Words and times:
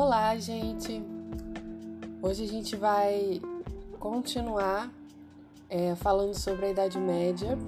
Olá, 0.00 0.36
gente! 0.36 1.02
Hoje 2.22 2.44
a 2.44 2.46
gente 2.46 2.76
vai 2.76 3.42
continuar 3.98 4.92
é, 5.68 5.96
falando 5.96 6.34
sobre 6.34 6.66
a 6.66 6.70
Idade 6.70 6.96
Média. 6.96 7.58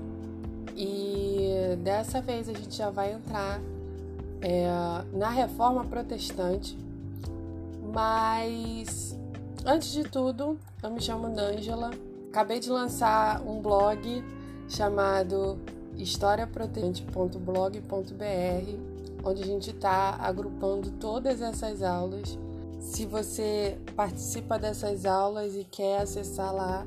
E 0.77 1.77
dessa 1.83 2.23
vez 2.23 2.49
a 2.49 2.53
gente 2.53 2.77
já 2.77 2.89
vai 2.89 3.15
entrar 3.15 3.61
é, 4.43 4.69
na 5.13 5.29
Reforma 5.29 5.85
Protestante, 5.85 6.79
mas 7.93 9.19
antes 9.67 9.91
de 9.91 10.05
tudo, 10.05 10.57
eu 10.85 10.91
me 10.93 11.01
chamo 11.01 11.31
D'Angela, 11.31 11.91
acabei 12.29 12.61
de 12.61 12.71
lançar 12.71 13.43
um 13.43 13.61
blog 13.61 14.25
chamado 14.69 15.59
historiaprotestante.blog.br 15.97 18.90
onde 19.25 19.43
a 19.43 19.47
gente 19.47 19.71
está 19.71 20.17
agrupando 20.21 20.91
todas 20.93 21.41
essas 21.41 21.83
aulas. 21.83 22.39
Se 22.79 23.05
você 23.05 23.79
participa 23.95 24.59
dessas 24.59 25.05
aulas 25.05 25.55
e 25.55 25.65
quer 25.65 26.01
acessar 26.01 26.55
lá 26.55 26.87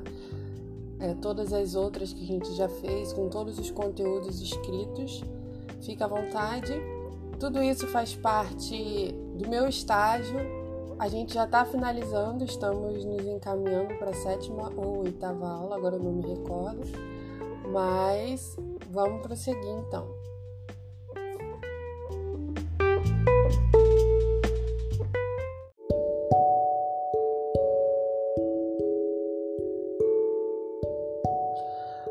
é, 0.98 1.14
todas 1.14 1.52
as 1.52 1.74
outras 1.74 2.12
que 2.12 2.22
a 2.22 2.26
gente 2.26 2.52
já 2.54 2.68
fez, 2.68 3.12
com 3.12 3.28
todos 3.28 3.58
os 3.58 3.70
conteúdos 3.70 4.40
escritos, 4.40 5.22
fica 5.82 6.04
à 6.04 6.08
vontade. 6.08 6.72
Tudo 7.38 7.62
isso 7.62 7.86
faz 7.88 8.14
parte 8.14 9.12
do 9.36 9.48
meu 9.48 9.68
estágio. 9.68 10.38
A 10.98 11.08
gente 11.08 11.34
já 11.34 11.44
está 11.44 11.64
finalizando, 11.64 12.44
estamos 12.44 13.04
nos 13.04 13.26
encaminhando 13.26 13.94
para 13.98 14.10
a 14.10 14.14
sétima 14.14 14.72
ou 14.76 15.00
oitava 15.00 15.46
aula, 15.48 15.76
agora 15.76 15.96
eu 15.96 16.02
não 16.02 16.12
me 16.12 16.22
recordo. 16.22 16.82
Mas 17.72 18.56
vamos 18.90 19.22
prosseguir 19.22 19.70
então. 19.86 20.13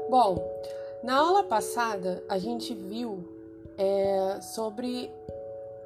Bom, 0.10 0.38
na 1.02 1.18
aula 1.18 1.44
passada 1.44 2.24
a 2.30 2.38
gente 2.38 2.74
viu 2.76 3.24
é, 3.78 4.40
sobre 4.42 5.12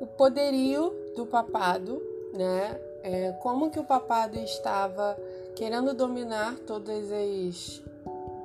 o 0.01 0.05
poderio 0.05 0.93
do 1.15 1.25
papado, 1.25 2.01
né? 2.33 2.77
É, 3.01 3.31
como 3.41 3.71
que 3.71 3.79
o 3.79 3.85
papado 3.85 4.37
estava 4.37 5.17
querendo 5.55 5.93
dominar 5.93 6.59
todas 6.67 7.09
as, 7.09 7.81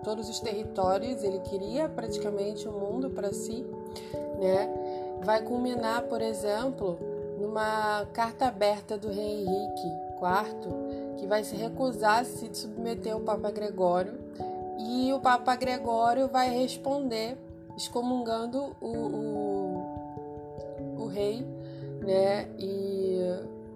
todos 0.04 0.28
os 0.28 0.38
territórios, 0.38 1.24
ele 1.24 1.40
queria 1.40 1.88
praticamente 1.88 2.68
o 2.68 2.72
mundo 2.72 3.10
para 3.10 3.32
si, 3.32 3.66
né? 4.38 4.91
Vai 5.24 5.42
culminar, 5.42 6.02
por 6.04 6.20
exemplo, 6.20 6.98
numa 7.40 8.06
carta 8.12 8.46
aberta 8.46 8.98
do 8.98 9.08
rei 9.08 9.44
Henrique 9.44 9.86
IV, 10.16 11.16
que 11.18 11.26
vai 11.26 11.44
se 11.44 11.56
recusar 11.56 12.20
a 12.20 12.24
se 12.24 12.48
submeter 12.52 13.12
ao 13.12 13.20
Papa 13.20 13.50
Gregório 13.50 14.18
e 14.78 15.12
o 15.12 15.20
Papa 15.20 15.54
Gregório 15.54 16.28
vai 16.28 16.50
responder 16.50 17.38
excomungando 17.76 18.76
o, 18.80 18.88
o, 18.88 19.84
o 20.98 21.06
rei, 21.06 21.46
né? 22.00 22.48
E, 22.58 23.20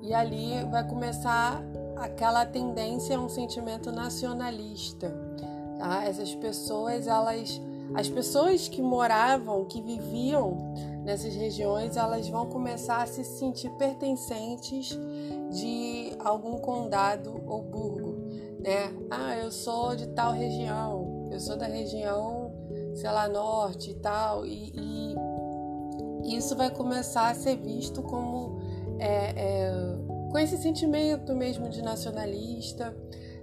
e 0.03 0.15
ali 0.15 0.63
vai 0.71 0.87
começar 0.87 1.63
aquela 1.97 2.45
tendência 2.45 3.17
a 3.17 3.21
um 3.21 3.29
sentimento 3.29 3.91
nacionalista. 3.91 5.13
Tá? 5.79 6.05
Essas 6.05 6.35
pessoas, 6.35 7.07
elas, 7.07 7.61
as 7.95 8.09
pessoas 8.09 8.69
que 8.69 8.83
moravam, 8.83 9.65
que 9.65 9.81
viviam 9.81 10.75
nessas 11.07 11.35
regiões, 11.35 11.97
elas 11.97 12.29
vão 12.29 12.47
começar 12.47 13.03
a 13.03 13.07
se 13.07 13.25
sentir 13.25 13.71
pertencentes 13.79 14.91
de 15.51 16.13
algum 16.19 16.59
condado 16.59 17.43
ou 17.47 17.63
burgo 17.63 18.17
né? 18.67 18.93
Ah, 19.09 19.37
eu 19.37 19.53
sou 19.53 19.95
de 19.95 20.09
tal 20.09 20.33
região, 20.33 21.29
eu 21.31 21.39
sou 21.39 21.57
da 21.57 21.67
região, 21.67 22.53
sei 22.97 23.11
lá, 23.11 23.29
norte 23.29 23.93
e 23.93 23.95
tal, 23.95 24.45
e, 24.45 25.15
e 26.25 26.37
isso 26.37 26.57
vai 26.57 26.69
começar 26.69 27.29
a 27.31 27.35
ser 27.35 27.57
visto 27.59 28.03
como 28.03 28.59
é, 28.99 29.35
é, 29.37 29.73
com 30.33 30.39
esse 30.39 30.59
sentimento 30.59 31.33
mesmo 31.33 31.69
de 31.69 31.81
nacionalista, 31.81 32.97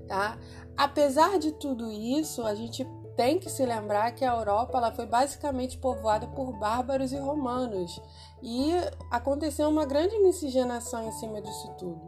tá? 0.07 0.37
Apesar 0.75 1.39
de 1.39 1.53
tudo 1.53 1.89
isso, 1.89 2.43
a 2.43 2.53
gente 2.53 2.85
tem 3.15 3.39
que 3.39 3.49
se 3.49 3.65
lembrar 3.65 4.11
que 4.11 4.25
a 4.25 4.35
Europa 4.35 4.77
ela 4.77 4.91
foi 4.91 5.05
basicamente 5.05 5.77
povoada 5.77 6.27
por 6.27 6.53
bárbaros 6.53 7.11
e 7.11 7.17
romanos 7.17 8.01
e 8.41 8.71
aconteceu 9.11 9.69
uma 9.69 9.85
grande 9.85 10.17
miscigenação 10.19 11.07
em 11.07 11.11
cima 11.13 11.41
disso 11.41 11.71
tudo. 11.77 12.01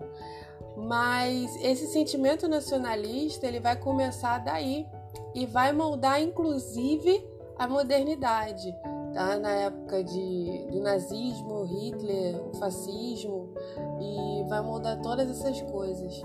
Mas 0.75 1.55
esse 1.63 1.87
sentimento 1.87 2.47
nacionalista 2.47 3.47
ele 3.47 3.59
vai 3.59 3.75
começar 3.75 4.39
daí 4.39 4.85
e 5.33 5.45
vai 5.45 5.71
moldar 5.71 6.21
inclusive 6.21 7.25
a 7.57 7.67
modernidade, 7.67 8.75
tá? 9.13 9.37
Na 9.37 9.51
época 9.51 10.03
de, 10.03 10.67
do 10.71 10.81
nazismo, 10.81 11.63
Hitler, 11.63 12.35
o 12.47 12.53
fascismo 12.55 13.53
e 14.01 14.43
vai 14.49 14.61
moldar 14.61 14.99
todas 15.01 15.29
essas 15.29 15.61
coisas. 15.71 16.21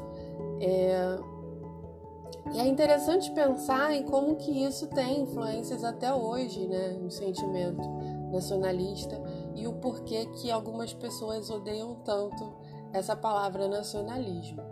É... 0.61 1.19
E 2.53 2.59
é 2.59 2.67
interessante 2.67 3.31
pensar 3.31 3.93
em 3.95 4.03
como 4.03 4.37
que 4.37 4.51
isso 4.65 4.87
tem 4.89 5.21
influências 5.21 5.85
até 5.85 6.13
hoje, 6.13 6.67
né, 6.67 6.99
no 7.01 7.11
sentimento 7.11 7.89
nacionalista 8.33 9.21
e 9.55 9.67
o 9.67 9.73
porquê 9.75 10.27
que 10.27 10.51
algumas 10.51 10.93
pessoas 10.93 11.51
odeiam 11.51 11.97
tanto 12.05 12.53
essa 12.93 13.15
palavra 13.15 13.69
nacionalismo. 13.69 14.63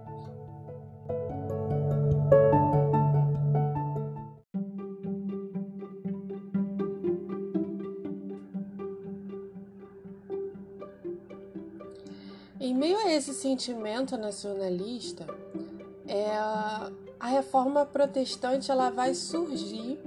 Em 12.60 12.74
meio 12.74 12.98
a 12.98 13.12
esse 13.12 13.32
sentimento 13.32 14.16
nacionalista, 14.16 15.26
é, 16.08 16.28
a 17.20 17.26
reforma 17.26 17.84
protestante 17.84 18.70
ela 18.70 18.90
vai 18.90 19.14
surgir 19.14 19.98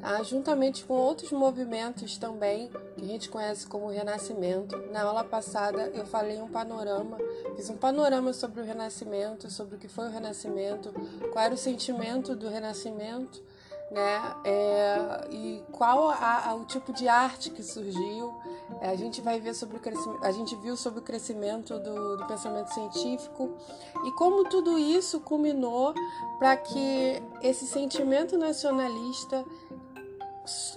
tá? 0.00 0.22
juntamente 0.22 0.84
com 0.84 0.94
outros 0.94 1.30
movimentos 1.30 2.16
também 2.16 2.70
que 2.96 3.04
a 3.04 3.06
gente 3.06 3.28
conhece 3.28 3.66
como 3.66 3.88
Renascimento. 3.88 4.76
Na 4.90 5.02
aula 5.02 5.24
passada 5.24 5.90
eu 5.94 6.06
falei 6.06 6.40
um 6.40 6.48
panorama, 6.48 7.18
fiz 7.56 7.68
um 7.70 7.76
panorama 7.76 8.32
sobre 8.32 8.60
o 8.60 8.64
Renascimento, 8.64 9.50
sobre 9.50 9.76
o 9.76 9.78
que 9.78 9.88
foi 9.88 10.06
o 10.06 10.10
Renascimento, 10.10 10.92
qual 11.32 11.44
era 11.44 11.54
o 11.54 11.58
sentimento 11.58 12.34
do 12.34 12.48
Renascimento, 12.48 13.42
né? 13.90 14.34
É, 14.44 15.28
e 15.30 15.62
qual 15.72 16.10
a, 16.10 16.48
a, 16.48 16.54
o 16.54 16.64
tipo 16.64 16.92
de 16.92 17.08
arte 17.08 17.50
que 17.50 17.62
surgiu. 17.62 18.34
É, 18.80 18.88
a 18.88 18.96
gente 18.96 19.20
vai 19.20 19.40
ver 19.40 19.54
sobre 19.54 19.76
o 19.76 19.80
crescimento, 19.80 20.24
a 20.24 20.32
gente 20.32 20.56
viu 20.56 20.76
sobre 20.76 21.00
o 21.00 21.02
crescimento 21.02 21.78
do, 21.78 22.16
do 22.16 22.26
pensamento 22.26 22.72
científico 22.72 23.56
e 24.04 24.12
como 24.12 24.44
tudo 24.44 24.78
isso 24.78 25.20
culminou 25.20 25.94
para 26.38 26.56
que 26.56 27.22
esse 27.42 27.66
sentimento 27.66 28.38
nacionalista 28.38 29.44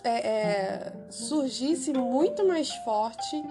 é, 0.04 0.10
é, 0.10 0.94
surgisse 1.10 1.94
muito 1.94 2.46
mais 2.46 2.70
forte 2.84 3.44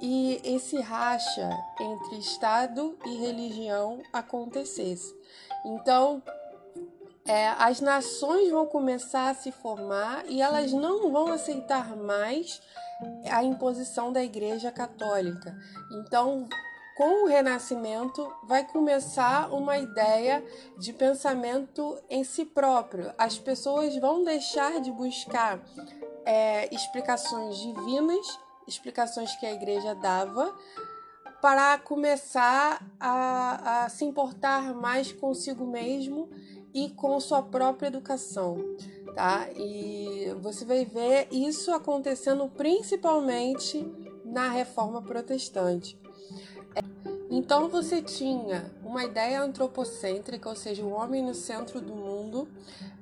e 0.00 0.40
esse 0.42 0.80
racha 0.80 1.50
entre 1.80 2.18
Estado 2.18 2.96
e 3.06 3.16
religião 3.16 4.00
acontecesse. 4.12 5.14
Então, 5.64 6.22
é, 7.30 7.54
as 7.60 7.80
nações 7.80 8.50
vão 8.50 8.66
começar 8.66 9.30
a 9.30 9.34
se 9.34 9.52
formar 9.52 10.24
e 10.26 10.42
elas 10.42 10.72
não 10.72 11.12
vão 11.12 11.28
aceitar 11.28 11.96
mais 11.96 12.60
a 13.30 13.44
imposição 13.44 14.12
da 14.12 14.20
Igreja 14.20 14.72
Católica. 14.72 15.56
Então, 15.92 16.48
com 16.96 17.22
o 17.22 17.28
Renascimento, 17.28 18.28
vai 18.48 18.64
começar 18.64 19.48
uma 19.54 19.78
ideia 19.78 20.44
de 20.76 20.92
pensamento 20.92 22.02
em 22.10 22.24
si 22.24 22.44
próprio. 22.44 23.14
As 23.16 23.38
pessoas 23.38 23.96
vão 23.96 24.24
deixar 24.24 24.80
de 24.80 24.90
buscar 24.90 25.60
é, 26.26 26.68
explicações 26.74 27.58
divinas, 27.58 28.26
explicações 28.66 29.36
que 29.36 29.46
a 29.46 29.52
igreja 29.52 29.94
dava, 29.94 30.52
para 31.40 31.78
começar 31.78 32.84
a, 32.98 33.84
a 33.84 33.88
se 33.88 34.04
importar 34.04 34.74
mais 34.74 35.12
consigo 35.12 35.64
mesmo 35.64 36.28
e 36.72 36.90
com 36.90 37.18
sua 37.20 37.42
própria 37.42 37.88
educação, 37.88 38.58
tá? 39.14 39.48
E 39.56 40.34
você 40.40 40.64
vai 40.64 40.84
ver 40.84 41.28
isso 41.30 41.72
acontecendo 41.72 42.48
principalmente 42.48 43.86
na 44.24 44.48
Reforma 44.48 45.02
Protestante. 45.02 45.98
Então 47.32 47.68
você 47.68 48.02
tinha 48.02 48.72
uma 48.82 49.04
ideia 49.04 49.40
antropocêntrica, 49.40 50.48
ou 50.48 50.56
seja, 50.56 50.82
o 50.82 50.90
homem 50.90 51.22
no 51.22 51.32
centro 51.32 51.80
do 51.80 51.94
mundo, 51.94 52.48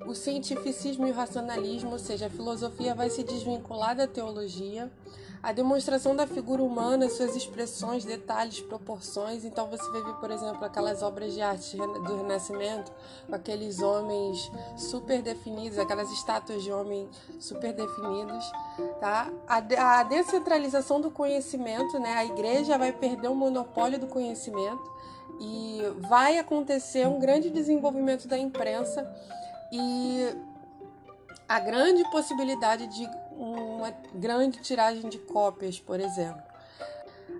o 0.05 0.13
cientificismo 0.13 1.07
e 1.07 1.11
o 1.11 1.13
racionalismo, 1.15 1.91
ou 1.91 1.99
seja, 1.99 2.27
a 2.27 2.29
filosofia 2.29 2.93
vai 2.93 3.09
se 3.09 3.23
desvincular 3.23 3.95
da 3.95 4.05
teologia, 4.05 4.91
a 5.41 5.51
demonstração 5.53 6.15
da 6.15 6.27
figura 6.27 6.61
humana, 6.61 7.09
suas 7.09 7.35
expressões, 7.35 8.03
detalhes, 8.03 8.59
proporções. 8.59 9.45
Então 9.45 9.67
você 9.67 9.89
vai 9.91 10.01
ver, 10.03 10.13
por 10.15 10.31
exemplo, 10.31 10.63
aquelas 10.65 11.01
obras 11.01 11.33
de 11.33 11.41
arte 11.41 11.77
do 11.77 12.17
Renascimento, 12.17 12.91
aqueles 13.31 13.79
homens 13.79 14.51
super 14.77 15.21
definidos, 15.21 15.79
aquelas 15.79 16.11
estátuas 16.11 16.61
de 16.61 16.71
homem 16.71 17.07
super 17.39 17.73
definidos, 17.73 18.51
tá? 18.99 19.31
A, 19.47 19.99
a 19.99 20.03
descentralização 20.03 20.99
do 20.99 21.09
conhecimento, 21.09 21.97
né? 21.99 22.13
A 22.13 22.25
igreja 22.25 22.77
vai 22.77 22.91
perder 22.91 23.29
o 23.29 23.35
monopólio 23.35 23.97
do 23.97 24.07
conhecimento 24.07 24.91
e 25.39 25.81
vai 26.09 26.37
acontecer 26.37 27.07
um 27.07 27.17
grande 27.17 27.49
desenvolvimento 27.49 28.27
da 28.27 28.37
imprensa 28.37 29.09
e 29.71 30.35
a 31.47 31.59
grande 31.59 32.03
possibilidade 32.11 32.87
de 32.87 33.09
uma 33.79 33.91
grande 34.13 34.59
tiragem 34.59 35.09
de 35.09 35.17
cópias, 35.17 35.79
por 35.79 35.99
exemplo. 35.99 36.41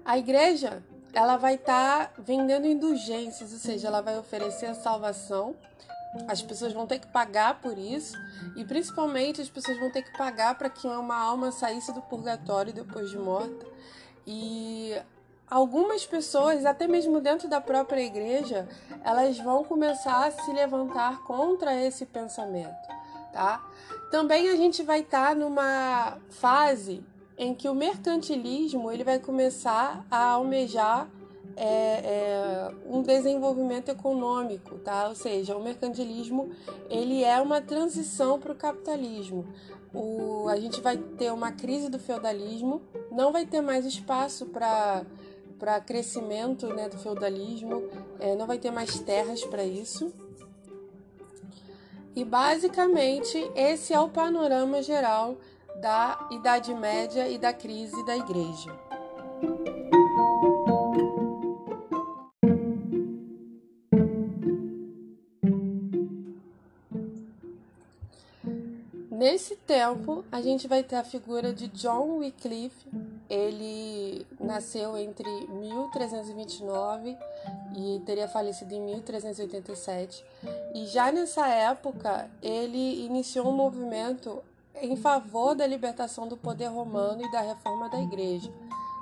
A 0.06 0.18
igreja 0.18 0.81
ela 1.13 1.38
vai 1.38 1.56
estar 1.56 2.07
tá 2.07 2.12
vendendo 2.18 2.68
indulgências, 2.68 3.51
ou 3.51 3.59
seja, 3.59 3.88
ela 3.88 4.01
vai 4.01 4.18
oferecer 4.18 4.68
a 4.68 4.74
salvação. 4.74 5.56
As 6.27 6.41
pessoas 6.41 6.74
vão 6.74 6.88
ter 6.88 7.00
que 7.00 7.07
pagar 7.07 7.62
por 7.62 7.77
isso 7.77 8.18
e 8.56 8.65
principalmente 8.65 9.41
as 9.41 9.50
pessoas 9.50 9.80
vão 9.80 9.91
ter 9.91 10.01
que 10.01 10.18
pagar 10.18 10.57
para 10.57 10.69
que 10.69 10.88
uma 10.88 11.15
alma 11.15 11.51
saísse 11.51 11.94
do 11.94 12.01
purgatório 12.01 12.74
depois 12.74 13.12
de 13.12 13.18
morta. 13.18 13.65
E 14.25 15.00
algumas 15.47 16.06
pessoas, 16.06 16.65
até 16.65 16.88
mesmo 16.88 17.21
dentro 17.21 17.47
da 17.47 17.62
própria 17.62 18.01
igreja, 18.01 18.68
elas 19.03 19.38
vão 19.39 19.63
começar 19.63 20.27
a 20.27 20.31
se 20.31 20.51
levantar 20.51 21.24
contra 21.24 21.75
esse 21.75 22.06
pensamento, 22.06 22.88
tá? 23.31 23.63
Também 24.12 24.50
a 24.50 24.56
gente 24.56 24.82
vai 24.84 25.02
estar 25.02 25.30
tá 25.30 25.36
numa 25.36 26.18
fase 26.30 27.04
em 27.38 27.54
que 27.54 27.70
o 27.70 27.76
mercantilismo 27.76 28.92
ele 28.92 29.04
vai 29.04 29.20
começar 29.20 30.06
a 30.10 30.32
almejar 30.32 31.10
é, 31.56 31.66
é, 31.66 32.72
um 32.86 33.02
desenvolvimento 33.02 33.90
econômico, 33.90 34.78
tá? 34.80 35.10
Ou 35.10 35.16
seja, 35.16 35.56
o 35.56 35.64
mercantilismo 35.64 36.50
ele 36.90 37.24
é 37.24 37.40
uma 37.42 37.62
transição 37.62 38.40
para 38.40 38.52
o 38.52 38.56
capitalismo. 38.56 39.46
O, 39.94 40.48
a 40.48 40.58
gente 40.58 40.82
vai 40.82 40.98
ter 40.98 41.32
uma 41.32 41.52
crise 41.52 41.90
do 41.90 42.00
feudalismo, 42.00 42.82
não 43.12 43.32
vai 43.32 43.46
ter 43.46 43.62
mais 43.62 43.86
espaço 43.86 44.46
para 44.48 45.06
para 45.58 45.82
crescimento 45.82 46.68
né, 46.68 46.88
do 46.88 46.98
feudalismo, 46.98 47.90
é, 48.18 48.34
não 48.34 48.48
vai 48.48 48.58
ter 48.58 48.72
mais 48.72 48.98
terras 49.02 49.44
para 49.44 49.62
isso. 49.66 50.14
E 52.19 52.25
basicamente 52.25 53.38
esse 53.56 53.94
é 53.94 54.00
o 54.01 54.10
panorama 54.10 54.83
geral 54.83 55.38
da 55.80 56.27
Idade 56.30 56.74
Média 56.74 57.30
e 57.30 57.38
da 57.38 57.54
crise 57.54 58.06
da 58.06 58.18
Igreja. 58.18 58.77
Nesse 69.10 69.56
tempo, 69.56 70.25
a 70.30 70.42
gente 70.42 70.68
vai 70.68 70.83
ter 70.83 70.98
a 70.98 71.06
figura 71.06 71.54
de 71.54 71.69
John 71.69 72.18
Wycliffe. 72.18 72.86
Ele 73.30 74.26
nasceu 74.40 74.98
entre 74.98 75.30
1329 75.48 77.16
e 77.78 78.02
teria 78.06 78.28
falecido 78.28 78.74
em 78.74 78.81
1387. 78.81 80.26
E 80.74 80.88
já 80.88 81.12
nessa 81.12 81.48
época, 81.48 82.30
ele 82.42 83.06
iniciou 83.06 83.50
um 83.50 83.56
movimento 83.56 84.42
em 84.81 84.96
favor 84.96 85.54
da 85.54 85.68
libertação 85.68 86.28
do 86.28 86.38
poder 86.38 86.68
romano 86.68 87.24
e 87.24 87.31
da 87.31 87.42
reforma 87.42 87.88
da 87.90 88.02
igreja. 88.02 88.52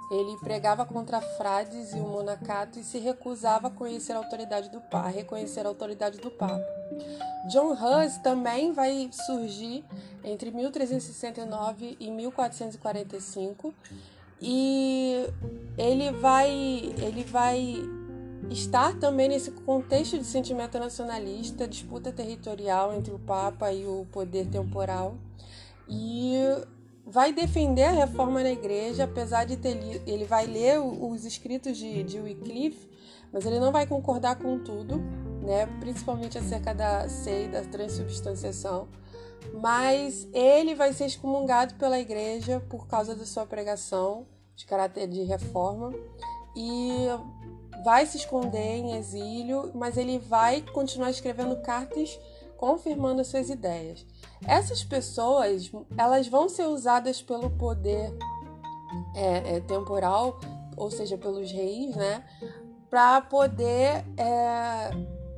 Ele 0.09 0.37
pregava 0.37 0.85
contra 0.85 1.19
frades 1.19 1.93
e 1.93 1.99
o 1.99 2.07
monacato 2.07 2.79
e 2.79 2.83
se 2.83 2.97
recusava 2.97 3.67
a 3.67 3.71
conhecer 3.71 4.13
a 4.13 4.17
autoridade 4.17 4.69
do 4.69 4.79
Papa, 4.79 5.09
reconhecer 5.09 5.65
a 5.65 5.69
autoridade 5.69 6.17
do 6.19 6.31
Papa. 6.31 6.65
John 7.49 7.73
Hus 7.73 8.17
também 8.17 8.71
vai 8.71 9.09
surgir 9.11 9.83
entre 10.23 10.49
1369 10.51 11.97
e 11.99 12.09
1445 12.09 13.73
e 14.41 15.27
ele 15.77 16.11
vai 16.11 16.49
ele 16.97 17.23
vai 17.23 17.75
estar 18.49 18.97
também 18.97 19.27
nesse 19.27 19.51
contexto 19.51 20.17
de 20.17 20.23
sentimento 20.23 20.77
nacionalista, 20.77 21.67
disputa 21.67 22.11
territorial 22.11 22.93
entre 22.93 23.13
o 23.13 23.19
Papa 23.19 23.71
e 23.71 23.85
o 23.85 24.05
poder 24.11 24.47
temporal, 24.47 25.15
e 25.87 26.35
vai 27.05 27.33
defender 27.33 27.83
a 27.83 27.91
reforma 27.91 28.43
na 28.43 28.51
igreja, 28.51 29.05
apesar 29.05 29.45
de 29.45 29.57
ter 29.57 30.01
ele 30.05 30.25
vai 30.25 30.45
ler 30.45 30.79
os 30.79 31.25
escritos 31.25 31.77
de, 31.77 32.03
de 32.03 32.19
Wycliffe, 32.19 32.87
mas 33.31 33.45
ele 33.45 33.59
não 33.59 33.71
vai 33.71 33.85
concordar 33.85 34.35
com 34.37 34.59
tudo, 34.59 34.97
né? 35.41 35.65
principalmente 35.79 36.37
acerca 36.37 36.73
da 36.73 37.07
ceia 37.07 37.45
e 37.45 37.47
da 37.49 37.61
transubstanciação. 37.61 38.87
Mas 39.53 40.27
ele 40.33 40.75
vai 40.75 40.93
ser 40.93 41.05
excomungado 41.05 41.75
pela 41.75 41.99
igreja 41.99 42.59
por 42.69 42.87
causa 42.87 43.15
da 43.15 43.25
sua 43.25 43.45
pregação 43.45 44.27
de 44.55 44.65
caráter 44.65 45.07
de 45.07 45.23
reforma 45.23 45.93
e 46.55 47.07
vai 47.83 48.05
se 48.05 48.17
esconder 48.17 48.77
em 48.77 48.95
exílio, 48.97 49.71
mas 49.75 49.97
ele 49.97 50.17
vai 50.17 50.61
continuar 50.61 51.11
escrevendo 51.11 51.55
cartas 51.61 52.19
confirmando 52.57 53.23
suas 53.23 53.49
ideias. 53.49 54.05
Essas 54.45 54.83
pessoas, 54.83 55.71
elas 55.97 56.27
vão 56.27 56.49
ser 56.49 56.65
usadas 56.65 57.21
pelo 57.21 57.49
poder 57.51 58.11
é, 59.15 59.57
é, 59.57 59.59
temporal, 59.61 60.39
ou 60.75 60.91
seja, 60.91 61.17
pelos 61.17 61.51
reis, 61.51 61.95
né, 61.95 62.23
para 62.89 63.21
poder 63.21 64.03
é, 64.17 64.89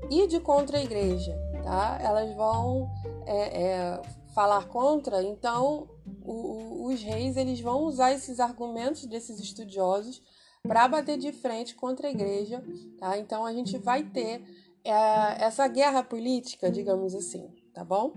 ir 0.10 0.28
de 0.28 0.40
contra 0.40 0.78
a 0.78 0.84
igreja, 0.84 1.38
tá? 1.64 2.00
Elas 2.02 2.34
vão 2.36 2.90
é, 3.30 3.62
é, 3.62 4.02
falar 4.34 4.68
contra, 4.68 5.22
então 5.22 5.88
o, 6.24 6.34
o, 6.34 6.86
os 6.88 7.02
reis 7.02 7.38
eles 7.38 7.60
vão 7.62 7.84
usar 7.84 8.12
esses 8.12 8.40
argumentos 8.40 9.06
desses 9.06 9.40
estudiosos 9.40 10.22
para 10.64 10.88
bater 10.88 11.18
de 11.18 11.32
frente 11.32 11.76
contra 11.76 12.08
a 12.08 12.12
igreja. 12.12 12.64
Tá? 13.00 13.18
Então 13.18 13.46
a 13.46 13.54
gente 13.54 13.78
vai 13.78 14.04
ter 14.04 14.42
é, 14.84 15.44
essa 15.44 15.68
guerra 15.68 16.04
política, 16.04 16.72
digamos 16.72 17.14
assim, 17.14 17.50
tá 17.74 17.84
bom? 17.84 18.14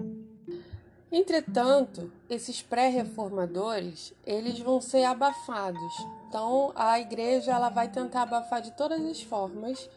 Entretanto, 1.10 2.10
esses 2.30 2.62
pré-reformadores, 2.62 4.14
eles 4.24 4.58
vão 4.58 4.80
ser 4.80 5.04
abafados. 5.04 5.92
Então, 6.26 6.72
a 6.74 6.98
igreja 6.98 7.52
ela 7.52 7.68
vai 7.68 7.90
tentar 7.90 8.22
abafar 8.22 8.62
de 8.62 8.70
todas 8.70 8.98
as 9.04 9.20
formas 9.20 9.90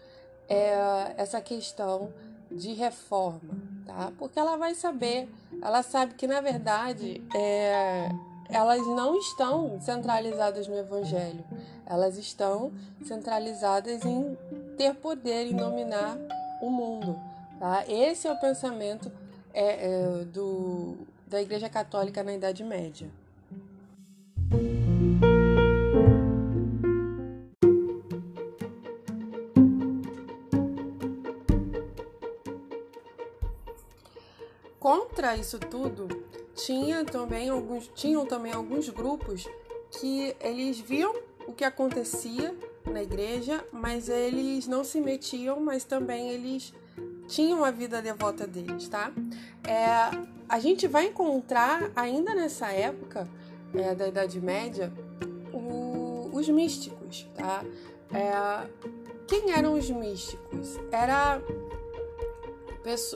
é, 0.50 1.16
essa 1.16 1.40
questão 1.40 2.12
de 2.52 2.74
reforma, 2.74 3.54
tá? 3.86 4.12
Porque 4.18 4.40
ela 4.40 4.58
vai 4.58 4.74
saber, 4.76 5.30
ela 5.62 5.84
sabe 5.84 6.16
que 6.16 6.28
na 6.28 6.42
verdade 6.42 7.22
é, 7.36 8.10
elas 8.50 8.86
não 8.88 9.18
estão 9.18 9.80
centralizadas 9.82 10.68
no 10.68 10.78
Evangelho, 10.78 11.44
elas 11.86 12.18
estão 12.18 12.72
centralizadas 13.04 14.04
em 14.06 14.38
ter 14.78 14.96
poder, 14.96 15.48
em 15.48 15.56
dominar 15.56 16.18
o 16.62 16.70
mundo. 16.70 17.20
Tá? 17.60 17.86
Esse 17.88 18.28
é 18.28 18.32
o 18.32 18.40
pensamento 18.40 19.12
é, 19.54 19.88
é, 19.88 20.26
do, 20.26 20.98
da 21.28 21.42
Igreja 21.42 21.70
Católica 21.70 22.24
na 22.24 22.34
Idade 22.34 22.64
Média. 22.64 23.10
Contra 34.86 35.36
isso 35.36 35.58
tudo, 35.58 36.08
tinha 36.54 37.04
também 37.04 37.50
alguns, 37.50 37.90
tinham 37.96 38.24
também 38.24 38.54
alguns 38.54 38.88
grupos 38.88 39.50
que 39.90 40.36
eles 40.40 40.80
viam 40.80 41.12
o 41.48 41.54
que 41.54 41.64
acontecia 41.64 42.56
na 42.86 43.02
igreja, 43.02 43.66
mas 43.72 44.10
eles 44.10 44.68
não 44.68 44.84
se 44.84 45.02
metiam, 45.02 45.60
mas 45.60 45.86
também 45.86 46.30
eles 46.30 46.72
tinham 47.28 47.66
a 47.66 47.72
vida 47.72 48.00
devota 48.00 48.46
deles, 48.46 48.88
tá? 48.88 49.12
É, 49.68 50.16
a 50.48 50.60
gente 50.60 50.88
vai 50.88 51.08
encontrar 51.08 51.92
ainda 51.96 52.36
nessa 52.36 52.68
época 52.72 53.28
é, 53.74 53.96
da 53.96 54.08
Idade 54.08 54.40
Média 54.40 54.94
o, 55.52 56.30
os 56.32 56.48
místicos, 56.48 57.28
tá? 57.34 57.66
É, 58.14 58.70
quem 59.26 59.52
eram 59.52 59.74
os 59.74 59.90
místicos? 59.90 60.80
Era, 60.92 61.42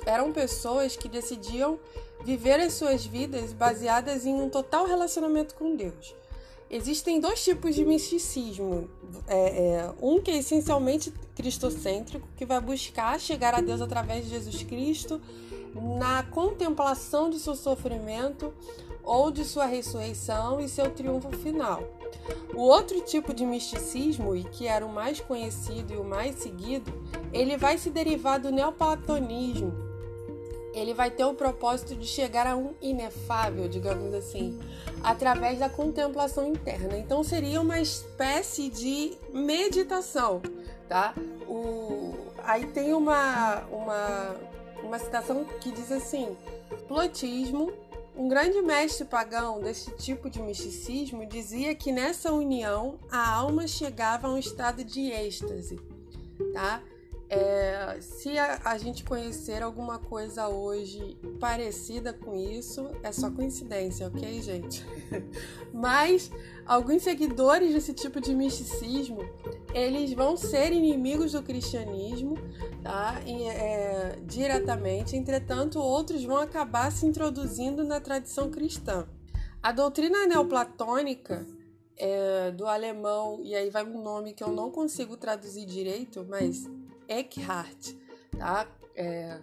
eram 0.05 0.31
pessoas 0.31 0.95
que 0.95 1.07
decidiam 1.07 1.79
viver 2.23 2.59
as 2.59 2.73
suas 2.73 3.05
vidas 3.05 3.53
baseadas 3.53 4.25
em 4.25 4.33
um 4.33 4.49
total 4.49 4.85
relacionamento 4.85 5.55
com 5.55 5.75
Deus. 5.75 6.15
Existem 6.69 7.19
dois 7.19 7.43
tipos 7.43 7.73
de 7.73 7.83
misticismo. 7.83 8.87
É, 9.27 9.37
é, 9.37 9.93
um 10.01 10.21
que 10.21 10.29
é 10.29 10.37
essencialmente 10.37 11.11
cristocêntrico, 11.35 12.27
que 12.37 12.45
vai 12.45 12.61
buscar 12.61 13.19
chegar 13.19 13.55
a 13.55 13.61
Deus 13.61 13.81
através 13.81 14.25
de 14.25 14.31
Jesus 14.31 14.61
Cristo, 14.63 15.19
na 15.97 16.23
contemplação 16.23 17.29
de 17.29 17.39
seu 17.39 17.55
sofrimento 17.55 18.53
ou 19.03 19.31
de 19.31 19.43
sua 19.45 19.65
ressurreição 19.65 20.59
e 20.59 20.69
seu 20.69 20.91
triunfo 20.91 21.31
final. 21.37 21.81
O 22.53 22.61
outro 22.61 22.99
tipo 23.01 23.33
de 23.33 23.45
misticismo, 23.45 24.35
e 24.35 24.43
que 24.43 24.67
era 24.67 24.85
o 24.85 24.91
mais 24.91 25.19
conhecido 25.19 25.93
e 25.93 25.97
o 25.97 26.03
mais 26.03 26.35
seguido, 26.35 26.91
ele 27.31 27.57
vai 27.57 27.77
se 27.77 27.89
derivar 27.89 28.39
do 28.39 28.51
neoplatonismo. 28.51 29.73
Ele 30.73 30.93
vai 30.93 31.09
ter 31.09 31.25
o 31.25 31.33
propósito 31.33 31.95
de 31.95 32.05
chegar 32.05 32.45
a 32.45 32.55
um 32.55 32.73
inefável, 32.81 33.67
digamos 33.67 34.13
assim, 34.13 34.59
através 35.03 35.59
da 35.59 35.69
contemplação 35.69 36.47
interna. 36.47 36.97
Então 36.97 37.23
seria 37.23 37.59
uma 37.59 37.79
espécie 37.79 38.69
de 38.69 39.17
meditação, 39.33 40.41
tá? 40.87 41.13
O... 41.47 42.13
Aí 42.43 42.67
tem 42.67 42.93
uma, 42.93 43.63
uma, 43.71 44.35
uma 44.83 44.99
citação 44.99 45.43
que 45.59 45.71
diz 45.71 45.91
assim: 45.91 46.35
plotismo 46.87 47.71
um 48.19 48.27
grande 48.27 48.61
mestre 48.61 49.05
pagão 49.05 49.61
desse 49.61 49.91
tipo 49.91 50.29
de 50.29 50.41
misticismo 50.41 51.25
dizia 51.25 51.73
que 51.73 51.89
nessa 51.89 52.33
união 52.33 52.99
a 53.09 53.33
alma 53.33 53.65
chegava 53.65 54.27
a 54.27 54.31
um 54.31 54.37
estado 54.37 54.83
de 54.83 55.09
êxtase, 55.09 55.79
tá? 56.53 56.83
É, 57.31 57.99
se 58.01 58.39
a, 58.39 58.59
a, 58.65 58.77
gente 58.79 59.03
conhecer 59.03 59.61
alguma 59.61 59.99
coisa 59.99 60.47
hoje 60.47 61.15
parecida 61.39 62.11
com 62.11 62.35
isso, 62.35 62.89
é 63.03 63.11
só 63.11 63.29
coincidência, 63.29 64.07
ok, 64.07 64.41
gente? 64.41 64.83
Mas 65.71 66.31
alguns 66.65 67.03
seguidores 67.03 67.71
desse 67.71 67.93
tipo 67.93 68.19
de 68.19 68.33
misticismo, 68.33 69.19
eles 69.75 70.11
vão 70.13 70.35
ser 70.35 70.73
inimigos 70.73 71.33
do 71.33 71.43
cristianismo, 71.43 72.35
tá? 72.81 73.21
E, 73.23 73.43
é, 73.43 74.17
diretamente. 74.23 75.15
Entretanto, 75.15 75.77
outros 75.77 76.23
vão 76.23 76.37
acabar 76.37 76.91
se 76.91 77.05
introduzindo 77.05 77.83
na 77.83 77.99
tradição 77.99 78.49
cristã. 78.49 79.07
A 79.61 79.71
doutrina 79.71 80.25
neoplatônica 80.25 81.45
é, 81.95 82.49
do 82.49 82.65
alemão, 82.65 83.39
e 83.43 83.53
aí 83.53 83.69
vai 83.69 83.83
um 83.83 84.01
nome 84.01 84.33
que 84.33 84.43
eu 84.43 84.51
não 84.51 84.71
consigo 84.71 85.15
traduzir 85.15 85.65
direito, 85.65 86.25
mas 86.27 86.67
Eckhart, 87.09 87.93
tá? 88.37 88.67
É, 88.95 89.39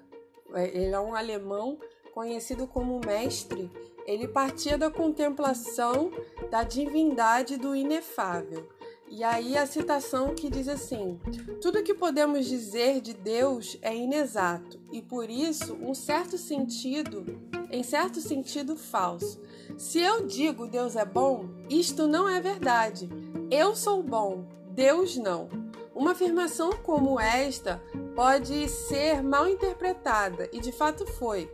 é, 0.55 0.69
ele 0.69 0.95
é 0.95 1.01
um 1.01 1.15
alemão 1.15 1.79
conhecido 2.15 2.67
como 2.67 3.01
mestre. 3.05 3.71
Ele 4.07 4.29
partia 4.29 4.79
da 4.79 4.91
contemplação 4.91 6.11
da 6.51 6.63
divindade 6.63 7.57
do 7.57 7.75
inefável. 7.75 8.69
E 9.09 9.23
aí 9.23 9.57
a 9.57 9.67
citação 9.67 10.35
que 10.35 10.51
diz 10.51 10.69
assim: 10.69 11.21
Tudo 11.61 11.83
que 11.83 11.95
podemos 11.95 12.47
dizer 12.47 13.01
de 13.01 13.13
Deus 13.13 13.79
é 13.81 13.95
inexato 13.95 14.81
e 14.93 15.01
por 15.01 15.31
isso 15.31 15.75
um 15.75 15.95
certo 15.95 16.37
sentido, 16.37 17.25
em 17.71 17.83
certo 17.83 18.21
sentido 18.21 18.77
falso. 18.77 19.41
Se 19.77 20.01
eu 20.01 20.27
digo 20.27 20.67
Deus 20.67 20.97
é 20.97 21.05
bom, 21.05 21.49
isto 21.69 22.09
não 22.09 22.29
é 22.29 22.41
verdade. 22.41 23.09
Eu 23.51 23.77
sou 23.77 24.03
bom, 24.03 24.45
Deus 24.73 25.17
não. 25.17 25.49
Uma 25.97 26.11
afirmação 26.11 26.73
como 26.83 27.19
esta 27.19 27.83
pode 28.15 28.69
ser 28.69 29.23
mal 29.23 29.49
interpretada, 29.49 30.47
e 30.53 30.61
de 30.61 30.71
fato 30.71 31.07
foi. 31.07 31.51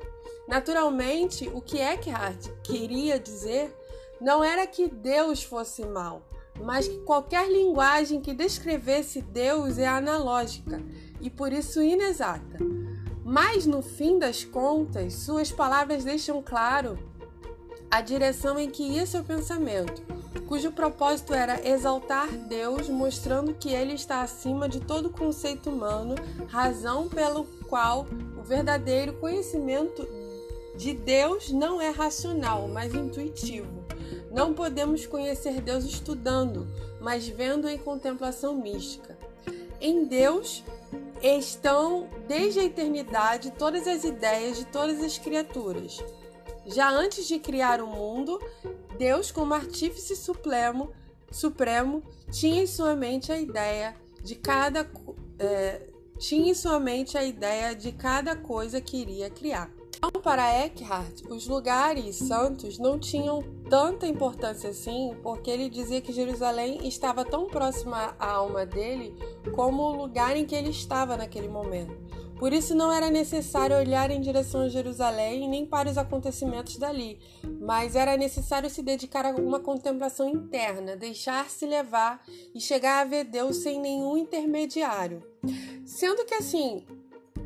Naturalmente, 0.49 1.49
o 1.55 1.61
que 1.61 1.79
Eckhart 1.79 2.49
queria 2.65 3.21
dizer 3.21 3.73
não 4.21 4.43
era 4.43 4.67
que 4.67 4.89
Deus 4.89 5.45
fosse 5.45 5.87
mal, 5.87 6.23
mas 6.61 6.89
que 6.89 6.99
qualquer 7.03 7.49
linguagem 7.49 8.21
que 8.21 8.35
descrevesse 8.35 9.23
Deus 9.23 9.79
é 9.79 9.87
analógica 9.87 10.83
e 11.21 11.31
por 11.31 11.53
isso 11.53 11.81
inexata. 11.81 12.59
Mas 13.25 13.65
no 13.65 13.81
fim 13.81 14.19
das 14.19 14.43
contas, 14.43 15.15
suas 15.15 15.53
palavras 15.53 16.03
deixam 16.03 16.43
claro 16.43 16.99
a 17.89 18.01
direção 18.01 18.59
em 18.59 18.69
que 18.69 18.83
ia 18.83 19.07
seu 19.07 19.23
pensamento 19.23 20.03
cujo 20.41 20.73
propósito 20.73 21.35
era 21.35 21.67
exaltar 21.67 22.29
Deus, 22.31 22.89
mostrando 22.89 23.55
que 23.55 23.71
ele 23.71 23.95
está 23.95 24.23
acima 24.23 24.69
de 24.69 24.81
todo 24.81 25.11
conceito 25.11 25.71
humano, 25.71 26.15
razão 26.49 27.09
pelo 27.09 27.45
qual 27.69 28.07
o 28.39 28.43
verdadeiro 28.43 29.15
conhecimento 29.15 30.07
de 30.77 30.95
Deus 30.95 31.51
não 31.51 31.81
é 31.81 31.91
racional, 31.91 32.69
mas 32.69 32.95
intuitivo. 32.95 33.85
Não 34.31 34.55
podemos 34.55 35.07
conhecer 35.07 35.61
Deus 35.61 35.85
estudando, 35.85 36.67
mas 37.01 37.29
vendo 37.29 37.69
em 37.69 37.79
contemplação 37.79 38.55
mística. 38.55 39.19
Em 39.81 40.05
Deus 40.05 40.65
estão 41.23 42.09
desde 42.27 42.61
a 42.61 42.65
eternidade 42.65 43.53
todas 43.53 43.87
as 43.87 44.05
ideias 44.05 44.57
de 44.57 44.65
todas 44.67 45.03
as 45.03 45.19
criaturas. 45.19 46.03
Já 46.67 46.91
antes 46.91 47.27
de 47.27 47.39
criar 47.39 47.81
o 47.81 47.87
mundo, 47.87 48.41
Deus, 48.99 49.31
como 49.31 49.55
artífice 49.55 50.15
supremo, 50.15 50.93
supremo 51.31 52.03
tinha 52.31 52.63
em 52.63 52.67
sua 52.67 52.95
mente 52.95 53.33
a 53.33 53.39
ideia 53.39 53.95
de 54.23 54.35
cada 54.37 54.89
é, 55.39 55.89
tinha 56.19 56.53
em 56.53 56.55
sua 56.55 56.79
mente 56.79 57.19
a 57.19 57.25
ideia 57.25 57.75
de 57.75 57.91
cada 57.91 58.37
coisa 58.37 58.81
que 58.81 58.97
iria 58.97 59.29
criar. 59.29 59.71
Então, 59.97 60.21
para 60.21 60.65
Eckhart, 60.65 61.23
os 61.29 61.47
lugares 61.47 62.17
santos 62.17 62.79
não 62.79 62.99
tinham 62.99 63.43
tanta 63.69 64.07
importância 64.07 64.71
assim, 64.71 65.17
porque 65.23 65.51
ele 65.51 65.69
dizia 65.69 66.01
que 66.01 66.13
Jerusalém 66.13 66.87
estava 66.87 67.25
tão 67.25 67.47
próxima 67.47 68.17
à 68.19 68.33
alma 68.33 68.67
dele 68.67 69.15
como 69.53 69.83
o 69.83 69.97
lugar 69.97 70.37
em 70.37 70.45
que 70.45 70.55
ele 70.55 70.71
estava 70.71 71.17
naquele 71.17 71.49
momento. 71.49 71.97
Por 72.43 72.53
isso 72.53 72.75
não 72.75 72.91
era 72.91 73.09
necessário 73.09 73.77
olhar 73.77 74.11
em 74.11 74.21
direção 74.21 74.63
a 74.63 74.69
Jerusalém 74.69 75.49
nem 75.49 75.65
para 75.65 75.89
os 75.89 75.97
acontecimentos 75.97 76.77
dali, 76.77 77.21
mas 77.61 77.95
era 77.95 78.17
necessário 78.17 78.69
se 78.69 78.83
dedicar 78.83 79.25
a 79.25 79.31
uma 79.31 79.61
contemplação 79.61 80.29
interna, 80.29 80.97
deixar-se 80.97 81.65
levar 81.65 82.21
e 82.53 82.61
chegar 82.61 83.01
a 83.01 83.05
ver 83.05 83.27
Deus 83.27 83.59
sem 83.59 83.79
nenhum 83.79 84.17
intermediário. 84.17 85.23
Sendo 85.87 86.25
que 86.25 86.35
assim, 86.35 86.85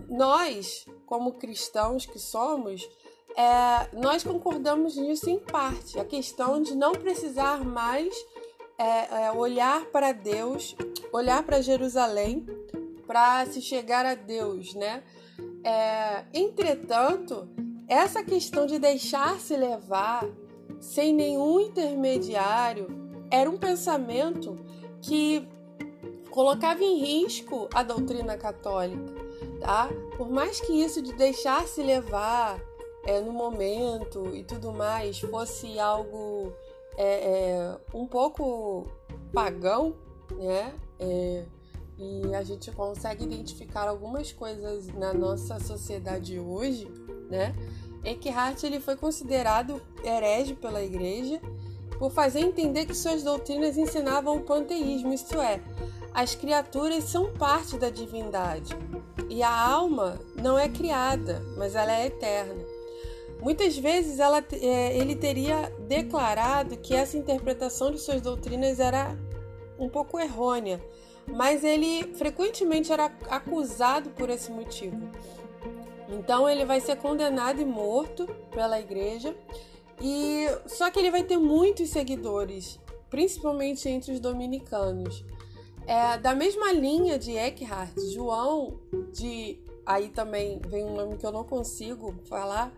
nós, 0.09 0.87
como 1.05 1.35
cristãos 1.35 2.07
que 2.07 2.19
somos, 2.19 2.89
é, 3.37 3.95
nós 3.95 4.25
concordamos 4.25 4.97
nisso 4.97 5.29
em 5.29 5.39
parte. 5.39 6.01
A 6.01 6.07
questão 6.07 6.63
de 6.63 6.75
não 6.75 6.93
precisar 6.93 7.63
mais 7.63 8.15
é, 8.79 9.25
é, 9.25 9.33
olhar 9.33 9.85
para 9.91 10.13
Deus, 10.13 10.75
olhar 11.13 11.43
para 11.43 11.61
Jerusalém 11.61 12.47
para 13.07 13.47
se 13.47 13.61
chegar 13.61 14.05
a 14.05 14.15
Deus, 14.15 14.75
né? 14.75 15.03
É, 15.65 16.25
entretanto, 16.33 17.49
essa 17.89 18.23
questão 18.23 18.67
de 18.67 18.79
deixar-se 18.79 19.57
levar 19.57 20.27
sem 20.81 21.13
nenhum 21.13 21.61
intermediário 21.61 22.89
era 23.31 23.49
um 23.49 23.57
pensamento 23.57 24.59
que 25.01 25.47
colocava 26.31 26.83
em 26.83 26.99
risco 26.99 27.69
a 27.73 27.83
doutrina 27.83 28.37
católica, 28.37 29.15
tá? 29.61 29.89
Por 30.17 30.29
mais 30.29 30.61
que 30.61 30.73
isso 30.73 31.01
de 31.01 31.13
deixar-se 31.15 31.83
levar 31.83 32.61
é, 33.07 33.21
no 33.21 33.33
momento 33.33 34.35
e 34.35 34.43
tudo 34.43 34.73
mais 34.73 35.21
fosse 35.21 35.79
algo 35.79 36.53
é, 36.97 37.07
é, 37.07 37.79
um 37.95 38.07
pouco 38.07 38.87
pagão, 39.33 39.97
né? 40.33 40.75
É, 40.99 41.45
e 41.99 42.35
a 42.35 42.43
gente 42.43 42.71
consegue 42.73 43.25
identificar 43.25 43.89
algumas 43.89 44.33
coisas 44.33 44.89
na 44.89 45.15
nossa 45.15 45.59
sociedade 45.59 46.39
hoje, 46.39 46.87
né? 47.31 47.55
Eckhart 48.05 48.63
ele 48.63 48.81
foi 48.81 48.97
considerado 48.97 49.81
herege 50.05 50.55
pela 50.55 50.83
igreja 50.83 51.41
por 51.99 52.11
fazer 52.11 52.41
entender 52.41 52.87
que 52.87 52.95
suas 52.95 53.23
doutrinas 53.23 53.77
ensinavam 53.77 54.37
o 54.37 54.43
panteísmo, 54.43 55.13
isto 55.13 55.41
é, 55.41 55.61
as 56.13 56.35
criaturas 56.35 57.05
são 57.05 57.33
parte 57.33 57.77
da 57.77 57.91
divindade 57.91 58.77
e 59.29 59.43
a 59.43 59.51
alma 59.51 60.21
não 60.41 60.59
é 60.59 60.69
criada, 60.69 61.43
mas 61.57 61.75
ela 61.75 61.93
é 61.93 62.07
eterna. 62.07 62.65
Muitas 63.41 63.77
vezes 63.77 64.19
ela, 64.19 64.43
é, 64.53 64.97
ele 64.97 65.15
teria 65.15 65.71
declarado 65.87 66.77
que 66.79 66.95
essa 66.95 67.19
interpretação 67.19 67.91
de 67.91 67.99
suas 67.99 68.21
doutrinas 68.21 68.81
era 68.81 69.17
um 69.79 69.89
pouco 69.89 70.19
errônea, 70.19 70.83
mas 71.29 71.65
ele 71.65 72.15
frequentemente 72.15 72.93
era 72.93 73.07
acusado 73.29 74.11
por 74.11 74.31
esse 74.31 74.51
motivo. 74.51 75.11
Então 76.09 76.49
ele 76.49 76.65
vai 76.65 76.81
ser 76.81 76.97
condenado 76.97 77.61
e 77.61 77.65
morto 77.65 78.27
pela 78.51 78.79
igreja. 78.81 79.37
E 80.01 80.47
só 80.67 80.91
que 80.91 80.99
ele 80.99 81.11
vai 81.11 81.23
ter 81.23 81.39
muitos 81.39 81.91
seguidores, 81.91 82.79
principalmente 83.09 83.89
entre 83.89 84.13
os 84.13 84.21
dominicanos. 84.21 85.25
É, 85.87 86.19
da 86.19 86.35
mesma 86.35 86.73
linha 86.73 87.19
de 87.19 87.33
Eckhart, 87.37 87.97
João 88.13 88.79
de 89.13 89.59
aí 89.87 90.09
também 90.09 90.61
vem 90.67 90.85
um 90.85 90.97
nome 90.97 91.17
que 91.17 91.25
eu 91.25 91.31
não 91.31 91.45
consigo 91.45 92.13
falar, 92.29 92.75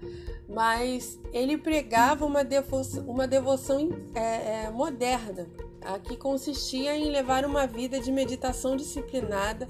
mas 0.47 1.19
ele 1.33 1.57
pregava 1.57 2.27
uma 2.27 2.45
devoção, 2.45 3.05
uma 3.09 3.27
devoção 3.27 3.89
é, 4.15 4.67
é, 4.67 4.71
moderna, 4.71 5.49
tá? 5.81 5.99
que 5.99 6.17
consistia 6.17 6.97
em 6.97 7.11
levar 7.11 7.45
uma 7.45 7.67
vida 7.67 8.01
de 8.01 8.11
meditação 8.13 8.77
disciplinada, 8.77 9.69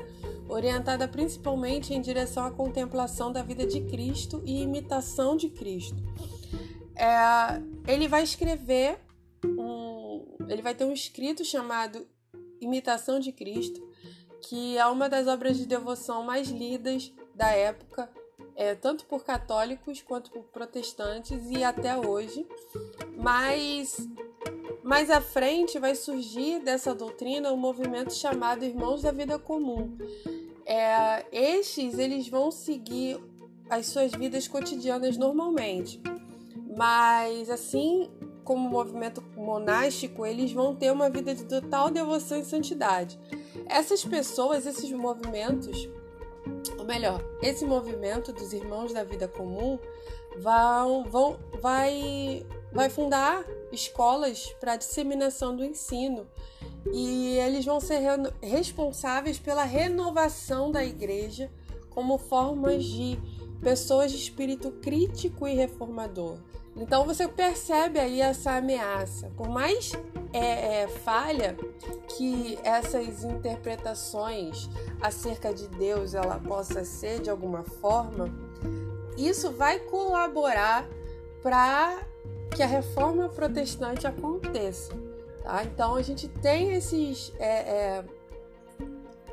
orientada 0.49 1.07
principalmente 1.07 1.93
em 1.95 2.01
direção 2.01 2.45
à 2.45 2.51
contemplação 2.51 3.33
da 3.33 3.43
vida 3.43 3.67
de 3.67 3.81
Cristo 3.83 4.43
e 4.45 4.63
imitação 4.63 5.37
de 5.37 5.49
Cristo. 5.49 5.97
É, 6.97 7.63
ele 7.87 8.09
vai 8.09 8.23
escrever 8.23 8.99
um, 9.45 10.25
ele 10.49 10.63
vai 10.63 10.75
ter 10.75 10.85
um 10.85 10.93
escrito 10.93 11.45
chamado 11.45 12.07
Imitação 12.61 13.21
de 13.21 13.31
Cristo, 13.31 13.87
que 14.41 14.77
é 14.77 14.87
uma 14.87 15.09
das 15.09 15.27
obras 15.27 15.57
de 15.57 15.67
devoção 15.67 16.25
mais 16.25 16.49
lidas 16.49 17.13
da 17.35 17.51
época, 17.51 18.11
é, 18.57 18.75
tanto 18.75 19.05
por 19.05 19.25
católicos 19.25 20.03
quanto 20.03 20.31
por 20.31 20.45
protestantes 20.45 21.49
e 21.51 21.63
até 21.63 21.97
hoje. 21.97 22.47
Mas 23.17 23.97
mais 24.89 25.11
à 25.11 25.21
frente 25.21 25.79
vai 25.79 25.95
surgir 25.95 26.61
dessa 26.61 26.95
doutrina 26.95 27.53
um 27.53 27.59
movimento 27.59 28.15
chamado 28.15 28.65
Irmãos 28.65 29.03
da 29.03 29.13
Vida 29.13 29.39
Comum. 29.39 29.99
É, 30.65 31.27
estes 31.31 31.99
eles 31.99 32.27
vão 32.27 32.51
seguir 32.51 33.23
as 33.69 33.85
suas 33.85 34.13
vidas 34.13 34.49
cotidianas 34.49 35.19
normalmente, 35.19 36.01
mas 36.75 37.51
assim 37.51 38.11
como 38.43 38.67
movimento 38.67 39.23
monástico, 39.37 40.25
eles 40.25 40.53
vão 40.53 40.75
ter 40.75 40.91
uma 40.91 41.11
vida 41.11 41.35
de 41.35 41.45
total 41.45 41.91
devoção 41.91 42.39
e 42.39 42.45
santidade. 42.47 43.21
Essas 43.67 44.03
pessoas, 44.03 44.65
esses 44.65 44.91
movimentos, 44.91 45.87
ou 46.79 46.87
melhor, 46.87 47.23
esse 47.43 47.67
movimento 47.67 48.33
dos 48.33 48.55
irmãos 48.55 48.95
da 48.95 49.05
vida 49.05 49.29
comum 49.29 49.79
vão, 50.39 51.05
vão 51.05 51.39
vai, 51.61 52.47
vai 52.73 52.89
fundar 52.89 53.45
escolas 53.73 54.55
para 54.61 54.77
disseminação 54.77 55.55
do 55.55 55.65
ensino 55.65 56.27
e 56.93 57.37
eles 57.39 57.65
vão 57.65 57.81
ser 57.81 58.01
responsáveis 58.43 59.39
pela 59.39 59.65
renovação 59.65 60.71
da 60.71 60.85
igreja 60.85 61.51
como 61.91 62.19
formas 62.19 62.85
de 62.85 63.19
pessoas 63.61 64.13
de 64.13 64.19
espírito 64.19 64.71
crítico 64.71 65.47
e 65.47 65.55
reformador. 65.55 66.39
Então 66.77 67.05
você 67.05 67.27
percebe 67.27 67.99
aí 67.99 68.21
essa 68.21 68.53
ameaça. 68.53 69.31
Por 69.37 69.49
mais 69.49 69.93
é, 70.33 70.83
é, 70.83 70.89
falha 70.89 71.57
que 72.17 72.57
essas 72.63 73.25
interpretações 73.25 74.71
acerca 75.01 75.53
de 75.53 75.67
Deus 75.69 76.15
ela 76.15 76.39
possa 76.39 76.85
ser 76.85 77.21
de 77.21 77.31
alguma 77.31 77.65
forma, 77.65 78.29
isso 79.17 79.51
vai 79.51 79.81
colaborar 79.81 80.87
para 81.43 81.99
que 82.55 82.63
a 82.63 82.67
reforma 82.67 83.29
protestante 83.29 84.07
aconteça. 84.07 84.93
Tá? 85.43 85.65
Então 85.65 85.95
a 85.95 86.03
gente 86.03 86.29
tem 86.29 86.75
esses, 86.75 87.33
é, 87.39 87.47
é 87.49 88.05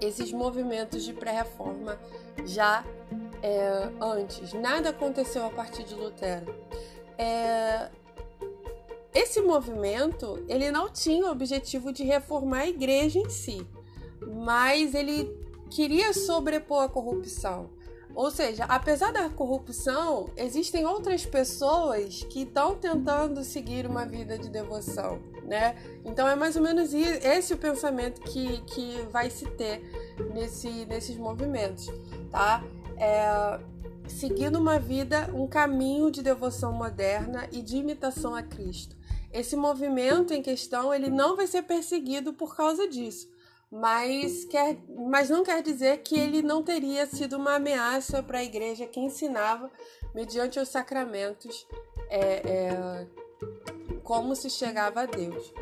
esses 0.01 0.31
movimentos 0.31 1.03
de 1.03 1.13
pré-reforma 1.13 1.99
já 2.45 2.85
é, 3.41 3.89
antes. 4.01 4.53
Nada 4.53 4.89
aconteceu 4.89 5.45
a 5.45 5.49
partir 5.49 5.83
de 5.83 5.95
Lutero 5.95 6.53
é, 7.17 7.89
esse 9.13 9.41
movimento 9.41 10.43
ele 10.47 10.71
não 10.71 10.89
tinha 10.89 11.25
o 11.25 11.31
objetivo 11.31 11.91
de 11.91 12.03
reformar 12.03 12.59
a 12.59 12.67
igreja 12.67 13.19
em 13.19 13.29
si, 13.29 13.65
mas 14.43 14.93
ele 14.93 15.33
queria 15.69 16.13
sobrepor 16.13 16.83
a 16.83 16.89
corrupção. 16.89 17.69
Ou 18.15 18.31
seja, 18.31 18.63
apesar 18.63 19.11
da 19.11 19.29
corrupção, 19.29 20.29
existem 20.37 20.85
outras 20.85 21.25
pessoas 21.25 22.23
que 22.29 22.43
estão 22.43 22.73
tentando 22.73 23.43
seguir 23.43 23.85
uma 23.85 24.05
vida 24.05 24.39
de 24.39 24.49
devoção, 24.49 25.19
né? 25.43 25.75
Então 26.05 26.25
é 26.25 26.33
mais 26.33 26.55
ou 26.55 26.61
menos 26.61 26.93
esse 26.93 27.53
o 27.53 27.57
pensamento 27.57 28.21
que, 28.21 28.61
que 28.61 29.05
vai 29.11 29.29
se 29.29 29.45
ter 29.51 29.83
nesse, 30.33 30.85
nesses 30.85 31.17
movimentos, 31.17 31.91
tá? 32.31 32.63
É, 32.97 33.59
seguindo 34.07 34.57
uma 34.57 34.79
vida, 34.79 35.29
um 35.33 35.45
caminho 35.45 36.09
de 36.09 36.21
devoção 36.21 36.71
moderna 36.71 37.49
e 37.51 37.61
de 37.61 37.75
imitação 37.75 38.33
a 38.33 38.41
Cristo. 38.41 38.95
Esse 39.29 39.57
movimento 39.57 40.33
em 40.33 40.41
questão, 40.41 40.93
ele 40.93 41.09
não 41.09 41.35
vai 41.35 41.47
ser 41.47 41.63
perseguido 41.63 42.31
por 42.31 42.55
causa 42.55 42.87
disso, 42.87 43.27
mas, 43.75 44.45
quer, 44.45 44.77
mas 45.09 45.29
não 45.29 45.43
quer 45.43 45.61
dizer 45.61 45.97
que 45.97 46.17
ele 46.17 46.41
não 46.41 46.63
teria 46.63 47.05
sido 47.05 47.35
uma 47.35 47.55
ameaça 47.55 48.23
para 48.23 48.39
a 48.39 48.43
igreja 48.43 48.87
que 48.87 49.01
ensinava, 49.01 49.69
mediante 50.13 50.57
os 50.57 50.69
sacramentos, 50.69 51.67
é, 52.09 52.21
é, 52.21 53.07
como 54.01 54.33
se 54.33 54.49
chegava 54.49 55.01
a 55.01 55.05
Deus. 55.05 55.53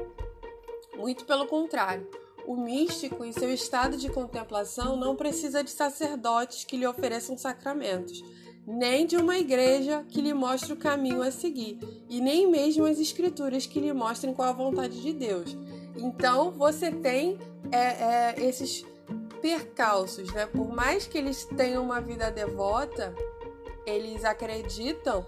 Muito 0.95 1.25
pelo 1.25 1.47
contrário, 1.47 2.07
o 2.45 2.55
místico, 2.55 3.25
em 3.25 3.31
seu 3.31 3.51
estado 3.51 3.97
de 3.97 4.09
contemplação, 4.09 4.95
não 4.95 5.15
precisa 5.15 5.63
de 5.63 5.71
sacerdotes 5.71 6.65
que 6.65 6.77
lhe 6.77 6.85
ofereçam 6.85 7.35
sacramentos, 7.35 8.23
nem 8.67 9.07
de 9.07 9.17
uma 9.17 9.39
igreja 9.39 10.05
que 10.07 10.21
lhe 10.21 10.35
mostre 10.35 10.73
o 10.73 10.77
caminho 10.77 11.23
a 11.23 11.31
seguir, 11.31 11.79
e 12.07 12.21
nem 12.21 12.47
mesmo 12.47 12.85
as 12.85 12.99
escrituras 12.99 13.65
que 13.65 13.79
lhe 13.79 13.91
mostrem 13.91 14.35
qual 14.35 14.49
a 14.49 14.53
vontade 14.53 15.01
de 15.01 15.13
Deus. 15.13 15.57
Então 15.95 16.51
você 16.51 16.91
tem 16.91 17.39
é, 17.73 18.35
é, 18.37 18.45
esses 18.45 18.85
percalços, 19.41 20.31
né? 20.31 20.45
Por 20.45 20.69
mais 20.73 21.07
que 21.07 21.17
eles 21.17 21.43
tenham 21.43 21.83
uma 21.83 21.99
vida 21.99 22.31
devota, 22.31 23.13
eles 23.85 24.23
acreditam 24.23 25.25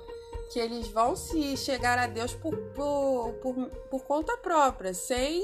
que 0.54 0.60
eles 0.60 0.88
vão 0.88 1.16
se 1.16 1.58
chegar 1.58 1.98
a 1.98 2.08
Deus 2.08 2.34
por, 2.34 2.56
por, 2.56 3.34
por, 3.42 3.56
por 3.90 4.04
conta 4.04 4.38
própria, 4.38 4.94
sem 4.94 5.44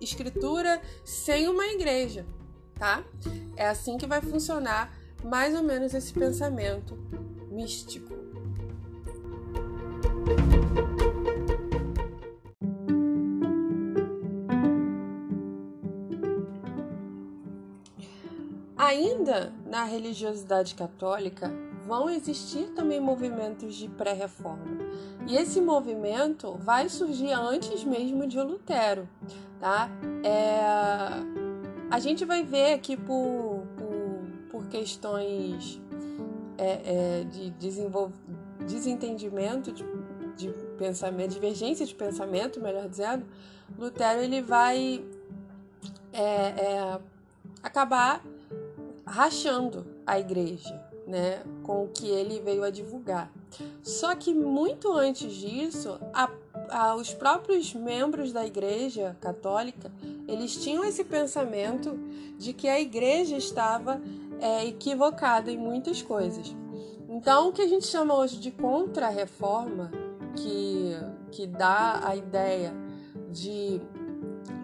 escritura 0.00 0.80
sem 1.04 1.48
uma 1.48 1.66
igreja, 1.68 2.26
tá? 2.74 3.04
É 3.56 3.68
assim 3.68 3.96
que 3.96 4.06
vai 4.06 4.20
funcionar 4.20 4.96
mais 5.24 5.54
ou 5.54 5.62
menos 5.62 5.94
esse 5.94 6.12
pensamento 6.12 6.96
místico. 7.50 8.27
Ainda 18.88 19.52
na 19.66 19.84
religiosidade 19.84 20.74
católica, 20.74 21.52
vão 21.86 22.08
existir 22.08 22.70
também 22.70 22.98
movimentos 22.98 23.74
de 23.74 23.86
pré-reforma. 23.86 24.64
E 25.26 25.36
esse 25.36 25.60
movimento 25.60 26.54
vai 26.58 26.88
surgir 26.88 27.32
antes 27.32 27.84
mesmo 27.84 28.26
de 28.26 28.40
Lutero 28.40 29.06
tá? 29.60 29.90
É, 30.24 30.60
a 31.90 31.98
gente 31.98 32.24
vai 32.24 32.42
ver 32.42 32.78
que 32.78 32.96
por, 32.96 33.66
por, 33.76 34.20
por 34.50 34.66
questões 34.68 35.80
é, 36.56 37.20
é, 37.20 37.24
de 37.24 37.50
desenvol... 37.50 38.10
desentendimento 38.66 39.72
de, 39.72 39.84
de 40.36 40.48
pensamento, 40.78 41.32
divergência 41.32 41.84
de 41.84 41.94
pensamento, 41.94 42.60
melhor 42.60 42.88
dizendo, 42.88 43.26
Lutero 43.78 44.20
ele 44.20 44.40
vai 44.40 45.04
é, 46.12 46.22
é, 46.22 47.00
acabar 47.62 48.24
rachando 49.08 49.86
a 50.06 50.18
igreja, 50.18 50.80
né, 51.06 51.42
com 51.62 51.84
o 51.84 51.88
que 51.88 52.06
ele 52.08 52.40
veio 52.40 52.62
a 52.62 52.70
divulgar. 52.70 53.32
Só 53.82 54.14
que 54.14 54.34
muito 54.34 54.92
antes 54.92 55.32
disso, 55.32 55.98
a 56.12 56.28
os 56.98 57.14
próprios 57.14 57.72
membros 57.72 58.32
da 58.32 58.46
Igreja 58.46 59.16
Católica 59.20 59.90
eles 60.26 60.56
tinham 60.56 60.84
esse 60.84 61.02
pensamento 61.02 61.98
de 62.36 62.52
que 62.52 62.68
a 62.68 62.78
Igreja 62.78 63.36
estava 63.36 64.00
é, 64.38 64.66
equivocada 64.66 65.50
em 65.50 65.56
muitas 65.56 66.02
coisas. 66.02 66.54
Então, 67.08 67.48
o 67.48 67.52
que 67.52 67.62
a 67.62 67.66
gente 67.66 67.86
chama 67.86 68.14
hoje 68.14 68.38
de 68.38 68.50
contra-reforma, 68.50 69.90
que, 70.36 70.94
que 71.30 71.46
dá 71.46 72.00
a 72.04 72.14
ideia 72.14 72.74
de 73.30 73.80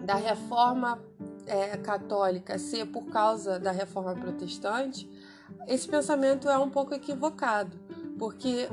da 0.05 0.15
reforma 0.15 0.99
é, 1.47 1.77
católica 1.77 2.57
ser 2.57 2.85
por 2.87 3.05
causa 3.07 3.59
da 3.59 3.71
reforma 3.71 4.15
protestante, 4.15 5.09
esse 5.67 5.87
pensamento 5.87 6.49
é 6.49 6.57
um 6.57 6.69
pouco 6.69 6.93
equivocado, 6.93 7.77
porque 8.17 8.67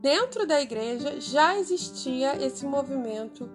dentro 0.00 0.46
da 0.46 0.60
igreja 0.60 1.20
já 1.20 1.56
existia 1.58 2.36
esse 2.44 2.66
movimento 2.66 3.50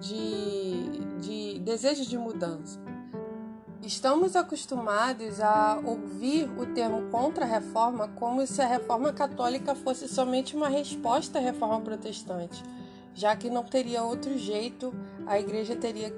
de, 0.00 0.88
de 1.20 1.58
desejo 1.60 2.04
de 2.04 2.18
mudança. 2.18 2.80
Estamos 3.82 4.36
acostumados 4.36 5.40
a 5.40 5.80
ouvir 5.84 6.48
o 6.56 6.66
termo 6.66 7.10
contra-reforma 7.10 8.08
como 8.08 8.46
se 8.46 8.62
a 8.62 8.66
reforma 8.66 9.12
católica 9.12 9.74
fosse 9.74 10.06
somente 10.06 10.54
uma 10.54 10.68
resposta 10.68 11.38
à 11.38 11.42
reforma 11.42 11.80
protestante, 11.80 12.62
já 13.12 13.34
que 13.34 13.50
não 13.50 13.64
teria 13.64 14.04
outro 14.04 14.38
jeito, 14.38 14.94
a 15.26 15.38
igreja 15.38 15.74
teria, 15.74 16.10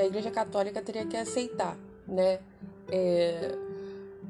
a 0.00 0.06
igreja 0.06 0.30
católica 0.30 0.80
teria 0.80 1.06
que 1.06 1.16
aceitar, 1.16 1.76
né? 2.06 2.40
É, 2.90 3.54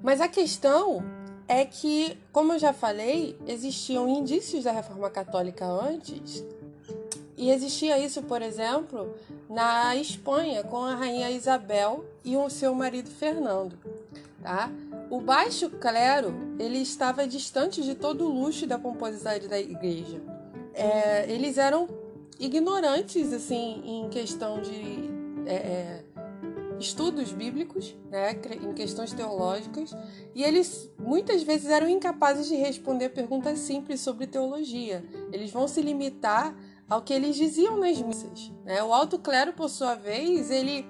Mas 0.02 0.20
a 0.20 0.28
questão 0.28 1.02
é 1.48 1.64
que, 1.64 2.16
como 2.32 2.52
eu 2.52 2.58
já 2.58 2.72
falei, 2.72 3.36
existiam 3.46 4.08
indícios 4.08 4.64
da 4.64 4.72
reforma 4.72 5.10
católica 5.10 5.66
antes. 5.66 6.44
E 7.36 7.50
existia 7.50 7.98
isso, 7.98 8.22
por 8.22 8.40
exemplo, 8.40 9.14
na 9.48 9.96
Espanha, 9.96 10.62
com 10.62 10.84
a 10.84 10.94
rainha 10.94 11.30
Isabel 11.30 12.04
e 12.24 12.36
o 12.36 12.48
seu 12.48 12.74
marido 12.74 13.10
Fernando. 13.10 13.76
Tá? 14.42 14.70
O 15.10 15.20
baixo 15.20 15.68
clero 15.70 16.34
ele 16.58 16.78
estava 16.78 17.26
distante 17.26 17.82
de 17.82 17.94
todo 17.94 18.24
o 18.24 18.28
luxo 18.28 18.66
da 18.66 18.78
pomposidade 18.78 19.46
da 19.48 19.58
igreja. 19.58 20.20
É, 20.74 21.30
eles 21.30 21.58
eram 21.58 21.88
ignorantes 22.40 23.32
assim 23.32 23.82
em 23.84 24.08
questão 24.08 24.60
de 24.62 25.11
é, 25.46 25.54
é 25.54 26.04
estudos 26.82 27.32
bíblicos, 27.32 27.96
né, 28.10 28.32
em 28.60 28.72
questões 28.74 29.12
teológicas, 29.12 29.96
e 30.34 30.42
eles 30.42 30.90
muitas 30.98 31.42
vezes 31.42 31.70
eram 31.70 31.88
incapazes 31.88 32.48
de 32.48 32.56
responder 32.56 33.10
perguntas 33.10 33.60
simples 33.60 34.00
sobre 34.00 34.26
teologia. 34.26 35.04
Eles 35.32 35.50
vão 35.50 35.68
se 35.68 35.80
limitar 35.80 36.54
ao 36.88 37.00
que 37.00 37.14
eles 37.14 37.36
diziam 37.36 37.78
nas 37.78 38.00
missas. 38.02 38.52
Né? 38.64 38.82
O 38.82 38.92
alto 38.92 39.18
clero, 39.18 39.52
por 39.52 39.68
sua 39.68 39.94
vez, 39.94 40.50
ele 40.50 40.84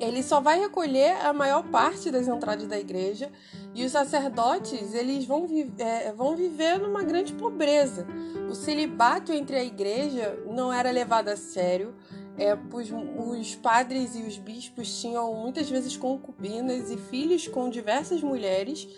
ele 0.00 0.22
só 0.22 0.40
vai 0.40 0.58
recolher 0.58 1.14
a 1.26 1.30
maior 1.30 1.62
parte 1.64 2.10
das 2.10 2.26
entradas 2.26 2.66
da 2.66 2.78
igreja 2.78 3.30
e 3.74 3.84
os 3.84 3.92
sacerdotes 3.92 4.94
eles 4.94 5.26
vão, 5.26 5.46
vi 5.46 5.70
é, 5.78 6.10
vão 6.12 6.34
viver 6.34 6.78
numa 6.78 7.02
grande 7.02 7.34
pobreza. 7.34 8.06
O 8.48 8.54
celibato 8.54 9.30
entre 9.30 9.56
a 9.56 9.62
igreja 9.62 10.42
não 10.46 10.72
era 10.72 10.90
levado 10.90 11.28
a 11.28 11.36
sério, 11.36 11.94
é, 12.40 12.54
os, 12.72 12.90
os 12.90 13.54
padres 13.54 14.16
e 14.16 14.22
os 14.22 14.38
bispos 14.38 14.98
tinham 14.98 15.34
muitas 15.34 15.68
vezes 15.68 15.94
concubinas 15.94 16.90
e 16.90 16.96
filhos 16.96 17.46
com 17.46 17.68
diversas 17.68 18.22
mulheres. 18.22 18.88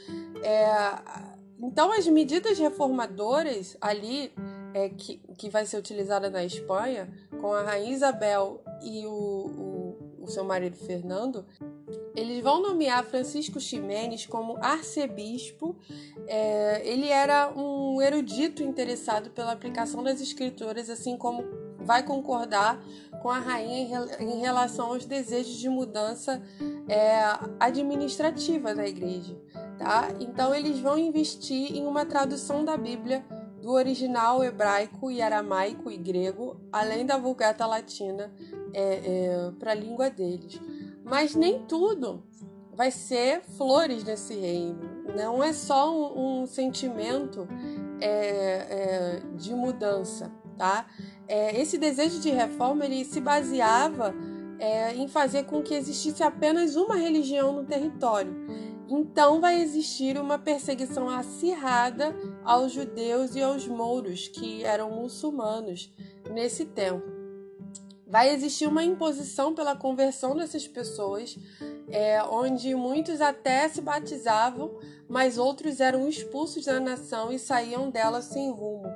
É, 0.44 0.70
então, 1.60 1.90
as 1.92 2.06
medidas 2.06 2.56
reformadoras 2.56 3.76
ali, 3.80 4.32
é, 4.72 4.88
que, 4.90 5.20
que 5.36 5.50
vai 5.50 5.66
ser 5.66 5.76
utilizada 5.76 6.30
na 6.30 6.44
Espanha, 6.44 7.12
com 7.40 7.52
a 7.52 7.62
rainha 7.62 7.92
Isabel 7.92 8.62
e 8.80 9.04
o, 9.06 9.10
o, 9.10 10.22
o 10.22 10.26
seu 10.28 10.44
marido 10.44 10.76
Fernando, 10.76 11.44
eles 12.14 12.40
vão 12.44 12.62
nomear 12.62 13.04
Francisco 13.04 13.58
Ximenes 13.58 14.24
como 14.24 14.56
arcebispo. 14.58 15.76
É, 16.28 16.80
ele 16.88 17.08
era 17.08 17.52
um 17.56 18.00
erudito 18.00 18.62
interessado 18.62 19.30
pela 19.30 19.50
aplicação 19.50 20.00
das 20.02 20.20
escrituras, 20.20 20.88
assim 20.88 21.16
como 21.16 21.61
vai 21.84 22.02
concordar 22.02 22.82
com 23.22 23.30
a 23.30 23.38
rainha 23.38 24.06
em 24.18 24.40
relação 24.40 24.86
aos 24.86 25.04
desejos 25.04 25.56
de 25.56 25.68
mudança 25.68 26.42
é, 26.88 27.22
administrativa 27.60 28.74
da 28.74 28.86
igreja. 28.86 29.36
Tá? 29.78 30.08
Então, 30.20 30.54
eles 30.54 30.78
vão 30.80 30.98
investir 30.98 31.76
em 31.76 31.86
uma 31.86 32.04
tradução 32.04 32.64
da 32.64 32.76
Bíblia 32.76 33.24
do 33.60 33.70
original 33.70 34.42
hebraico 34.42 35.10
e 35.10 35.22
aramaico 35.22 35.88
e 35.88 35.96
grego, 35.96 36.60
além 36.72 37.06
da 37.06 37.16
vulgata 37.16 37.64
latina 37.64 38.32
é, 38.74 38.82
é, 38.82 39.50
para 39.58 39.70
a 39.70 39.74
língua 39.74 40.10
deles. 40.10 40.60
Mas 41.04 41.36
nem 41.36 41.60
tudo 41.66 42.24
vai 42.72 42.90
ser 42.90 43.42
flores 43.56 44.02
nesse 44.02 44.34
reino. 44.34 44.80
Não 45.16 45.44
é 45.44 45.52
só 45.52 45.94
um, 45.94 46.42
um 46.42 46.46
sentimento 46.46 47.46
é, 48.00 48.08
é, 48.08 49.22
de 49.36 49.54
mudança, 49.54 50.32
tá? 50.56 50.86
É, 51.28 51.60
esse 51.60 51.78
desejo 51.78 52.20
de 52.20 52.30
reforma 52.30 52.84
ele 52.84 53.04
se 53.04 53.20
baseava 53.20 54.14
é, 54.58 54.94
em 54.94 55.08
fazer 55.08 55.44
com 55.44 55.62
que 55.62 55.74
existisse 55.74 56.22
apenas 56.22 56.76
uma 56.76 56.96
religião 56.96 57.52
no 57.52 57.64
território. 57.64 58.34
Então 58.88 59.40
vai 59.40 59.60
existir 59.60 60.18
uma 60.18 60.38
perseguição 60.38 61.08
acirrada 61.08 62.14
aos 62.44 62.72
judeus 62.72 63.34
e 63.34 63.42
aos 63.42 63.66
mouros, 63.66 64.28
que 64.28 64.64
eram 64.64 64.90
muçulmanos 64.90 65.92
nesse 66.30 66.66
tempo. 66.66 67.02
Vai 68.12 68.28
existir 68.34 68.66
uma 68.66 68.84
imposição 68.84 69.54
pela 69.54 69.74
conversão 69.74 70.36
dessas 70.36 70.68
pessoas, 70.68 71.38
é, 71.88 72.22
onde 72.22 72.74
muitos 72.74 73.22
até 73.22 73.66
se 73.70 73.80
batizavam, 73.80 74.78
mas 75.08 75.38
outros 75.38 75.80
eram 75.80 76.06
expulsos 76.06 76.66
da 76.66 76.78
nação 76.78 77.32
e 77.32 77.38
saíam 77.38 77.90
dela 77.90 78.20
sem 78.20 78.50
rumo 78.50 78.86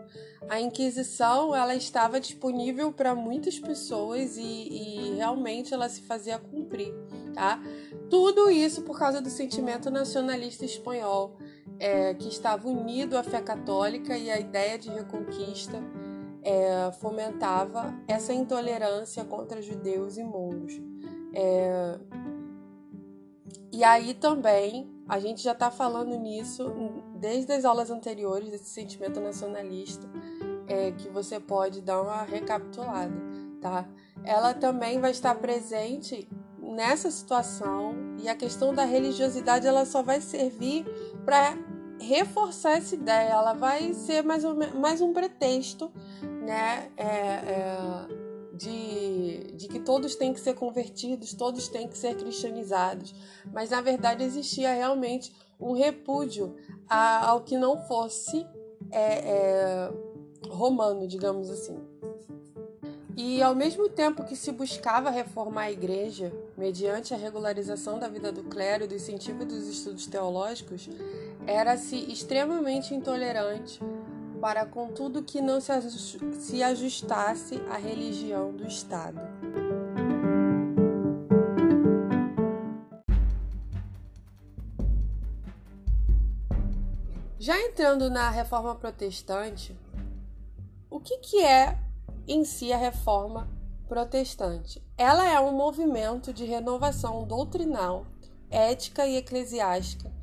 a 0.48 0.60
Inquisição 0.60 1.54
ela 1.54 1.74
estava 1.74 2.20
disponível 2.20 2.92
para 2.92 3.14
muitas 3.14 3.58
pessoas 3.58 4.36
e, 4.36 4.42
e, 4.42 5.14
realmente 5.16 5.74
ela 5.74 5.88
se 5.88 6.02
fazia 6.02 6.38
cumprir, 6.38 6.94
tá? 7.34 7.60
Tudo 8.08 8.50
isso 8.50 8.82
por 8.82 8.98
causa 8.98 9.20
do 9.20 9.28
sentimento 9.28 9.90
nacionalista 9.90 10.64
espanhol, 10.64 11.36
é, 11.78 12.14
que 12.14 12.28
estava 12.28 12.68
unido 12.68 13.16
à 13.16 13.22
fé 13.22 13.40
católica 13.40 14.16
e 14.16 14.30
à 14.30 14.38
ideia 14.38 14.78
de 14.78 14.88
reconquista 14.88 15.82
é, 16.46 16.92
fomentava 16.92 17.92
essa 18.06 18.32
intolerância 18.32 19.24
contra 19.24 19.60
judeus 19.60 20.16
e 20.16 20.22
mouros. 20.22 20.80
É, 21.34 21.98
e 23.72 23.82
aí 23.82 24.14
também 24.14 24.88
a 25.08 25.18
gente 25.18 25.42
já 25.42 25.52
está 25.52 25.72
falando 25.72 26.16
nisso 26.16 26.72
desde 27.16 27.52
as 27.52 27.64
aulas 27.64 27.90
anteriores 27.90 28.48
desse 28.48 28.70
sentimento 28.70 29.20
nacionalista 29.20 30.08
é, 30.68 30.92
que 30.92 31.08
você 31.08 31.40
pode 31.40 31.80
dar 31.80 32.00
uma 32.00 32.22
recapitulada, 32.22 33.14
tá? 33.60 33.88
Ela 34.22 34.54
também 34.54 35.00
vai 35.00 35.10
estar 35.10 35.34
presente 35.34 36.28
nessa 36.60 37.10
situação 37.10 37.92
e 38.22 38.28
a 38.28 38.36
questão 38.36 38.72
da 38.72 38.84
religiosidade 38.84 39.66
ela 39.66 39.84
só 39.84 40.00
vai 40.00 40.20
servir 40.20 40.84
para 41.24 41.56
reforçar 42.00 42.76
essa 42.78 42.94
ideia, 42.94 43.30
ela 43.30 43.52
vai 43.52 43.94
ser 43.94 44.22
mais 44.22 44.44
um, 44.44 44.54
mais 44.78 45.00
um 45.00 45.12
pretexto, 45.12 45.90
né? 46.22 46.90
É, 46.96 47.06
é, 47.06 48.26
de, 48.56 49.52
de 49.52 49.68
que 49.68 49.78
todos 49.78 50.16
têm 50.16 50.32
que 50.32 50.40
ser 50.40 50.54
convertidos, 50.54 51.34
todos 51.34 51.68
têm 51.68 51.86
que 51.86 51.96
ser 51.96 52.16
cristianizados. 52.16 53.14
Mas 53.52 53.70
na 53.70 53.80
verdade 53.80 54.24
existia 54.24 54.72
realmente 54.72 55.32
um 55.60 55.72
repúdio 55.72 56.56
ao 56.88 57.42
que 57.42 57.56
não 57.56 57.78
fosse 57.86 58.46
é, 58.90 59.18
é, 59.30 59.92
romano, 60.48 61.06
digamos 61.06 61.50
assim. 61.50 61.78
E 63.16 63.42
ao 63.42 63.54
mesmo 63.54 63.88
tempo 63.88 64.24
que 64.24 64.36
se 64.36 64.52
buscava 64.52 65.08
reformar 65.08 65.62
a 65.62 65.72
igreja, 65.72 66.30
mediante 66.54 67.14
a 67.14 67.16
regularização 67.16 67.98
da 67.98 68.08
vida 68.08 68.30
do 68.30 68.44
clero 68.44 68.86
do 68.86 68.94
incentivo 68.94 69.42
dos 69.42 69.66
estudos 69.66 70.06
teológicos, 70.06 70.86
era-se 71.46 71.96
extremamente 72.10 72.92
intolerante 72.92 73.80
para 74.40 74.66
com 74.66 74.88
tudo 74.88 75.22
que 75.22 75.40
não 75.40 75.60
se 75.60 76.62
ajustasse 76.62 77.62
à 77.70 77.76
religião 77.76 78.52
do 78.52 78.66
Estado. 78.66 79.20
Já 87.38 87.58
entrando 87.60 88.10
na 88.10 88.28
reforma 88.28 88.74
protestante, 88.74 89.78
o 90.90 90.98
que, 90.98 91.18
que 91.18 91.44
é 91.44 91.78
em 92.26 92.44
si 92.44 92.72
a 92.72 92.76
reforma 92.76 93.48
protestante? 93.88 94.82
Ela 94.98 95.28
é 95.30 95.38
um 95.38 95.52
movimento 95.52 96.32
de 96.32 96.44
renovação 96.44 97.24
doutrinal, 97.24 98.04
ética 98.50 99.06
e 99.06 99.16
eclesiástica 99.16 100.15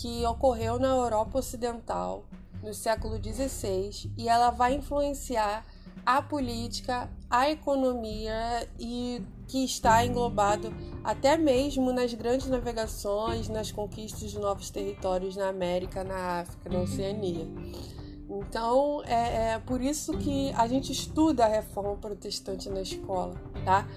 que 0.00 0.24
ocorreu 0.26 0.78
na 0.78 0.88
Europa 0.88 1.38
Ocidental 1.38 2.24
no 2.62 2.72
século 2.72 3.16
XVI 3.16 4.12
e 4.16 4.28
ela 4.28 4.50
vai 4.50 4.74
influenciar 4.74 5.64
a 6.06 6.22
política, 6.22 7.10
a 7.28 7.50
economia 7.50 8.68
e 8.78 9.20
que 9.46 9.64
está 9.64 10.04
englobado 10.04 10.72
até 11.02 11.36
mesmo 11.36 11.92
nas 11.92 12.14
grandes 12.14 12.48
navegações, 12.48 13.48
nas 13.48 13.72
conquistas 13.72 14.30
de 14.30 14.38
novos 14.38 14.70
territórios 14.70 15.36
na 15.36 15.48
América, 15.48 16.04
na 16.04 16.40
África, 16.40 16.70
na 16.70 16.80
Oceania. 16.80 17.46
Então, 18.30 19.02
é, 19.04 19.54
é 19.54 19.58
por 19.58 19.80
isso 19.80 20.16
que 20.18 20.52
a 20.52 20.68
gente 20.68 20.92
estuda 20.92 21.44
a 21.44 21.48
reforma 21.48 21.96
protestante 21.96 22.68
na 22.68 22.82
escola, 22.82 23.34
tá? 23.64 23.88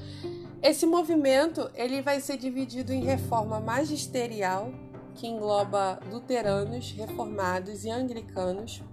Esse 0.64 0.86
movimento 0.86 1.70
ele 1.76 2.02
vai 2.02 2.20
ser 2.22 2.38
dividido 2.38 2.94
em 2.94 3.04
reforma 3.04 3.60
magisterial, 3.60 4.72
que 5.16 5.28
engloba 5.28 6.00
luteranos, 6.10 6.92
reformados 6.92 7.84
e 7.86 7.90
anglicanos, 7.90 8.84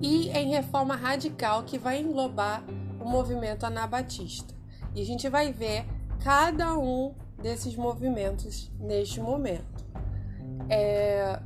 e 0.00 0.28
em 0.30 0.50
reforma 0.50 0.96
radical, 0.96 1.62
que 1.62 1.78
vai 1.78 2.00
englobar 2.00 2.64
o 3.00 3.08
movimento 3.08 3.64
anabatista. 3.64 4.54
E 4.94 5.00
a 5.00 5.04
gente 5.04 5.28
vai 5.28 5.52
ver 5.52 5.86
cada 6.22 6.76
um 6.76 7.14
desses 7.40 7.76
movimentos 7.76 8.70
neste 8.78 9.20
momento. 9.20 9.84
É, 10.68 11.40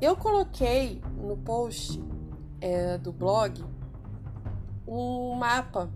eu 0.00 0.16
coloquei 0.16 1.00
no 1.16 1.36
post 1.36 2.02
é, 2.60 2.98
do 2.98 3.12
blog 3.12 3.64
um 4.86 5.34
mapa 5.34 5.90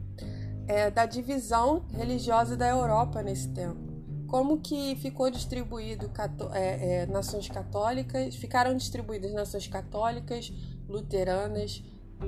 é, 0.66 0.90
da 0.90 1.06
divisão 1.06 1.84
religiosa 1.90 2.56
da 2.56 2.68
Europa 2.68 3.22
nesse 3.22 3.48
tempo, 3.50 3.89
como 4.30 4.60
que 4.60 4.94
ficou 4.96 5.28
distribuído 5.28 6.08
é, 6.54 7.02
é, 7.02 7.06
nações 7.06 7.48
católicas, 7.48 8.36
ficaram 8.36 8.76
distribuídas 8.76 9.32
nações 9.32 9.66
católicas, 9.66 10.52
luteranas, 10.88 11.82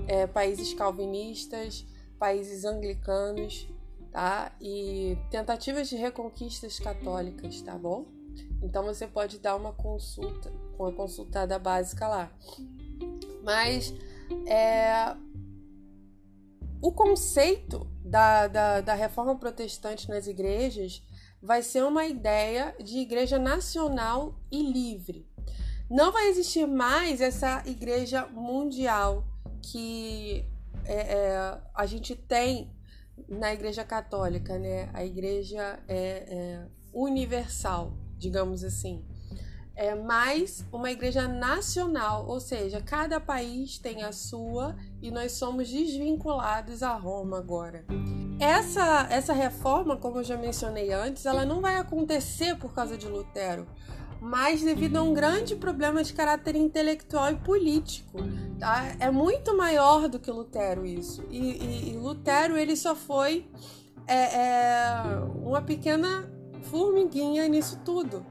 é, 0.08 0.26
países 0.26 0.74
calvinistas, 0.74 1.86
países 2.18 2.64
anglicanos, 2.64 3.68
tá? 4.10 4.52
E 4.60 5.16
tentativas 5.30 5.88
de 5.88 5.94
reconquistas 5.94 6.80
católicas, 6.80 7.62
tá 7.62 7.78
bom? 7.78 8.06
Então 8.60 8.82
você 8.84 9.06
pode 9.06 9.38
dar 9.38 9.54
uma 9.54 9.72
consulta, 9.72 10.52
uma 10.76 10.90
consultada 10.92 11.56
básica 11.56 12.08
lá. 12.08 12.32
Mas 13.44 13.94
é, 14.46 15.14
o 16.80 16.90
conceito 16.90 17.86
da, 18.04 18.48
da, 18.48 18.80
da 18.80 18.94
reforma 18.94 19.36
protestante 19.36 20.08
nas 20.08 20.26
igrejas 20.26 21.00
vai 21.42 21.62
ser 21.62 21.85
uma 21.85 22.07
ideia 22.07 22.74
de 22.83 22.98
igreja 22.98 23.38
nacional 23.38 24.38
e 24.50 24.62
livre. 24.62 25.26
Não 25.90 26.12
vai 26.12 26.28
existir 26.28 26.66
mais 26.66 27.20
essa 27.20 27.62
igreja 27.66 28.26
mundial 28.28 29.26
que 29.61 30.44
é, 30.85 30.94
é, 30.94 31.61
a 31.74 31.87
gente 31.87 32.14
tem 32.14 32.72
na 33.28 33.52
igreja 33.52 33.85
católica, 33.85 34.59
né? 34.59 34.88
A 34.92 35.05
igreja 35.05 35.78
é, 35.88 35.98
é 36.28 36.66
universal, 36.92 37.92
digamos 38.16 38.64
assim. 38.64 39.05
É 39.74 39.94
mais 39.94 40.64
uma 40.70 40.90
igreja 40.90 41.26
nacional, 41.26 42.26
ou 42.28 42.38
seja, 42.40 42.82
cada 42.82 43.18
país 43.18 43.78
tem 43.78 44.02
a 44.02 44.12
sua 44.12 44.76
e 45.00 45.11
nós 45.11 45.32
somos 45.32 45.68
desvinculados 45.68 46.82
a 46.82 46.94
Roma 46.94 47.38
agora. 47.38 47.85
Essa, 48.38 49.06
essa 49.08 49.32
reforma, 49.32 49.96
como 49.96 50.18
eu 50.18 50.24
já 50.24 50.37
mencionei 50.37 50.92
antes, 50.92 51.24
ela 51.24 51.44
não 51.44 51.61
vai 51.61 51.76
acontecer 51.76 52.56
por 52.56 52.74
causa 52.74 52.98
de 52.98 53.06
Lutero, 53.06 53.66
mas 54.20 54.62
devido 54.62 54.96
a 54.96 55.02
um 55.02 55.14
grande 55.14 55.56
problema 55.56 56.02
de 56.02 56.12
caráter 56.12 56.54
intelectual 56.54 57.32
e 57.32 57.37
político. 57.37 58.18
Tá? 58.58 58.94
É 59.00 59.11
muito 59.11 59.56
maior 59.56 60.08
do 60.08 60.18
que 60.18 60.30
Lutero 60.30 60.85
isso. 60.85 61.24
E, 61.30 61.38
e, 61.38 61.92
e 61.92 61.96
Lutero 61.96 62.56
ele 62.56 62.76
só 62.76 62.94
foi 62.94 63.48
é, 64.06 64.14
é, 64.14 65.02
uma 65.44 65.62
pequena 65.62 66.30
formiguinha 66.62 67.48
nisso 67.48 67.80
tudo. 67.85 68.24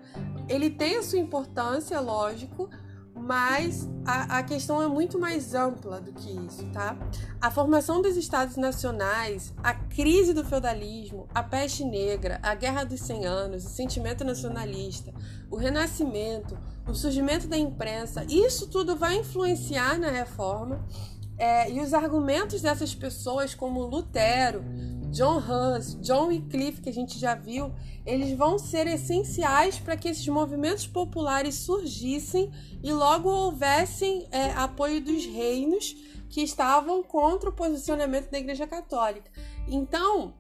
Ele 0.52 0.70
tem 0.70 0.98
a 0.98 1.04
sua 1.04 1.20
importância, 1.20 2.00
lógico, 2.00 2.70
mas 3.16 3.88
a, 4.06 4.40
a, 4.40 4.44
questão 4.44 4.82
é 4.82 4.88
muito 4.88 5.20
mais 5.20 5.54
ampla 5.54 6.02
do 6.02 6.12
que 6.12 6.32
isso, 6.46 6.66
tá? 6.72 6.98
A 7.40 7.52
formação 7.52 8.02
dos 8.02 8.18
estados 8.18 8.58
nacionais, 8.58 9.54
a 9.64 9.74
crise 9.74 10.34
do 10.34 10.44
feudalismo, 10.44 11.28
a 11.34 11.44
peste 11.44 11.86
negra, 11.86 12.40
a 12.42 12.56
guerra 12.56 12.84
dos 12.84 13.00
100 13.02 13.26
anos, 13.26 13.66
o 13.66 13.70
sentimento 13.70 14.24
nacionalista, 14.24 15.14
o 15.50 15.56
renascimento, 15.56 16.58
o 16.88 16.94
surgimento 16.94 17.48
da 17.48 17.58
imprensa, 17.58 18.26
isso 18.28 18.68
tudo 18.68 18.96
vai 18.96 19.18
influenciar 19.18 20.00
na 20.00 20.10
reforma 20.10 20.84
é, 21.38 21.72
e 21.72 21.80
os 21.80 21.94
argumentos 21.94 22.62
dessas 22.62 22.94
pessoas, 22.94 23.56
como 23.56 23.82
Lutero, 23.82 24.64
John 25.12 25.40
Hus, 25.40 26.00
John 26.02 26.28
Wycliffe, 26.28 26.82
que 26.82 26.90
a 26.90 26.94
gente 26.94 27.20
já 27.20 27.36
viu, 27.36 27.74
eles 28.06 28.36
vão 28.38 28.58
ser 28.58 28.88
essenciais 28.88 29.78
para 29.78 29.98
que 29.98 30.08
esses 30.08 30.28
movimentos 30.28 30.88
populares 30.88 31.56
surgissem 31.56 32.50
e 32.82 32.92
logo 32.94 33.30
houvessem 33.30 34.26
é, 34.32 34.52
apoio 34.52 35.02
dos 35.02 35.26
reinos 35.26 35.96
que 36.30 36.42
estavam 36.42 37.04
contra 37.04 37.50
o 37.50 37.54
posicionamento 37.54 38.32
da 38.32 38.40
Igreja 38.40 38.66
Católica. 38.66 39.30
Então, 39.68 40.34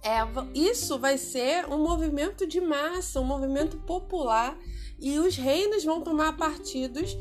é, 0.00 0.18
isso 0.54 0.96
vai 0.98 1.18
ser 1.18 1.66
um 1.66 1.78
movimento 1.78 2.46
de 2.46 2.60
massa, 2.60 3.20
um 3.20 3.24
movimento 3.24 3.78
popular, 3.78 4.56
e 5.00 5.18
os 5.18 5.36
reinos 5.36 5.84
vão 5.84 6.00
tomar 6.00 6.36
partidos 6.36 7.16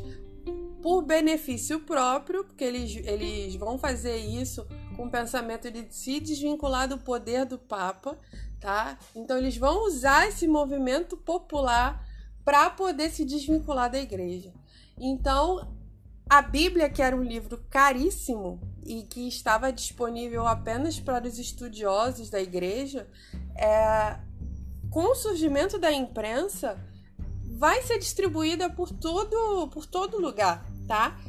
por 0.81 1.01
benefício 1.01 1.79
próprio, 1.79 2.43
porque 2.43 2.63
eles, 2.63 2.95
eles 3.05 3.55
vão 3.55 3.79
fazer 3.79 4.17
isso 4.17 4.65
com 4.97 5.05
o 5.05 5.11
pensamento 5.11 5.69
de 5.71 5.85
se 5.93 6.19
desvincular 6.19 6.89
do 6.89 6.97
poder 6.97 7.45
do 7.45 7.59
Papa, 7.59 8.17
tá? 8.59 8.97
Então 9.15 9.37
eles 9.37 9.55
vão 9.55 9.85
usar 9.85 10.27
esse 10.27 10.47
movimento 10.47 11.15
popular 11.15 12.03
para 12.43 12.69
poder 12.71 13.11
se 13.11 13.23
desvincular 13.23 13.91
da 13.91 13.99
igreja. 13.99 14.51
Então, 14.99 15.71
a 16.27 16.41
Bíblia, 16.41 16.89
que 16.89 17.01
era 17.01 17.15
um 17.15 17.21
livro 17.21 17.63
caríssimo 17.69 18.59
e 18.85 19.03
que 19.03 19.27
estava 19.27 19.71
disponível 19.71 20.47
apenas 20.47 20.99
para 20.99 21.27
os 21.27 21.37
estudiosos 21.37 22.29
da 22.29 22.41
igreja, 22.41 23.07
é, 23.55 24.17
com 24.89 25.11
o 25.11 25.15
surgimento 25.15 25.77
da 25.77 25.91
imprensa, 25.91 26.77
vai 27.57 27.81
ser 27.83 27.99
distribuída 27.99 28.69
por 28.69 28.91
todo, 28.91 29.67
por 29.67 29.85
todo 29.85 30.19
lugar, 30.19 30.65
tá? 30.87 31.19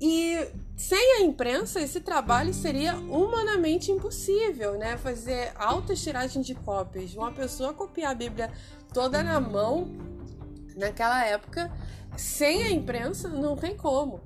E 0.00 0.48
sem 0.76 1.16
a 1.16 1.22
imprensa, 1.22 1.80
esse 1.80 2.00
trabalho 2.00 2.54
seria 2.54 2.94
humanamente 2.94 3.90
impossível, 3.90 4.78
né? 4.78 4.96
Fazer 4.96 5.52
altas 5.56 6.00
tiragens 6.00 6.46
de 6.46 6.54
cópias. 6.54 7.14
Uma 7.14 7.32
pessoa 7.32 7.74
copiar 7.74 8.12
a 8.12 8.14
Bíblia 8.14 8.52
toda 8.92 9.22
na 9.22 9.40
mão, 9.40 9.88
naquela 10.76 11.24
época, 11.24 11.72
sem 12.16 12.62
a 12.62 12.70
imprensa, 12.70 13.28
não 13.28 13.56
tem 13.56 13.76
como. 13.76 14.20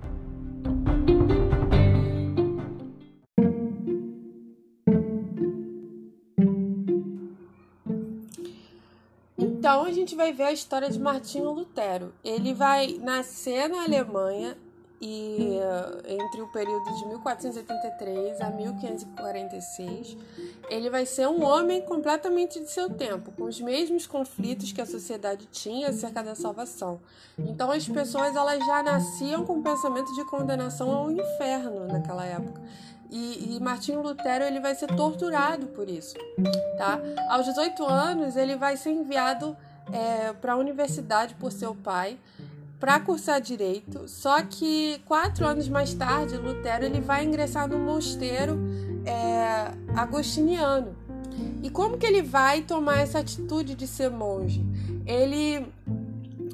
Então 9.38 9.85
a 9.85 9.92
gente 9.92 10.14
vai 10.14 10.35
ver 10.35 10.42
a 10.42 10.52
história 10.52 10.90
de 10.90 10.98
Martinho 10.98 11.50
Lutero. 11.50 12.12
Ele 12.22 12.52
vai 12.52 12.98
nascer 13.00 13.68
na 13.68 13.85
Alemanha 13.85 14.56
e 15.04 15.58
eh, 15.58 16.14
entre 16.14 16.40
o 16.40 16.46
período 16.46 16.84
de 16.94 17.06
1483 17.08 18.40
a 18.40 18.50
1546, 18.50 20.16
ele 20.70 20.88
vai 20.88 21.04
ser 21.04 21.26
um 21.26 21.42
homem 21.44 21.82
completamente 21.82 22.60
de 22.60 22.70
seu 22.70 22.88
tempo, 22.88 23.32
com 23.32 23.42
os 23.42 23.60
mesmos 23.60 24.06
conflitos 24.06 24.70
que 24.70 24.80
a 24.80 24.86
sociedade 24.86 25.48
tinha 25.50 25.88
acerca 25.88 26.22
da 26.22 26.36
salvação. 26.36 27.00
Então 27.36 27.72
as 27.72 27.88
pessoas 27.88 28.36
elas 28.36 28.64
já 28.64 28.80
nasciam 28.80 29.44
com 29.44 29.58
o 29.58 29.62
pensamento 29.62 30.14
de 30.14 30.24
condenação 30.24 30.88
ao 30.92 31.10
inferno 31.10 31.88
naquela 31.88 32.24
época. 32.24 32.62
E, 33.10 33.56
e 33.56 33.60
Martinho 33.60 34.02
Lutero 34.02 34.44
ele 34.44 34.60
vai 34.60 34.76
ser 34.76 34.86
torturado 34.94 35.66
por 35.66 35.90
isso, 35.90 36.14
tá? 36.78 37.00
Aos 37.28 37.44
18 37.44 37.84
anos 37.84 38.36
ele 38.36 38.54
vai 38.54 38.76
ser 38.76 38.90
enviado 38.90 39.56
é, 39.92 40.32
para 40.32 40.52
a 40.52 40.56
universidade 40.56 41.34
por 41.34 41.50
seu 41.50 41.74
pai 41.74 42.16
para 42.82 42.98
cursar 42.98 43.40
direito. 43.40 44.08
Só 44.08 44.42
que 44.42 45.00
quatro 45.06 45.46
anos 45.46 45.68
mais 45.68 45.94
tarde, 45.94 46.36
Lutero 46.36 46.84
ele 46.84 47.00
vai 47.00 47.24
ingressar 47.24 47.68
no 47.68 47.78
mosteiro 47.78 48.58
é, 49.06 49.72
agostiniano. 49.96 50.96
E 51.62 51.70
como 51.70 51.96
que 51.96 52.04
ele 52.04 52.22
vai 52.22 52.62
tomar 52.62 52.98
essa 52.98 53.20
atitude 53.20 53.76
de 53.76 53.86
ser 53.86 54.10
monge? 54.10 54.66
Ele 55.06 55.64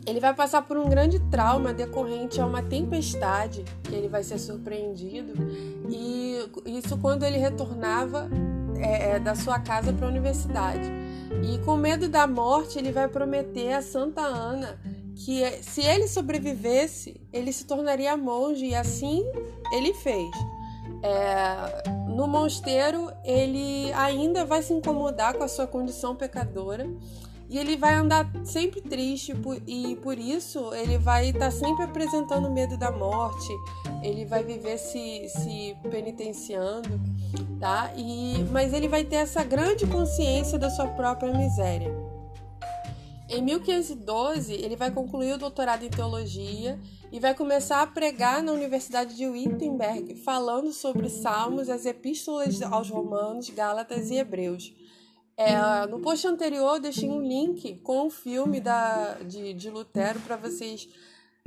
ele 0.07 0.21
vai 0.21 0.35
passar 0.35 0.63
por 0.63 0.77
um 0.77 0.87
grande 0.89 1.19
trauma 1.31 1.73
decorrente 1.73 2.41
a 2.41 2.47
uma 2.47 2.63
tempestade 2.63 3.65
que 3.83 3.95
ele 3.95 4.09
vai 4.09 4.23
ser 4.23 4.39
surpreendido 4.39 5.35
e 5.91 6.51
isso 6.65 6.97
quando 6.97 7.25
ele 7.25 7.37
retornava 7.37 8.27
é, 8.77 9.17
é 9.17 9.19
da 9.19 9.35
sua 9.35 9.59
casa 9.59 9.93
para 9.93 10.07
a 10.07 10.09
universidade 10.11 10.91
e 11.43 11.59
com 11.59 11.77
medo 11.77 12.09
da 12.09 12.27
morte 12.27 12.79
ele 12.79 12.91
vai 12.91 13.07
prometer 13.07 13.75
a 13.75 13.83
Santa 13.83 14.23
Ana 14.23 14.79
que 15.25 15.45
se 15.63 15.83
ele 15.83 16.07
sobrevivesse, 16.07 17.21
ele 17.33 17.53
se 17.53 17.65
tornaria 17.65 18.17
monge 18.17 18.67
e 18.67 18.75
assim 18.75 19.25
ele 19.73 19.93
fez. 19.95 20.31
É, 21.03 21.89
no 22.09 22.27
mosteiro, 22.27 23.11
ele 23.25 23.93
ainda 23.93 24.45
vai 24.45 24.63
se 24.63 24.73
incomodar 24.73 25.35
com 25.35 25.45
a 25.45 25.49
sua 25.49 25.67
condição 25.67 26.15
pecadora 26.15 26.89
e 27.49 27.59
ele 27.59 27.77
vai 27.77 27.95
andar 27.95 28.31
sempre 28.45 28.81
triste 28.81 29.35
e 29.67 29.97
por 29.97 30.19
isso 30.19 30.73
ele 30.75 30.99
vai 30.99 31.31
estar 31.31 31.51
sempre 31.51 31.85
apresentando 31.85 32.51
medo 32.51 32.77
da 32.77 32.93
morte, 32.93 33.49
ele 34.03 34.25
vai 34.25 34.45
viver 34.45 34.79
se, 34.79 35.29
se 35.29 35.77
penitenciando, 35.91 37.01
tá? 37.59 37.91
E, 37.97 38.45
mas 38.53 38.73
ele 38.73 38.87
vai 38.87 39.05
ter 39.05 39.17
essa 39.17 39.43
grande 39.43 39.87
consciência 39.87 40.59
da 40.59 40.71
sua 40.71 40.87
própria 40.89 41.33
miséria. 41.33 42.08
Em 43.29 43.43
1512, 43.43 44.55
ele 44.55 44.75
vai 44.75 44.91
concluir 44.91 45.35
o 45.35 45.39
doutorado 45.39 45.85
em 45.85 45.91
teologia 45.91 46.81
e 47.13 47.21
vai 47.21 47.35
começar 47.35 47.83
a 47.83 47.87
pregar 47.87 48.43
na 48.43 48.53
Universidade 48.53 49.15
de 49.15 49.27
Wittenberg, 49.27 50.15
falando 50.17 50.73
sobre 50.73 51.07
os 51.07 51.13
Salmos, 51.13 51.69
as 51.69 51.85
epístolas 51.85 52.63
aos 52.63 52.89
Romanos, 52.89 53.51
Gálatas 53.51 54.11
e 54.11 54.17
Hebreus. 54.17 54.73
É, 55.37 55.87
no 55.87 56.01
post 56.01 56.27
anterior, 56.27 56.77
eu 56.77 56.81
deixei 56.81 57.09
um 57.09 57.21
link 57.21 57.77
com 57.85 58.07
o 58.07 58.11
filme 58.11 58.61
da, 58.61 59.15
de, 59.25 59.53
de 59.55 59.71
Lutero 59.71 60.19
para 60.21 60.37
vocês 60.37 60.89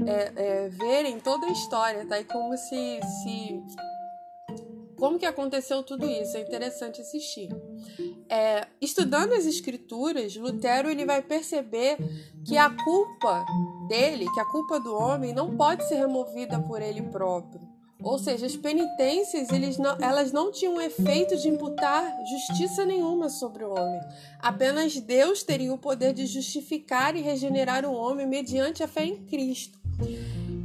é, 0.05 0.33
é, 0.35 0.69
verem 0.69 1.19
toda 1.19 1.47
a 1.47 1.51
história, 1.51 2.05
tá? 2.07 2.19
E 2.19 2.23
como 2.23 2.55
se, 2.57 2.99
se 3.01 3.63
como 4.97 5.17
que 5.17 5.25
aconteceu 5.25 5.81
tudo 5.81 6.05
isso? 6.07 6.37
É 6.37 6.41
interessante 6.41 7.01
assistir. 7.01 7.49
É, 8.31 8.65
estudando 8.79 9.33
as 9.33 9.45
escrituras, 9.45 10.37
Lutero 10.37 10.89
ele 10.89 11.05
vai 11.05 11.21
perceber 11.21 11.97
que 12.45 12.57
a 12.57 12.69
culpa 12.69 13.45
dele, 13.89 14.25
que 14.33 14.39
a 14.39 14.45
culpa 14.45 14.79
do 14.79 14.95
homem 14.95 15.33
não 15.33 15.57
pode 15.57 15.85
ser 15.85 15.95
removida 15.95 16.57
por 16.57 16.81
ele 16.81 17.01
próprio. 17.01 17.59
Ou 18.01 18.17
seja, 18.17 18.45
as 18.45 18.55
penitências 18.55 19.49
não, 19.77 19.97
elas 20.01 20.31
não 20.31 20.49
tinham 20.49 20.81
efeito 20.81 21.37
de 21.37 21.49
imputar 21.49 22.17
justiça 22.25 22.85
nenhuma 22.85 23.29
sobre 23.29 23.65
o 23.65 23.71
homem. 23.71 23.99
Apenas 24.39 24.97
Deus 24.99 25.43
teria 25.43 25.73
o 25.73 25.77
poder 25.77 26.13
de 26.13 26.25
justificar 26.25 27.15
e 27.15 27.21
regenerar 27.21 27.85
o 27.85 27.93
homem 27.93 28.25
mediante 28.25 28.81
a 28.81 28.87
fé 28.87 29.05
em 29.05 29.17
Cristo. 29.25 29.77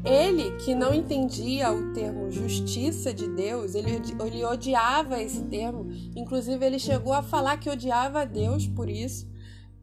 Ele, 0.06 0.52
que 0.58 0.72
não 0.72 0.94
entendia 0.94 1.72
o 1.72 1.92
termo 1.92 2.30
justiça 2.30 3.12
de 3.12 3.28
Deus, 3.28 3.74
ele, 3.74 4.00
ele 4.24 4.44
odiava 4.44 5.20
esse 5.20 5.42
termo. 5.42 5.88
Inclusive, 6.14 6.64
ele 6.64 6.78
chegou 6.78 7.12
a 7.12 7.24
falar 7.24 7.56
que 7.56 7.68
odiava 7.68 8.20
a 8.20 8.24
Deus 8.24 8.68
por 8.68 8.88
isso. 8.88 9.28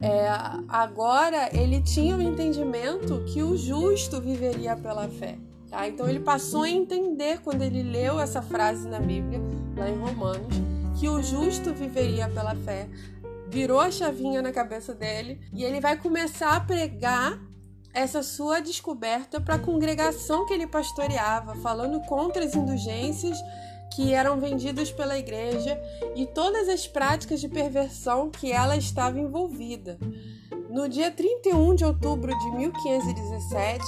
É, 0.00 0.26
agora, 0.66 1.50
ele 1.54 1.82
tinha 1.82 2.16
o 2.16 2.22
entendimento 2.22 3.22
que 3.26 3.42
o 3.42 3.54
justo 3.54 4.18
viveria 4.18 4.74
pela 4.74 5.08
fé. 5.08 5.36
Tá? 5.68 5.86
Então, 5.86 6.08
ele 6.08 6.20
passou 6.20 6.62
a 6.62 6.70
entender 6.70 7.40
quando 7.42 7.60
ele 7.60 7.82
leu 7.82 8.18
essa 8.18 8.40
frase 8.40 8.88
na 8.88 9.00
Bíblia, 9.00 9.42
lá 9.76 9.90
em 9.90 9.98
Romanos, 9.98 10.54
que 10.98 11.06
o 11.06 11.22
justo 11.22 11.74
viveria 11.74 12.30
pela 12.30 12.54
fé. 12.56 12.88
Virou 13.50 13.78
a 13.78 13.90
chavinha 13.90 14.40
na 14.40 14.52
cabeça 14.52 14.94
dele 14.94 15.38
e 15.52 15.64
ele 15.64 15.80
vai 15.80 15.98
começar 15.98 16.56
a 16.56 16.60
pregar 16.60 17.38
essa 17.94 18.22
sua 18.22 18.60
descoberta 18.60 19.40
para 19.40 19.54
a 19.54 19.58
congregação 19.58 20.44
que 20.44 20.52
ele 20.52 20.66
pastoreava, 20.66 21.54
falando 21.56 22.00
contra 22.00 22.44
as 22.44 22.54
indulgências 22.54 23.38
que 23.94 24.12
eram 24.12 24.40
vendidas 24.40 24.90
pela 24.90 25.16
igreja 25.16 25.80
e 26.16 26.26
todas 26.26 26.68
as 26.68 26.86
práticas 26.86 27.40
de 27.40 27.48
perversão 27.48 28.28
que 28.28 28.50
ela 28.50 28.76
estava 28.76 29.18
envolvida. 29.20 29.96
No 30.68 30.88
dia 30.88 31.10
31 31.10 31.76
de 31.76 31.84
outubro 31.84 32.36
de 32.36 32.50
1517, 32.50 33.84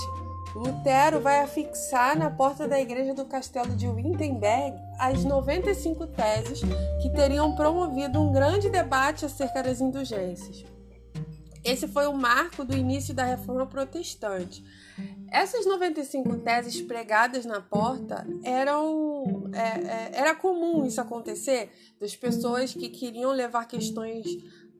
Lutero 0.54 1.20
vai 1.20 1.40
afixar 1.40 2.16
na 2.16 2.30
porta 2.30 2.68
da 2.68 2.80
igreja 2.80 3.12
do 3.12 3.24
castelo 3.24 3.74
de 3.74 3.88
Wittenberg 3.88 4.74
as 4.98 5.24
95 5.24 6.06
teses 6.06 6.60
que 7.02 7.10
teriam 7.10 7.54
promovido 7.56 8.20
um 8.20 8.32
grande 8.32 8.70
debate 8.70 9.26
acerca 9.26 9.62
das 9.62 9.80
indulgências. 9.80 10.75
Esse 11.66 11.88
foi 11.88 12.06
o 12.06 12.12
marco 12.12 12.64
do 12.64 12.76
início 12.76 13.12
da 13.12 13.24
reforma 13.24 13.66
protestante. 13.66 14.64
Essas 15.32 15.66
95 15.66 16.38
teses 16.38 16.80
pregadas 16.80 17.44
na 17.44 17.60
porta 17.60 18.24
eram. 18.44 19.50
É, 19.52 19.58
é, 19.58 20.10
era 20.20 20.34
comum 20.34 20.86
isso 20.86 21.00
acontecer, 21.00 21.70
das 22.00 22.14
pessoas 22.14 22.72
que 22.72 22.88
queriam 22.88 23.32
levar 23.32 23.66
questões 23.66 24.24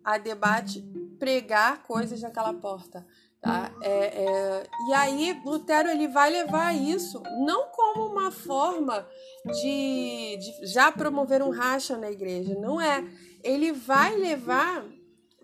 a 0.05 0.17
debate 0.17 0.81
pregar 1.19 1.83
coisas 1.83 2.23
naquela 2.23 2.55
porta. 2.55 3.05
Tá? 3.41 3.73
É, 3.83 4.25
é, 4.25 4.67
e 4.89 4.93
aí 4.95 5.43
Lutero 5.45 5.89
ele 5.89 6.09
vai 6.09 6.31
levar 6.31 6.73
isso 6.75 7.23
não 7.45 7.69
como 7.69 8.07
uma 8.07 8.31
forma 8.31 9.07
de, 9.45 10.37
de 10.39 10.67
já 10.67 10.91
promover 10.91 11.43
um 11.43 11.51
racha 11.51 11.97
na 11.97 12.11
igreja, 12.11 12.55
não 12.55 12.81
é. 12.81 13.05
Ele 13.43 13.73
vai 13.73 14.17
levar 14.17 14.85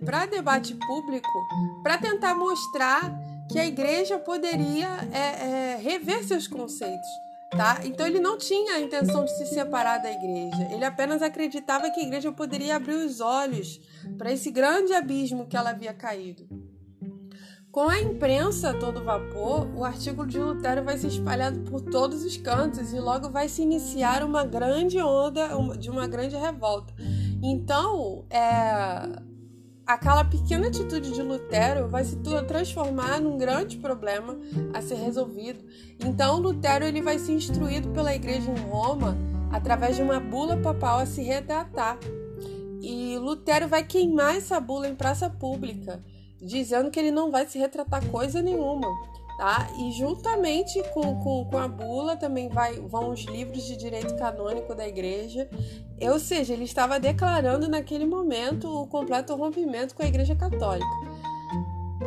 para 0.04 0.26
debate 0.26 0.74
público 0.74 1.28
para 1.82 1.98
tentar 1.98 2.34
mostrar 2.34 3.12
que 3.50 3.58
a 3.58 3.66
igreja 3.66 4.18
poderia 4.18 4.88
é, 5.12 5.18
é, 5.18 5.76
rever 5.76 6.24
seus 6.24 6.46
conceitos. 6.46 7.08
Tá? 7.50 7.80
Então 7.84 8.06
ele 8.06 8.18
não 8.18 8.38
tinha 8.38 8.74
a 8.76 8.80
intenção 8.80 9.26
de 9.26 9.36
se 9.36 9.46
separar 9.46 9.98
da 9.98 10.10
igreja. 10.10 10.68
Ele 10.70 10.84
apenas 10.84 11.20
acreditava 11.20 11.90
que 11.90 12.00
a 12.00 12.02
igreja 12.02 12.32
poderia 12.32 12.76
abrir 12.76 12.94
os 12.94 13.20
olhos 13.20 13.78
para 14.16 14.32
esse 14.32 14.50
grande 14.50 14.94
abismo 14.94 15.46
que 15.46 15.56
ela 15.56 15.70
havia 15.70 15.92
caído. 15.92 16.48
Com 17.70 17.88
a 17.88 17.98
imprensa 18.00 18.70
a 18.70 18.74
todo 18.74 19.02
vapor, 19.02 19.66
o 19.74 19.82
artigo 19.82 20.26
de 20.26 20.38
Lutero 20.38 20.84
vai 20.84 20.98
ser 20.98 21.08
espalhado 21.08 21.60
por 21.60 21.80
todos 21.80 22.22
os 22.22 22.36
cantos 22.36 22.92
e 22.92 23.00
logo 23.00 23.30
vai 23.30 23.48
se 23.48 23.62
iniciar 23.62 24.22
uma 24.22 24.44
grande 24.44 24.98
onda 25.00 25.48
de 25.78 25.90
uma 25.90 26.06
grande 26.06 26.36
revolta. 26.36 26.92
Então, 27.42 28.26
é, 28.28 29.22
aquela 29.86 30.24
pequena 30.24 30.68
atitude 30.68 31.12
de 31.12 31.22
Lutero 31.22 31.88
vai 31.88 32.04
se 32.04 32.16
transformar 32.46 33.20
num 33.20 33.36
grande 33.36 33.76
problema 33.76 34.38
a 34.72 34.80
ser 34.80 34.96
resolvido. 34.96 35.64
Então 36.00 36.38
Lutero 36.38 36.84
ele 36.84 37.02
vai 37.02 37.18
ser 37.18 37.32
instruído 37.32 37.88
pela 37.90 38.14
igreja 38.14 38.50
em 38.50 38.70
Roma 38.70 39.16
através 39.50 39.96
de 39.96 40.02
uma 40.02 40.18
bula 40.18 40.56
papal 40.56 41.00
a 41.00 41.06
se 41.06 41.22
retratar. 41.22 41.98
E 42.80 43.16
Lutero 43.18 43.68
vai 43.68 43.84
queimar 43.84 44.36
essa 44.36 44.58
bula 44.58 44.88
em 44.88 44.94
praça 44.94 45.30
pública, 45.30 46.02
dizendo 46.40 46.90
que 46.90 46.98
ele 46.98 47.12
não 47.12 47.30
vai 47.30 47.46
se 47.46 47.58
retratar 47.58 48.04
coisa 48.06 48.42
nenhuma. 48.42 48.88
Tá? 49.42 49.66
E 49.76 49.90
juntamente 49.90 50.80
com, 50.94 51.18
com, 51.18 51.44
com 51.46 51.58
a 51.58 51.66
bula 51.66 52.16
também 52.16 52.48
vai, 52.48 52.74
vão 52.74 53.10
os 53.10 53.22
livros 53.24 53.64
de 53.64 53.76
direito 53.76 54.14
canônico 54.14 54.72
da 54.72 54.86
igreja. 54.86 55.50
Ou 56.00 56.20
seja, 56.20 56.52
ele 56.52 56.62
estava 56.62 57.00
declarando 57.00 57.68
naquele 57.68 58.06
momento 58.06 58.68
o 58.68 58.86
completo 58.86 59.34
rompimento 59.34 59.96
com 59.96 60.02
a 60.04 60.06
igreja 60.06 60.36
católica. 60.36 60.86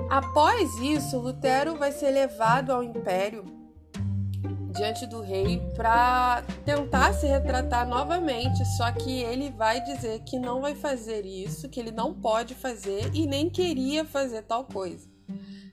Após 0.09 0.75
isso, 0.79 1.19
Lutero 1.19 1.75
vai 1.75 1.91
ser 1.91 2.11
levado 2.11 2.71
ao 2.71 2.81
império 2.81 3.43
diante 4.71 5.05
do 5.05 5.19
rei 5.19 5.61
para 5.75 6.41
tentar 6.63 7.11
se 7.11 7.27
retratar 7.27 7.85
novamente, 7.85 8.63
só 8.77 8.93
que 8.93 9.23
ele 9.23 9.49
vai 9.49 9.83
dizer 9.83 10.21
que 10.21 10.39
não 10.39 10.61
vai 10.61 10.73
fazer 10.73 11.25
isso, 11.25 11.67
que 11.67 11.81
ele 11.81 11.91
não 11.91 12.13
pode 12.13 12.55
fazer 12.55 13.13
e 13.13 13.27
nem 13.27 13.49
queria 13.49 14.05
fazer 14.05 14.43
tal 14.43 14.63
coisa. 14.63 15.05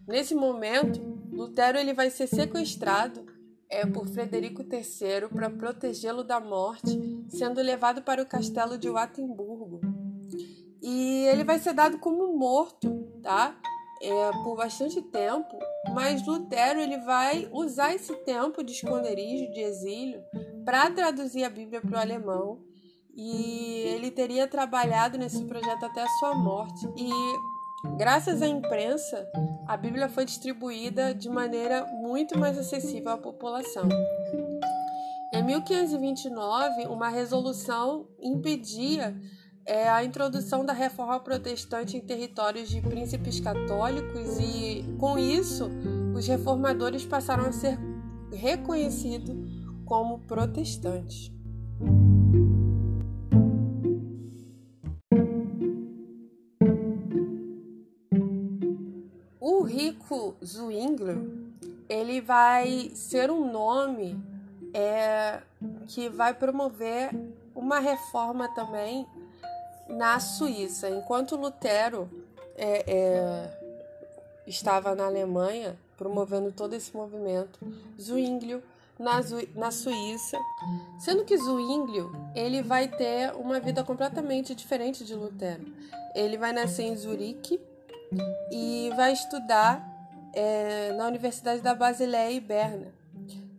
Nesse 0.08 0.34
momento, 0.34 1.21
Lutero 1.32 1.78
ele 1.78 1.94
vai 1.94 2.10
ser 2.10 2.26
sequestrado 2.26 3.24
é, 3.68 3.86
por 3.86 4.06
Frederico 4.06 4.62
III 4.62 5.28
para 5.32 5.48
protegê-lo 5.48 6.22
da 6.22 6.38
morte, 6.38 7.00
sendo 7.28 7.62
levado 7.62 8.02
para 8.02 8.22
o 8.22 8.26
castelo 8.26 8.76
de 8.76 8.90
Wattenburgo. 8.90 9.80
E 10.82 11.24
ele 11.26 11.42
vai 11.42 11.58
ser 11.58 11.72
dado 11.72 11.98
como 11.98 12.36
morto, 12.36 12.90
tá? 13.22 13.58
É, 14.02 14.30
por 14.42 14.56
bastante 14.56 15.00
tempo, 15.00 15.56
mas 15.94 16.26
Lutero 16.26 16.80
ele 16.80 16.98
vai 16.98 17.48
usar 17.52 17.94
esse 17.94 18.12
tempo 18.24 18.62
de 18.62 18.72
esconderijo, 18.72 19.52
de 19.52 19.60
exílio, 19.60 20.20
para 20.64 20.90
traduzir 20.90 21.44
a 21.44 21.48
Bíblia 21.48 21.80
para 21.80 21.98
o 21.98 22.00
alemão. 22.00 22.60
E 23.14 23.84
ele 23.94 24.10
teria 24.10 24.48
trabalhado 24.48 25.16
nesse 25.16 25.44
projeto 25.44 25.84
até 25.84 26.02
a 26.02 26.08
sua 26.18 26.34
morte. 26.34 26.84
E 26.96 27.10
Graças 27.84 28.40
à 28.40 28.46
imprensa, 28.46 29.28
a 29.66 29.76
Bíblia 29.76 30.08
foi 30.08 30.24
distribuída 30.24 31.12
de 31.12 31.28
maneira 31.28 31.84
muito 31.86 32.38
mais 32.38 32.56
acessível 32.56 33.10
à 33.10 33.18
população. 33.18 33.88
Em 35.32 35.42
1529, 35.42 36.86
uma 36.86 37.08
resolução 37.08 38.06
impedia 38.20 39.16
é, 39.66 39.88
a 39.88 40.04
introdução 40.04 40.64
da 40.64 40.72
reforma 40.72 41.18
protestante 41.18 41.96
em 41.96 42.00
territórios 42.00 42.68
de 42.68 42.80
príncipes 42.80 43.40
católicos 43.40 44.38
e, 44.38 44.84
com 44.98 45.18
isso, 45.18 45.68
os 46.14 46.26
reformadores 46.26 47.04
passaram 47.04 47.46
a 47.46 47.52
ser 47.52 47.78
reconhecidos 48.32 49.34
como 49.84 50.20
protestantes. 50.20 51.32
Zwingli, 60.44 61.52
ele 61.88 62.20
vai 62.20 62.90
ser 62.94 63.30
um 63.30 63.50
nome 63.50 64.18
é, 64.74 65.40
que 65.86 66.08
vai 66.08 66.32
promover 66.32 67.10
uma 67.54 67.78
reforma 67.78 68.48
também 68.48 69.06
na 69.88 70.18
Suíça. 70.20 70.88
Enquanto 70.88 71.36
Lutero 71.36 72.08
é, 72.56 72.84
é, 72.86 73.58
estava 74.46 74.94
na 74.94 75.06
Alemanha 75.06 75.76
promovendo 75.96 76.50
todo 76.50 76.74
esse 76.74 76.96
movimento, 76.96 77.60
Zwinglio 78.00 78.62
na, 78.98 79.20
na 79.54 79.70
Suíça, 79.70 80.38
sendo 80.98 81.24
que 81.24 81.36
Zwinglio 81.36 82.10
ele 82.34 82.62
vai 82.62 82.88
ter 82.88 83.34
uma 83.34 83.60
vida 83.60 83.84
completamente 83.84 84.54
diferente 84.54 85.04
de 85.04 85.14
Lutero. 85.14 85.64
Ele 86.14 86.36
vai 86.36 86.52
nascer 86.52 86.84
em 86.84 86.96
Zurique 86.96 87.60
e 88.50 88.90
vai 88.96 89.12
estudar 89.12 89.91
é, 90.32 90.92
na 90.92 91.06
Universidade 91.06 91.60
da 91.60 91.74
Basileia 91.74 92.32
e 92.32 92.40
Berna. 92.40 92.92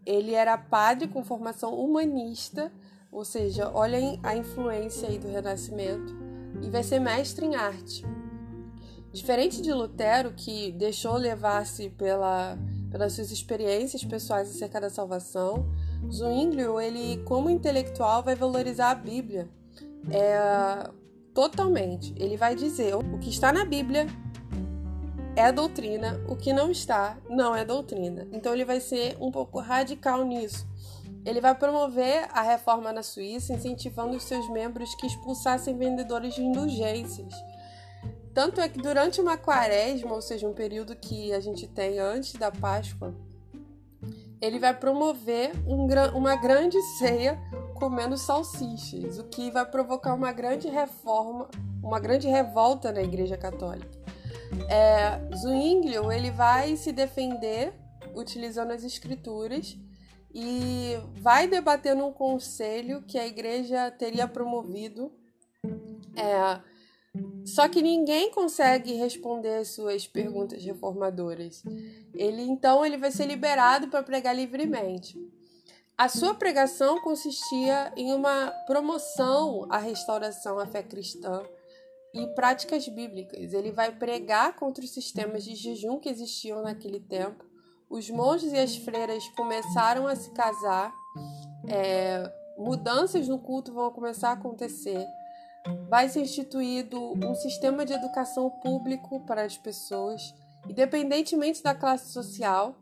Ele 0.06 0.34
era 0.34 0.58
padre 0.58 1.08
com 1.08 1.24
formação 1.24 1.74
humanista, 1.74 2.72
ou 3.12 3.24
seja, 3.24 3.72
olha 3.74 3.98
a 4.22 4.36
influência 4.36 5.08
aí 5.08 5.18
do 5.18 5.28
Renascimento, 5.28 6.16
e 6.62 6.70
vai 6.70 6.84
ser 6.84 7.00
mestre 7.00 7.46
em 7.46 7.56
arte. 7.56 8.06
Diferente 9.12 9.62
de 9.62 9.72
Lutero, 9.72 10.34
que 10.34 10.72
deixou 10.72 11.16
levar-se 11.16 11.90
pela, 11.92 12.58
pelas 12.90 13.14
suas 13.14 13.32
experiências 13.32 14.04
pessoais 14.04 14.50
acerca 14.50 14.82
da 14.82 14.90
salvação, 14.90 15.70
Zwinglio, 16.12 16.80
ele 16.80 17.18
como 17.24 17.50
intelectual 17.50 18.24
vai 18.24 18.36
valorizar 18.36 18.92
a 18.92 18.96
Bíblia. 18.96 19.48
É, 20.10 20.90
totalmente. 21.34 22.14
Ele 22.18 22.36
vai 22.36 22.56
dizer 22.56 22.96
o 22.96 23.20
que 23.20 23.30
está 23.30 23.54
na 23.54 23.64
Bíblia 23.64 24.08
é 25.36 25.52
doutrina, 25.52 26.22
o 26.28 26.36
que 26.36 26.54
não 26.54 26.70
está 26.70 27.18
não 27.30 27.56
é 27.56 27.66
doutrina. 27.66 28.28
Então 28.32 28.54
ele 28.54 28.66
vai 28.66 28.80
ser 28.80 29.18
um 29.20 29.32
pouco 29.32 29.60
radical 29.60 30.24
nisso. 30.24 30.68
Ele 31.26 31.42
vai 31.42 31.56
promover 31.56 32.28
a 32.32 32.42
reforma 32.42 32.92
na 32.92 33.02
Suíça, 33.02 33.54
incentivando 33.54 34.16
os 34.16 34.24
seus 34.24 34.48
membros 34.50 34.94
que 34.96 35.08
expulsassem 35.08 35.78
vendedores 35.78 36.36
de 36.36 36.44
indulgências. 36.44 37.34
Tanto 38.34 38.60
é 38.60 38.68
que 38.68 38.82
durante 38.82 39.22
uma 39.22 39.38
quaresma, 39.38 40.14
ou 40.14 40.22
seja, 40.22 40.48
um 40.48 40.54
período 40.54 40.96
que 40.96 41.34
a 41.34 41.40
gente 41.40 41.68
tem 41.68 42.00
antes 42.00 42.34
da 42.34 42.52
Páscoa, 42.52 43.16
ele 44.42 44.60
vai 44.60 44.74
promover 44.74 45.52
um, 45.66 45.88
uma 46.18 46.36
grande 46.36 46.80
ceia 46.98 47.40
comendo 47.76 48.18
salsichas, 48.18 49.18
o 49.18 49.24
que 49.24 49.50
vai 49.50 49.66
provocar 49.66 50.14
uma 50.14 50.32
grande 50.32 50.68
reforma, 50.68 51.48
uma 51.82 52.00
grande 52.00 52.28
revolta 52.28 52.92
na 52.92 53.02
Igreja 53.02 53.38
Católica. 53.38 54.03
É, 54.70 55.36
Zwinglio 55.36 56.12
ele 56.12 56.32
vai 56.32 56.76
se 56.76 56.92
defender 56.92 57.74
utilizando 58.16 58.72
as 58.72 58.84
escrituras 58.84 59.78
e 60.34 60.98
vai 61.22 61.48
debater 61.48 61.96
num 61.96 62.12
conselho 62.12 63.04
que 63.04 63.18
a 63.18 63.28
igreja 63.28 63.92
teria 63.92 64.28
promovido. 64.28 65.12
É, 66.16 66.60
só 67.46 67.68
que 67.68 67.82
ninguém 67.82 68.32
consegue 68.32 68.94
responder 68.94 69.58
as 69.58 69.70
suas 69.70 70.08
perguntas 70.08 70.64
reformadoras. 70.64 71.64
Ele 72.14 72.42
então 72.42 72.86
ele 72.86 72.98
vai 72.98 73.12
ser 73.12 73.26
liberado 73.26 73.88
para 73.88 74.02
pregar 74.02 74.36
livremente. 74.36 75.18
A 75.96 76.10
sua 76.10 76.34
pregação 76.34 77.00
consistia 77.02 77.94
em 77.96 78.12
uma 78.14 78.52
promoção 78.66 79.68
à 79.70 79.78
restauração 79.78 80.58
à 80.58 80.66
fé 80.66 80.82
cristã 80.82 81.44
e 82.14 82.28
práticas 82.36 82.88
bíblicas. 82.88 83.54
Ele 83.54 83.72
vai 83.72 83.92
pregar 83.92 84.56
contra 84.56 84.84
os 84.84 84.92
sistemas 84.92 85.44
de 85.44 85.56
jejum 85.56 86.00
que 86.00 86.10
existiam 86.10 86.62
naquele 86.62 87.00
tempo 87.00 87.54
os 87.94 88.10
monges 88.10 88.52
e 88.52 88.58
as 88.58 88.76
freiras 88.76 89.28
começaram 89.30 90.08
a 90.08 90.16
se 90.16 90.32
casar, 90.32 90.92
é, 91.68 92.28
mudanças 92.58 93.28
no 93.28 93.38
culto 93.38 93.72
vão 93.72 93.92
começar 93.92 94.30
a 94.30 94.34
acontecer, 94.34 95.06
vai 95.88 96.10
ser 96.10 96.22
instituído 96.22 97.00
um 97.00 97.36
sistema 97.36 97.86
de 97.86 97.94
educação 97.94 98.50
público 98.50 99.24
para 99.28 99.44
as 99.44 99.58
pessoas, 99.60 100.34
independentemente 100.68 101.62
da 101.62 101.76
classe 101.76 102.12
social. 102.12 102.76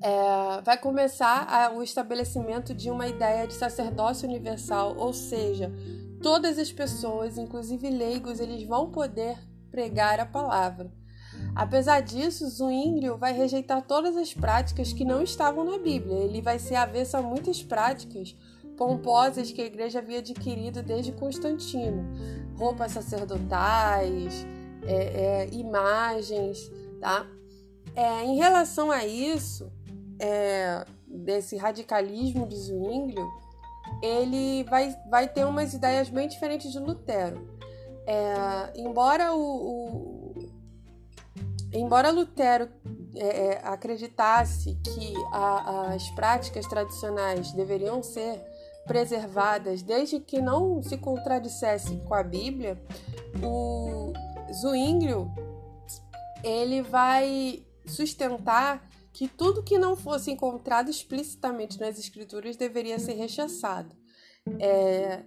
É, 0.00 0.62
vai 0.62 0.78
começar 0.78 1.46
a, 1.48 1.72
o 1.72 1.82
estabelecimento 1.82 2.72
de 2.72 2.90
uma 2.90 3.08
ideia 3.08 3.48
de 3.48 3.54
sacerdócio 3.54 4.28
universal, 4.28 4.96
ou 4.96 5.12
seja, 5.12 5.72
todas 6.24 6.58
as 6.58 6.72
pessoas, 6.72 7.36
inclusive 7.36 7.90
leigos, 7.90 8.40
eles 8.40 8.66
vão 8.66 8.90
poder 8.90 9.36
pregar 9.70 10.18
a 10.18 10.24
palavra. 10.24 10.90
Apesar 11.54 12.00
disso, 12.00 12.48
Zwinglio 12.48 13.18
vai 13.18 13.34
rejeitar 13.34 13.82
todas 13.82 14.16
as 14.16 14.32
práticas 14.32 14.90
que 14.90 15.04
não 15.04 15.22
estavam 15.22 15.64
na 15.64 15.76
Bíblia. 15.76 16.16
Ele 16.16 16.40
vai 16.40 16.58
ser 16.58 16.76
avesso 16.76 17.18
a 17.18 17.22
muitas 17.22 17.62
práticas 17.62 18.34
pomposas 18.74 19.52
que 19.52 19.60
a 19.60 19.66
igreja 19.66 19.98
havia 19.98 20.20
adquirido 20.20 20.82
desde 20.82 21.12
Constantino, 21.12 22.02
roupas 22.56 22.92
sacerdotais, 22.92 24.46
é, 24.86 24.94
é, 24.94 25.48
imagens, 25.52 26.72
tá? 27.02 27.26
É, 27.94 28.24
em 28.24 28.36
relação 28.36 28.90
a 28.90 29.04
isso, 29.04 29.70
é, 30.18 30.86
desse 31.06 31.58
radicalismo 31.58 32.46
de 32.48 32.56
Zwinglio, 32.56 33.43
ele 34.02 34.64
vai, 34.64 34.96
vai 35.08 35.28
ter 35.28 35.44
umas 35.44 35.74
ideias 35.74 36.08
bem 36.08 36.28
diferentes 36.28 36.72
de 36.72 36.78
Lutero. 36.78 37.54
É, 38.06 38.72
embora 38.76 39.32
o, 39.32 39.40
o 39.40 40.24
Embora 41.74 42.12
Lutero 42.12 42.68
é, 43.16 43.26
é, 43.26 43.60
acreditasse 43.64 44.78
que 44.84 45.14
a, 45.32 45.92
as 45.94 46.08
práticas 46.10 46.66
tradicionais 46.66 47.50
deveriam 47.50 48.00
ser 48.00 48.40
preservadas 48.86 49.82
desde 49.82 50.20
que 50.20 50.40
não 50.40 50.80
se 50.82 50.96
contradissesse 50.96 51.96
com 52.06 52.14
a 52.14 52.22
Bíblia, 52.22 52.80
o 53.42 54.12
Zwinglio 54.52 55.28
ele 56.44 56.80
vai 56.80 57.64
sustentar 57.86 58.88
que 59.14 59.28
tudo 59.28 59.62
que 59.62 59.78
não 59.78 59.94
fosse 59.94 60.32
encontrado 60.32 60.90
explicitamente 60.90 61.78
nas 61.78 61.98
escrituras 62.00 62.56
deveria 62.56 62.98
ser 62.98 63.12
rechaçado. 63.12 63.94
É, 64.58 65.22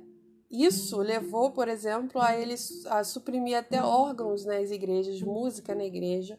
isso 0.52 0.98
levou, 0.98 1.52
por 1.52 1.70
exemplo, 1.70 2.22
a 2.22 2.38
eles 2.38 2.86
a 2.88 3.04
suprimir 3.06 3.58
até 3.58 3.82
órgãos 3.82 4.46
nas 4.46 4.72
igrejas, 4.72 5.22
música 5.22 5.74
na 5.74 5.86
igreja, 5.86 6.38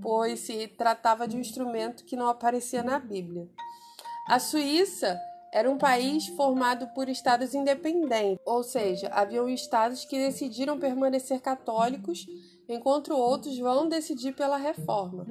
pois 0.00 0.40
se 0.40 0.68
tratava 0.68 1.26
de 1.26 1.36
um 1.36 1.40
instrumento 1.40 2.04
que 2.04 2.16
não 2.16 2.28
aparecia 2.28 2.82
na 2.84 3.00
Bíblia. 3.00 3.48
A 4.28 4.38
Suíça 4.38 5.20
era 5.52 5.68
um 5.68 5.76
país 5.76 6.28
formado 6.28 6.86
por 6.94 7.08
estados 7.08 7.54
independentes, 7.54 8.40
ou 8.46 8.62
seja, 8.62 9.08
haviam 9.08 9.48
estados 9.48 10.04
que 10.04 10.16
decidiram 10.16 10.78
permanecer 10.78 11.40
católicos, 11.40 12.24
enquanto 12.68 13.12
outros 13.12 13.58
vão 13.58 13.88
decidir 13.88 14.32
pela 14.34 14.56
reforma. 14.56 15.26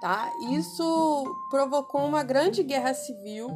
Tá? 0.00 0.30
Isso 0.52 1.24
provocou 1.50 2.04
uma 2.04 2.22
grande 2.22 2.62
guerra 2.62 2.92
civil 2.92 3.48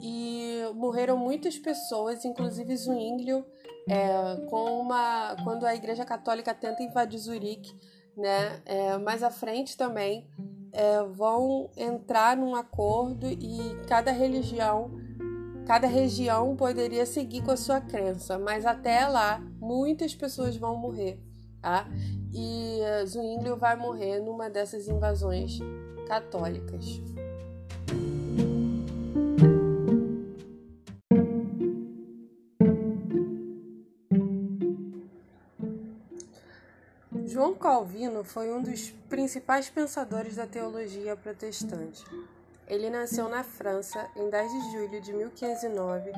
e 0.00 0.62
morreram 0.74 1.16
muitas 1.16 1.58
pessoas, 1.58 2.24
inclusive 2.24 2.76
Zwinglio, 2.76 3.44
é, 3.88 4.46
com 4.48 4.80
uma, 4.80 5.36
quando 5.44 5.64
a 5.64 5.74
Igreja 5.74 6.04
Católica 6.04 6.54
tenta 6.54 6.82
invadir 6.82 7.18
Zurique, 7.18 7.72
né? 8.16 8.62
É, 8.64 8.96
mais 8.98 9.22
à 9.22 9.30
frente 9.30 9.76
também 9.76 10.28
é, 10.74 11.02
vão 11.04 11.70
entrar 11.76 12.36
num 12.36 12.54
acordo 12.54 13.28
e 13.28 13.76
cada 13.86 14.10
religião, 14.10 14.90
cada 15.66 15.86
região 15.86 16.56
poderia 16.56 17.06
seguir 17.06 17.42
com 17.42 17.52
a 17.52 17.56
sua 17.56 17.80
crença, 17.80 18.38
mas 18.38 18.66
até 18.66 19.06
lá 19.06 19.40
muitas 19.60 20.14
pessoas 20.14 20.56
vão 20.56 20.76
morrer, 20.76 21.20
tá? 21.64 21.86
E 22.30 22.80
Zwinglio 23.06 23.56
vai 23.56 23.74
morrer 23.74 24.20
numa 24.20 24.50
dessas 24.50 24.86
invasões 24.86 25.58
católicas. 26.06 26.84
João 37.24 37.54
Calvino 37.54 38.22
foi 38.22 38.52
um 38.52 38.62
dos 38.62 38.90
principais 39.08 39.70
pensadores 39.70 40.36
da 40.36 40.46
teologia 40.46 41.16
protestante. 41.16 42.04
Ele 42.68 42.90
nasceu 42.90 43.26
na 43.28 43.42
França 43.42 44.06
em 44.14 44.28
10 44.28 44.52
de 44.52 44.72
julho 44.72 45.00
de 45.00 45.12
1509, 45.12 46.12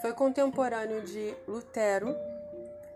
foi 0.00 0.12
contemporâneo 0.12 1.02
de 1.02 1.34
Lutero, 1.46 2.14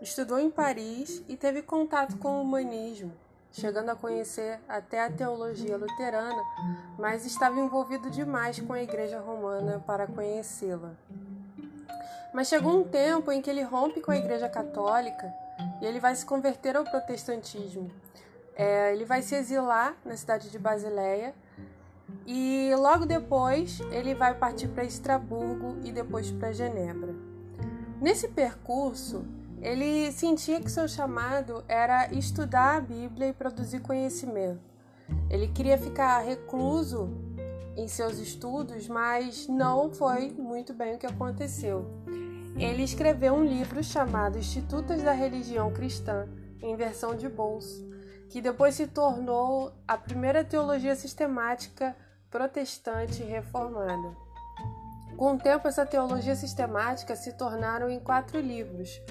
estudou 0.01 0.39
em 0.39 0.49
Paris 0.49 1.23
e 1.29 1.37
teve 1.37 1.61
contato 1.61 2.17
com 2.17 2.39
o 2.39 2.41
humanismo, 2.41 3.13
chegando 3.51 3.89
a 3.89 3.95
conhecer 3.95 4.59
até 4.67 5.05
a 5.05 5.11
teologia 5.11 5.77
luterana, 5.77 6.43
mas 6.97 7.25
estava 7.25 7.59
envolvido 7.59 8.09
demais 8.09 8.59
com 8.59 8.73
a 8.73 8.81
Igreja 8.81 9.19
Romana 9.19 9.81
para 9.85 10.07
conhecê-la. 10.07 10.93
Mas 12.33 12.47
chegou 12.47 12.79
um 12.79 12.83
tempo 12.83 13.31
em 13.31 13.41
que 13.41 13.49
ele 13.49 13.61
rompe 13.61 14.01
com 14.01 14.11
a 14.11 14.17
Igreja 14.17 14.49
Católica 14.49 15.31
e 15.81 15.85
ele 15.85 15.99
vai 15.99 16.15
se 16.15 16.25
converter 16.25 16.75
ao 16.75 16.83
protestantismo. 16.83 17.91
É, 18.55 18.93
ele 18.93 19.05
vai 19.05 19.21
se 19.21 19.35
exilar 19.35 19.95
na 20.03 20.15
cidade 20.17 20.49
de 20.49 20.57
Basileia 20.57 21.35
e 22.25 22.71
logo 22.75 23.05
depois 23.05 23.79
ele 23.91 24.15
vai 24.15 24.33
partir 24.33 24.67
para 24.69 24.83
Estraburgo 24.83 25.77
e 25.83 25.91
depois 25.91 26.31
para 26.31 26.51
Genebra. 26.51 27.13
Nesse 27.99 28.29
percurso, 28.29 29.25
ele 29.61 30.11
sentia 30.11 30.59
que 30.59 30.71
seu 30.71 30.87
chamado 30.87 31.63
era 31.67 32.11
estudar 32.13 32.77
a 32.77 32.81
Bíblia 32.81 33.29
e 33.29 33.33
produzir 33.33 33.79
conhecimento. 33.79 34.59
Ele 35.29 35.47
queria 35.47 35.77
ficar 35.77 36.19
recluso 36.19 37.09
em 37.77 37.87
seus 37.87 38.17
estudos, 38.17 38.87
mas 38.87 39.47
não 39.47 39.93
foi 39.93 40.31
muito 40.31 40.73
bem 40.73 40.95
o 40.95 40.97
que 40.97 41.05
aconteceu 41.05 41.85
ele 42.57 42.83
escreveu 42.83 43.33
um 43.33 43.43
livro 43.43 43.83
chamado 43.83 44.37
Institutos 44.37 45.01
da 45.01 45.13
Religião 45.13 45.71
Cristã, 45.71 46.27
em 46.61 46.75
versão 46.75 47.15
de 47.15 47.27
bolso, 47.27 47.89
que 48.29 48.41
depois 48.41 48.75
se 48.75 48.87
tornou 48.87 49.73
a 49.87 49.97
primeira 49.97 50.43
teologia 50.43 50.95
sistemática 50.95 51.95
protestante 52.29 53.23
reformada. 53.23 54.15
Com 55.17 55.33
o 55.33 55.37
tempo, 55.37 55.67
essa 55.67 55.85
teologia 55.85 56.35
sistemática 56.35 57.15
se 57.15 57.33
tornaram 57.33 57.89
em 57.89 57.99
quatro 57.99 58.39
livros 58.39 59.01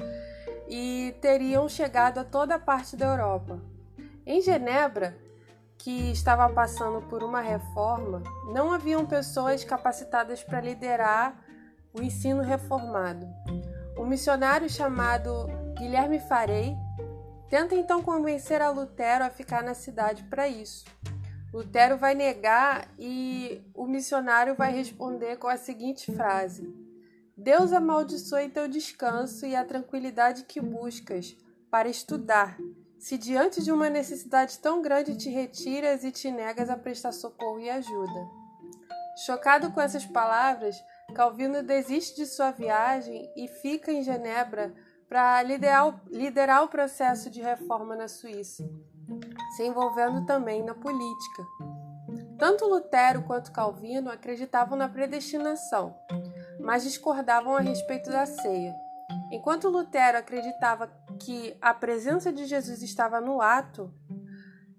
e 0.71 1.17
teriam 1.21 1.69
chegado 1.69 2.19
a 2.19 2.25
toda 2.25 2.55
a 2.55 2.59
parte 2.59 2.97
da 2.97 3.07
Europa. 3.07 3.61
Em 4.25 4.41
Genebra, 4.41 5.19
que 5.77 6.13
estava 6.13 6.49
passando 6.49 7.03
por 7.09 7.25
uma 7.25 7.41
reforma, 7.41 8.23
não 8.53 8.73
haviam 8.73 9.05
pessoas 9.05 9.65
capacitadas 9.65 10.45
para 10.45 10.61
liderar 10.61 11.37
o 11.93 12.01
ensino 12.01 12.41
reformado. 12.41 13.27
Um 13.99 14.07
missionário 14.07 14.71
chamado 14.71 15.49
Guilherme 15.77 16.21
Farei 16.21 16.77
tenta 17.49 17.75
então 17.75 18.01
convencer 18.01 18.63
a 18.63 18.71
Lutero 18.71 19.25
a 19.25 19.31
ficar 19.31 19.65
na 19.65 19.75
cidade 19.75 20.23
para 20.25 20.47
isso. 20.47 20.85
Lutero 21.53 21.97
vai 21.97 22.15
negar 22.15 22.87
e 22.97 23.61
o 23.75 23.87
missionário 23.87 24.55
vai 24.55 24.73
responder 24.73 25.37
com 25.37 25.49
a 25.49 25.57
seguinte 25.57 26.15
frase: 26.15 26.73
Deus 27.43 27.73
amaldiçoe 27.73 28.51
teu 28.51 28.69
descanso 28.69 29.47
e 29.47 29.57
a 29.57 29.65
tranquilidade 29.65 30.45
que 30.45 30.61
buscas 30.61 31.35
para 31.71 31.89
estudar, 31.89 32.59
se 32.99 33.17
diante 33.17 33.63
de 33.63 33.73
uma 33.73 33.89
necessidade 33.89 34.59
tão 34.59 34.83
grande 34.83 35.17
te 35.17 35.31
retiras 35.31 36.05
e 36.05 36.13
te 36.13 36.31
negas 36.31 36.69
a 36.69 36.77
prestar 36.77 37.13
socorro 37.13 37.59
e 37.59 37.71
ajuda. 37.71 38.29
Chocado 39.25 39.73
com 39.73 39.81
essas 39.81 40.05
palavras, 40.05 40.77
Calvino 41.15 41.63
desiste 41.63 42.15
de 42.17 42.27
sua 42.27 42.51
viagem 42.51 43.33
e 43.35 43.49
fica 43.49 43.91
em 43.91 44.03
Genebra 44.03 44.75
para 45.09 45.43
liderar, 45.43 45.99
liderar 46.11 46.63
o 46.65 46.69
processo 46.69 47.31
de 47.31 47.41
reforma 47.41 47.97
na 47.97 48.07
Suíça, 48.07 48.69
se 49.57 49.65
envolvendo 49.65 50.27
também 50.27 50.63
na 50.63 50.75
política. 50.75 51.43
Tanto 52.39 52.67
Lutero 52.67 53.23
quanto 53.23 53.51
Calvino 53.51 54.11
acreditavam 54.11 54.77
na 54.77 54.91
predestinação, 54.91 55.97
mas 56.63 56.83
discordavam 56.83 57.57
a 57.57 57.61
respeito 57.61 58.11
da 58.11 58.27
ceia. 58.27 58.75
Enquanto 59.31 59.69
Lutero 59.69 60.19
acreditava 60.19 60.91
que 61.19 61.57
a 61.61 61.75
presença 61.75 62.33
de 62.33 62.45
Jesus 62.47 62.83
estava 62.83 63.21
no 63.21 63.41
ato, 63.41 63.93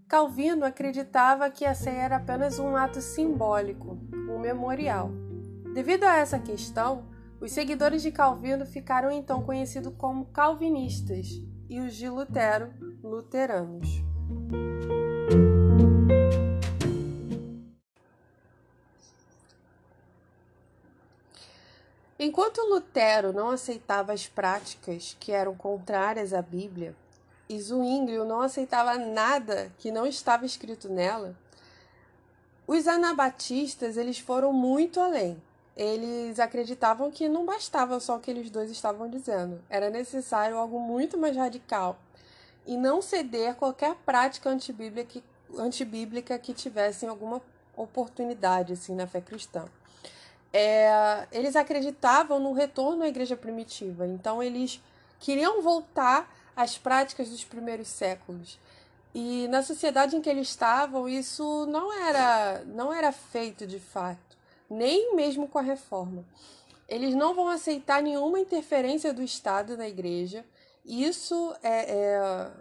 Calvino 0.08 0.66
acreditava 0.66 1.50
que 1.50 1.66
a 1.66 1.74
ceia 1.74 2.02
era 2.04 2.16
apenas 2.18 2.60
um 2.60 2.76
ato 2.76 3.02
simbólico, 3.02 3.98
um 4.30 4.40
memorial. 4.40 5.10
Devido 5.74 6.04
a 6.04 6.18
essa 6.18 6.38
questão, 6.38 7.10
os 7.40 7.52
seguidores 7.52 8.02
de 8.02 8.12
Calvino 8.12 8.66
ficaram 8.66 9.10
então 9.10 9.42
conhecidos 9.42 9.94
como 9.98 10.26
calvinistas 10.26 11.28
e 11.70 11.80
os 11.80 11.96
de 11.96 12.10
Lutero, 12.10 12.74
luteranos. 13.02 13.88
Enquanto 22.24 22.62
Lutero 22.62 23.34
não 23.34 23.50
aceitava 23.50 24.14
as 24.14 24.28
práticas 24.28 25.18
que 25.20 25.32
eram 25.32 25.56
contrárias 25.56 26.36
à 26.36 26.42
Bíblia, 26.44 26.96
e 27.50 27.60
Zwinglio 27.60 28.24
não 28.24 28.42
aceitava 28.42 28.96
nada 28.96 29.72
que 29.80 29.90
não 29.90 30.06
estava 30.06 30.46
escrito 30.46 30.88
nela, 30.88 31.36
os 32.68 32.88
anabatistas 32.88 33.98
eles 33.98 34.20
foram 34.20 34.54
muito 34.54 35.00
além. 35.00 35.42
Eles 35.76 36.40
acreditavam 36.40 37.10
que 37.10 37.28
não 37.28 37.44
bastava 37.44 38.00
só 38.00 38.18
o 38.18 38.20
que 38.20 38.30
eles 38.30 38.52
dois 38.52 38.70
estavam 38.70 39.10
dizendo, 39.10 39.60
era 39.68 39.90
necessário 39.90 40.60
algo 40.60 40.80
muito 40.80 41.18
mais 41.18 41.36
radical 41.36 41.98
e 42.68 42.78
não 42.78 43.02
ceder 43.02 43.56
qualquer 43.56 43.96
prática 44.06 44.48
antibíblica 44.48 45.10
que, 45.10 45.24
antibíblica 45.58 46.38
que 46.38 46.54
tivesse 46.54 47.04
alguma 47.08 47.42
oportunidade 47.76 48.74
assim 48.74 48.94
na 48.94 49.08
fé 49.08 49.22
cristã 49.22 49.66
é, 50.54 51.28
eles 51.32 51.56
acreditavam 51.56 52.40
no 52.40 52.52
retorno 52.54 53.04
à 53.04 53.08
igreja 53.08 53.38
primitiva, 53.38 54.06
então 54.06 54.42
eles 54.42 54.82
queriam 55.20 55.62
voltar 55.62 56.30
às 56.56 56.78
práticas 56.78 57.30
dos 57.30 57.44
primeiros 57.44 57.88
séculos. 57.88 58.60
E 59.14 59.48
na 59.50 59.62
sociedade 59.62 60.16
em 60.16 60.22
que 60.22 60.30
eles 60.30 60.48
estavam, 60.48 61.08
isso 61.08 61.66
não 61.68 61.92
era, 61.92 62.64
não 62.66 62.94
era 62.94 63.12
feito 63.12 63.68
de 63.68 63.80
fato, 63.80 64.38
nem 64.70 65.16
mesmo 65.16 65.48
com 65.48 65.60
a 65.60 65.62
reforma. 65.62 66.26
Eles 66.88 67.16
não 67.16 67.34
vão 67.34 67.48
aceitar 67.48 68.02
nenhuma 68.02 68.40
interferência 68.40 69.14
do 69.14 69.22
Estado 69.22 69.78
na 69.78 69.88
igreja. 69.88 70.46
Isso 70.86 71.56
é, 71.64 71.92
é 71.94 72.52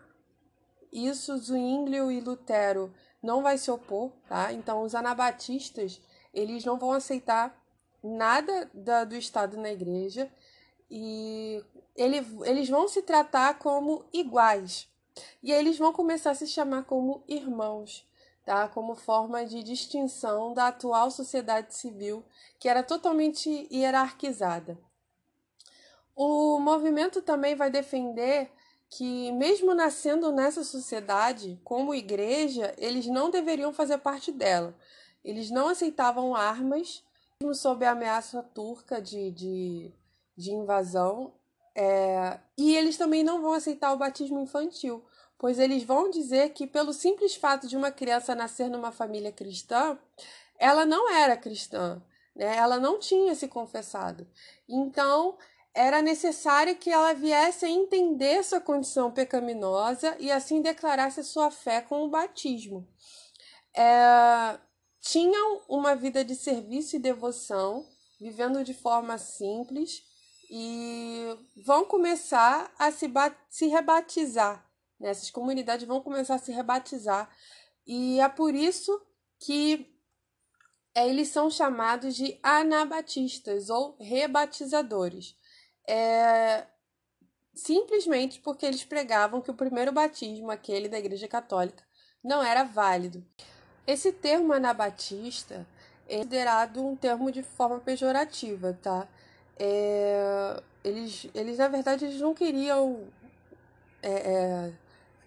isso 0.92 1.36
Zwinglio 1.38 2.10
e 2.10 2.20
Lutero 2.20 2.92
não 3.22 3.42
vai 3.42 3.58
se 3.58 3.70
opor, 3.70 4.10
tá? 4.28 4.52
Então 4.52 4.82
os 4.82 4.94
anabatistas, 4.94 6.00
eles 6.32 6.64
não 6.64 6.78
vão 6.78 6.92
aceitar 6.92 7.59
nada 8.02 8.70
da, 8.72 9.04
do 9.04 9.16
Estado 9.16 9.56
na 9.56 9.70
igreja 9.70 10.30
e 10.90 11.62
ele, 11.96 12.26
eles 12.44 12.68
vão 12.68 12.88
se 12.88 13.02
tratar 13.02 13.58
como 13.58 14.04
iguais. 14.12 14.88
E 15.42 15.52
eles 15.52 15.78
vão 15.78 15.92
começar 15.92 16.30
a 16.30 16.34
se 16.34 16.46
chamar 16.46 16.84
como 16.84 17.22
irmãos, 17.28 18.06
tá? 18.44 18.68
Como 18.68 18.94
forma 18.94 19.44
de 19.44 19.62
distinção 19.62 20.54
da 20.54 20.68
atual 20.68 21.10
sociedade 21.10 21.74
civil, 21.74 22.24
que 22.58 22.68
era 22.68 22.82
totalmente 22.82 23.68
hierarquizada. 23.70 24.78
O 26.14 26.58
movimento 26.58 27.22
também 27.22 27.54
vai 27.54 27.70
defender 27.70 28.50
que, 28.88 29.30
mesmo 29.32 29.74
nascendo 29.74 30.32
nessa 30.32 30.64
sociedade, 30.64 31.60
como 31.64 31.94
igreja, 31.94 32.74
eles 32.76 33.06
não 33.06 33.30
deveriam 33.30 33.72
fazer 33.72 33.98
parte 33.98 34.32
dela. 34.32 34.74
Eles 35.24 35.50
não 35.50 35.68
aceitavam 35.68 36.34
armas 36.34 37.04
sob 37.54 37.84
a 37.84 37.92
ameaça 37.92 38.42
turca 38.42 39.00
de, 39.00 39.30
de, 39.30 39.94
de 40.36 40.52
invasão. 40.52 41.34
É, 41.74 42.38
e 42.58 42.76
eles 42.76 42.96
também 42.96 43.24
não 43.24 43.40
vão 43.40 43.52
aceitar 43.52 43.92
o 43.92 43.96
batismo 43.96 44.40
infantil, 44.40 45.04
pois 45.38 45.58
eles 45.58 45.82
vão 45.82 46.10
dizer 46.10 46.50
que, 46.50 46.66
pelo 46.66 46.92
simples 46.92 47.34
fato 47.34 47.66
de 47.66 47.76
uma 47.76 47.90
criança 47.90 48.34
nascer 48.34 48.68
numa 48.68 48.92
família 48.92 49.32
cristã, 49.32 49.98
ela 50.58 50.84
não 50.84 51.10
era 51.10 51.36
cristã, 51.36 52.02
né? 52.36 52.56
ela 52.56 52.78
não 52.78 52.98
tinha 52.98 53.34
se 53.34 53.48
confessado. 53.48 54.26
Então, 54.68 55.38
era 55.74 56.02
necessário 56.02 56.76
que 56.76 56.90
ela 56.90 57.14
viesse 57.14 57.64
a 57.64 57.70
entender 57.70 58.44
sua 58.44 58.60
condição 58.60 59.10
pecaminosa 59.10 60.16
e 60.18 60.30
assim 60.30 60.60
declarasse 60.60 61.22
sua 61.24 61.50
fé 61.50 61.80
com 61.80 62.02
o 62.02 62.10
batismo. 62.10 62.86
É, 63.74 64.58
tinham 65.00 65.62
uma 65.68 65.94
vida 65.94 66.24
de 66.24 66.34
serviço 66.34 66.96
e 66.96 66.98
devoção, 66.98 67.86
vivendo 68.20 68.62
de 68.62 68.74
forma 68.74 69.16
simples 69.18 70.02
e 70.50 71.24
vão 71.64 71.84
começar 71.84 72.72
a 72.78 72.90
se, 72.90 73.06
se 73.48 73.66
rebatizar. 73.66 74.68
Né? 74.98 75.10
Essas 75.10 75.30
comunidades 75.30 75.86
vão 75.86 76.00
começar 76.00 76.34
a 76.34 76.38
se 76.38 76.52
rebatizar. 76.52 77.30
E 77.86 78.20
é 78.20 78.28
por 78.28 78.54
isso 78.54 79.00
que 79.38 79.86
é, 80.94 81.08
eles 81.08 81.28
são 81.28 81.50
chamados 81.50 82.14
de 82.14 82.38
anabatistas 82.42 83.70
ou 83.70 83.96
rebatizadores. 83.98 85.36
É, 85.88 86.66
simplesmente 87.54 88.40
porque 88.40 88.66
eles 88.66 88.84
pregavam 88.84 89.40
que 89.40 89.50
o 89.50 89.56
primeiro 89.56 89.92
batismo, 89.92 90.50
aquele 90.50 90.88
da 90.88 90.98
Igreja 90.98 91.28
Católica, 91.28 91.82
não 92.22 92.42
era 92.42 92.64
válido. 92.64 93.24
Esse 93.86 94.12
termo 94.12 94.52
anabatista 94.52 95.66
é 96.08 96.18
considerado 96.18 96.84
um 96.84 96.96
termo 96.96 97.30
de 97.30 97.42
forma 97.42 97.78
pejorativa, 97.78 98.76
tá? 98.82 99.06
É, 99.58 100.60
eles, 100.82 101.28
eles, 101.34 101.58
na 101.58 101.68
verdade, 101.68 102.04
eles 102.04 102.20
não 102.20 102.34
queriam 102.34 103.04
é, 104.02 104.10
é, 104.10 104.72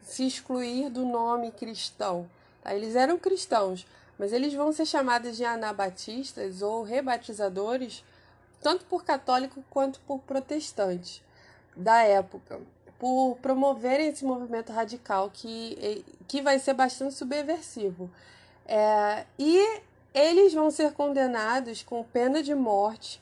se 0.01 0.26
excluir 0.26 0.89
do 0.89 1.06
nome 1.06 1.51
cristão. 1.51 2.30
Tá? 2.62 2.74
Eles 2.74 2.95
eram 2.95 3.18
cristãos, 3.18 3.86
mas 4.18 4.34
eles 4.34 4.54
vão 4.54 4.72
ser 4.74 4.86
chamados 4.86 5.38
de 5.38 5.45
anabatistas 5.45 6.62
ou 6.62 6.84
rebatizadores, 6.84 8.04
tanto 8.62 8.86
por 8.86 9.04
católico 9.04 9.64
quanto 9.70 9.99
por 10.01 10.20
protestante 10.20 11.24
da 11.76 12.01
época, 12.04 12.60
por 12.99 13.38
promoverem 13.41 14.08
esse 14.08 14.24
movimento 14.26 14.72
radical 14.72 15.30
que, 15.32 16.06
que 16.28 16.41
vai 16.41 16.60
ser 16.60 16.74
bastante 16.74 17.14
subversivo. 17.14 18.10
É, 18.66 19.26
e 19.38 19.82
eles 20.14 20.53
vão 20.53 20.70
ser 20.70 20.93
condenados 20.93 21.84
com 21.84 22.03
pena 22.03 22.41
de 22.41 22.53
morte 22.53 23.22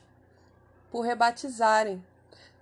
por 0.90 1.00
rebatizarem, 1.00 2.04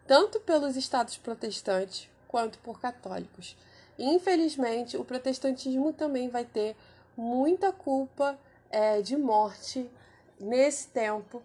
tanto 0.06 0.40
pelos 0.40 0.76
estados 0.76 1.18
protestantes 1.18 2.08
quanto 2.28 2.58
por 2.60 2.80
católicos. 2.80 3.56
infelizmente, 3.98 4.96
o 4.96 5.04
protestantismo 5.04 5.92
também 5.92 6.30
vai 6.30 6.44
ter 6.44 6.74
muita 7.14 7.70
culpa 7.70 8.38
é, 8.70 9.02
de 9.02 9.14
morte 9.16 9.90
nesse 10.38 10.88
tempo, 10.88 11.42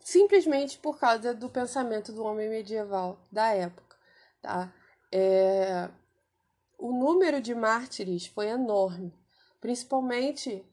simplesmente 0.00 0.78
por 0.78 0.98
causa 0.98 1.34
do 1.34 1.50
pensamento 1.50 2.10
do 2.10 2.24
homem 2.24 2.48
medieval 2.48 3.18
da 3.30 3.48
época. 3.48 3.96
Tá? 4.40 4.72
É, 5.10 5.90
o 6.78 6.90
número 6.90 7.40
de 7.40 7.54
mártires 7.54 8.26
foi 8.26 8.46
enorme 8.46 9.12
principalmente, 9.62 10.66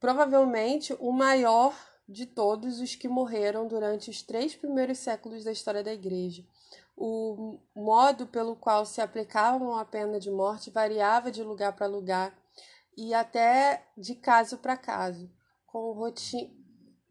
provavelmente, 0.00 0.92
o 0.98 1.12
maior 1.12 1.72
de 2.08 2.26
todos 2.26 2.80
os 2.80 2.96
que 2.96 3.06
morreram 3.06 3.68
durante 3.68 4.10
os 4.10 4.20
três 4.20 4.52
primeiros 4.52 4.98
séculos 4.98 5.44
da 5.44 5.52
história 5.52 5.84
da 5.84 5.94
Igreja. 5.94 6.44
O 6.96 7.60
modo 7.74 8.26
pelo 8.26 8.56
qual 8.56 8.84
se 8.84 9.00
aplicavam 9.00 9.76
a 9.76 9.84
pena 9.84 10.18
de 10.18 10.28
morte 10.28 10.70
variava 10.70 11.30
de 11.30 11.42
lugar 11.44 11.74
para 11.76 11.86
lugar 11.86 12.36
e 12.96 13.14
até 13.14 13.86
de 13.96 14.16
caso 14.16 14.58
para 14.58 14.76
caso, 14.76 15.30
com, 15.64 16.12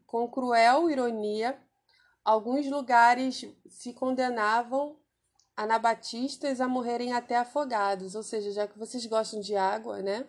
com 0.06 0.30
cruel 0.30 0.90
ironia. 0.90 1.58
Alguns 2.22 2.68
lugares 2.70 3.46
se 3.70 3.94
condenavam 3.94 4.98
anabatistas 5.56 6.60
a 6.60 6.68
morrerem 6.68 7.14
até 7.14 7.36
afogados, 7.36 8.14
ou 8.14 8.22
seja, 8.22 8.52
já 8.52 8.68
que 8.68 8.78
vocês 8.78 9.06
gostam 9.06 9.40
de 9.40 9.56
água, 9.56 10.02
né? 10.02 10.28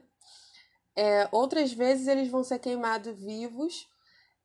É, 0.96 1.28
outras 1.32 1.72
vezes 1.72 2.08
eles 2.08 2.30
vão 2.30 2.44
ser 2.44 2.60
queimados 2.60 3.18
vivos, 3.18 3.88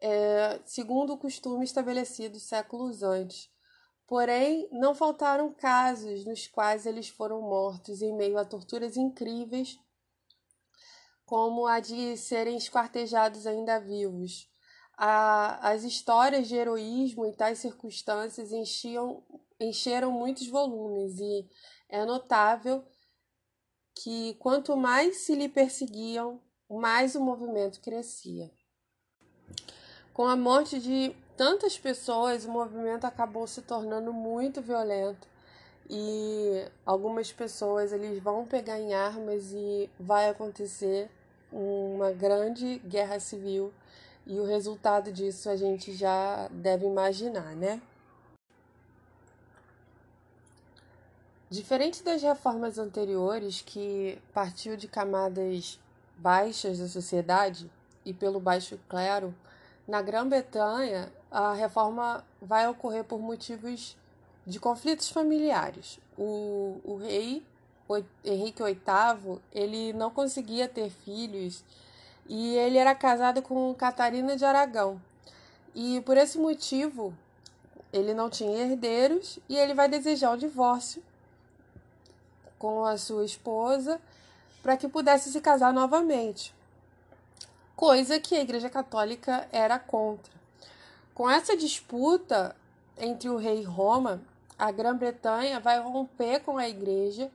é, 0.01 0.61
segundo 0.64 1.12
o 1.12 1.18
costume 1.18 1.64
estabelecido 1.64 2.38
séculos 2.38 3.03
antes. 3.03 3.51
Porém, 4.07 4.68
não 4.70 4.94
faltaram 4.94 5.53
casos 5.53 6.24
nos 6.24 6.47
quais 6.47 6.86
eles 6.86 7.09
foram 7.09 7.40
mortos 7.40 8.03
em 8.03 8.14
meio 8.14 8.38
a 8.38 8.44
torturas 8.44 8.97
incríveis, 8.97 9.78
como 11.24 11.66
a 11.66 11.80
de 11.80 12.16
serem 12.16 12.57
esquartejados 12.57 13.47
ainda 13.47 13.80
vivos. 13.80 14.49
A, 14.97 15.70
as 15.70 15.82
histórias 15.82 16.47
de 16.47 16.55
heroísmo 16.55 17.26
e 17.26 17.32
tais 17.32 17.59
circunstâncias 17.59 18.53
enchiam, 18.53 19.24
encheram 19.59 20.12
muitos 20.12 20.47
volumes, 20.47 21.18
e 21.18 21.51
é 21.88 22.05
notável 22.05 22.84
que 23.97 24.34
quanto 24.34 24.76
mais 24.76 25.16
se 25.16 25.34
lhe 25.34 25.49
perseguiam, 25.49 26.38
mais 26.70 27.14
o 27.14 27.20
movimento 27.20 27.80
crescia. 27.80 28.51
Com 30.12 30.26
a 30.26 30.36
morte 30.36 30.78
de 30.78 31.16
tantas 31.36 31.78
pessoas, 31.78 32.44
o 32.44 32.51
movimento 32.51 33.07
acabou 33.07 33.47
se 33.47 33.62
tornando 33.62 34.12
muito 34.12 34.61
violento 34.61 35.26
e 35.88 36.66
algumas 36.84 37.32
pessoas 37.32 37.92
eles 37.92 38.22
vão 38.22 38.44
pegar 38.44 38.78
em 38.78 38.94
armas 38.94 39.53
e 39.53 39.88
vai 39.99 40.28
acontecer 40.28 41.11
uma 41.51 42.12
grande 42.12 42.78
guerra 42.80 43.18
civil 43.18 43.72
e 44.26 44.38
o 44.38 44.44
resultado 44.44 45.12
disso 45.12 45.49
a 45.49 45.57
gente 45.57 45.92
já 45.92 46.49
deve 46.51 46.84
imaginar, 46.84 47.55
né? 47.55 47.80
Diferente 51.49 52.03
das 52.03 52.22
reformas 52.22 52.76
anteriores, 52.76 53.62
que 53.64 54.18
partiu 54.34 54.76
de 54.76 54.88
camadas 54.88 55.78
baixas 56.16 56.78
da 56.78 56.88
sociedade 56.88 57.70
e 58.05 58.12
pelo 58.12 58.40
baixo 58.40 58.76
clero, 58.88 59.32
na 59.86 60.03
Grã-Bretanha 60.03 61.12
a 61.30 61.53
reforma 61.53 62.24
vai 62.42 62.66
ocorrer 62.68 63.05
por 63.05 63.20
motivos 63.20 63.97
de 64.44 64.59
conflitos 64.59 65.09
familiares. 65.09 66.01
O, 66.18 66.80
o 66.84 66.97
rei 66.97 67.44
o 67.88 68.03
Henrique 68.24 68.64
VIII 68.64 69.38
ele 69.53 69.92
não 69.92 70.11
conseguia 70.11 70.66
ter 70.68 70.90
filhos 70.90 71.62
e 72.28 72.57
ele 72.57 72.78
era 72.78 72.92
casado 72.92 73.40
com 73.40 73.72
Catarina 73.74 74.36
de 74.36 74.44
Aragão. 74.44 75.01
E 75.72 76.01
por 76.01 76.16
esse 76.16 76.38
motivo 76.38 77.14
ele 77.92 78.12
não 78.12 78.28
tinha 78.28 78.64
herdeiros 78.64 79.38
e 79.49 79.57
ele 79.57 79.74
vai 79.74 79.88
desejar 79.88 80.32
o 80.32 80.36
divórcio 80.36 81.01
com 82.66 82.84
a 82.84 82.98
sua 82.98 83.24
esposa 83.24 84.00
para 84.60 84.76
que 84.76 84.88
pudesse 84.88 85.30
se 85.30 85.40
casar 85.40 85.72
novamente. 85.72 86.52
Coisa 87.76 88.18
que 88.18 88.34
a 88.34 88.40
Igreja 88.40 88.68
Católica 88.68 89.46
era 89.52 89.78
contra. 89.78 90.32
Com 91.14 91.30
essa 91.30 91.56
disputa 91.56 92.56
entre 92.98 93.28
o 93.28 93.36
rei 93.36 93.60
e 93.60 93.64
Roma, 93.64 94.20
a 94.58 94.72
Grã-Bretanha 94.72 95.60
vai 95.60 95.78
romper 95.78 96.40
com 96.40 96.58
a 96.58 96.68
Igreja 96.68 97.30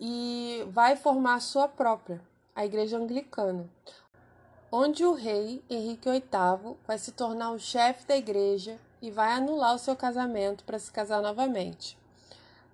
e 0.00 0.66
vai 0.70 0.96
formar 0.96 1.36
a 1.36 1.40
sua 1.40 1.68
própria, 1.68 2.20
a 2.52 2.66
Igreja 2.66 2.98
Anglicana, 2.98 3.70
onde 4.72 5.04
o 5.04 5.12
rei 5.12 5.62
Henrique 5.70 6.10
VIII 6.10 6.76
vai 6.84 6.98
se 6.98 7.12
tornar 7.12 7.52
o 7.52 7.58
chefe 7.60 8.04
da 8.04 8.16
igreja 8.16 8.78
e 9.00 9.12
vai 9.12 9.30
anular 9.30 9.76
o 9.76 9.78
seu 9.78 9.94
casamento 9.94 10.64
para 10.64 10.78
se 10.78 10.90
casar 10.90 11.22
novamente. 11.22 11.96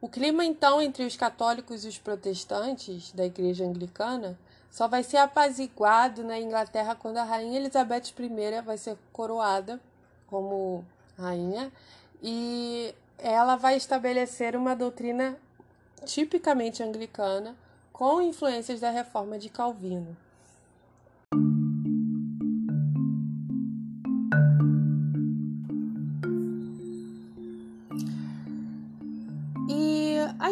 O 0.02 0.08
clima, 0.08 0.44
então, 0.44 0.82
entre 0.82 1.04
os 1.04 1.16
católicos 1.16 1.84
e 1.84 1.88
os 1.88 1.96
protestantes 1.96 3.12
da 3.12 3.24
Igreja 3.24 3.64
Anglicana 3.64 4.36
só 4.68 4.88
vai 4.88 5.04
ser 5.04 5.18
apaziguado 5.18 6.24
na 6.24 6.40
Inglaterra 6.40 6.96
quando 6.96 7.18
a 7.18 7.22
Rainha 7.22 7.60
Elizabeth 7.60 8.12
I 8.18 8.60
vai 8.62 8.76
ser 8.76 8.98
coroada 9.12 9.80
como 10.26 10.84
rainha 11.16 11.70
e 12.20 12.92
ela 13.16 13.54
vai 13.54 13.76
estabelecer 13.76 14.56
uma 14.56 14.74
doutrina 14.74 15.38
tipicamente 16.04 16.82
anglicana 16.82 17.54
com 17.92 18.20
influências 18.20 18.80
da 18.80 18.90
reforma 18.90 19.38
de 19.38 19.50
Calvino. 19.50 20.16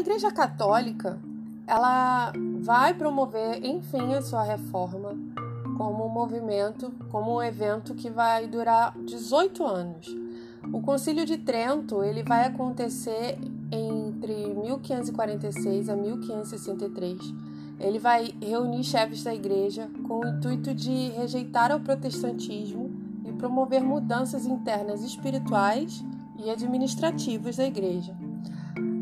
A 0.01 0.03
Igreja 0.03 0.31
Católica, 0.31 1.21
ela 1.67 2.33
vai 2.63 2.95
promover, 2.95 3.63
enfim, 3.63 4.15
a 4.15 4.23
sua 4.23 4.43
reforma 4.43 5.11
como 5.77 6.07
um 6.07 6.09
movimento, 6.09 6.91
como 7.11 7.37
um 7.37 7.43
evento 7.43 7.95
que 7.95 8.09
vai 8.09 8.47
durar 8.47 8.97
18 8.97 9.63
anos. 9.63 10.07
O 10.73 10.81
Concílio 10.81 11.27
de 11.27 11.37
Trento, 11.37 12.03
ele 12.03 12.23
vai 12.23 12.47
acontecer 12.47 13.39
entre 13.71 14.55
1546 14.55 15.91
a 15.91 15.97
1563. 15.97 17.21
Ele 17.79 17.99
vai 17.99 18.35
reunir 18.41 18.83
chefes 18.83 19.23
da 19.23 19.35
igreja 19.35 19.91
com 20.09 20.21
o 20.21 20.27
intuito 20.27 20.75
de 20.75 21.11
rejeitar 21.11 21.77
o 21.77 21.81
protestantismo 21.81 22.91
e 23.27 23.33
promover 23.35 23.83
mudanças 23.83 24.47
internas 24.47 25.03
espirituais 25.05 26.03
e 26.39 26.49
administrativas 26.49 27.59
da 27.59 27.67
igreja. 27.67 28.17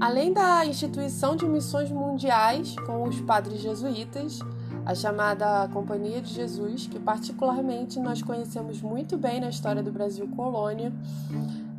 Além 0.01 0.33
da 0.33 0.65
instituição 0.65 1.35
de 1.35 1.47
missões 1.47 1.91
mundiais 1.91 2.77
com 2.87 3.03
os 3.03 3.21
padres 3.21 3.61
jesuítas, 3.61 4.39
a 4.87 4.95
chamada 4.95 5.69
Companhia 5.73 6.21
de 6.21 6.33
Jesus, 6.33 6.87
que 6.87 6.99
particularmente 6.99 7.99
nós 7.99 8.23
conhecemos 8.23 8.81
muito 8.81 9.19
bem 9.19 9.41
na 9.41 9.49
história 9.49 9.83
do 9.83 9.93
Brasil 9.93 10.29
colônia, 10.29 10.93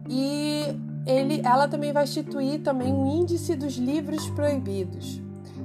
e 0.08 0.64
ele, 1.06 1.42
ela 1.44 1.68
também 1.68 1.94
vai 1.94 2.04
instituir 2.04 2.62
também 2.62 2.94
o 2.94 3.08
Índice 3.08 3.56
dos 3.56 3.78
Livros 3.78 4.30
Proibidos 4.32 5.22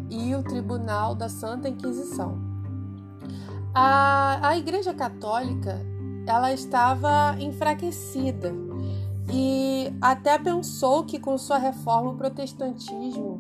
e 0.09 0.35
o 0.35 0.43
Tribunal 0.43 1.15
da 1.15 1.29
Santa 1.29 1.69
Inquisição. 1.69 2.39
A, 3.75 4.49
a 4.49 4.57
Igreja 4.57 4.95
Católica 4.95 5.81
ela 6.27 6.53
estava 6.53 7.37
enfraquecida 7.39 8.64
e 9.33 9.93
até 10.01 10.39
pensou 10.39 11.05
que 11.05 11.19
com 11.19 11.37
sua 11.39 11.59
reforma 11.59 12.11
o 12.11 12.17
protestantismo 12.17 13.39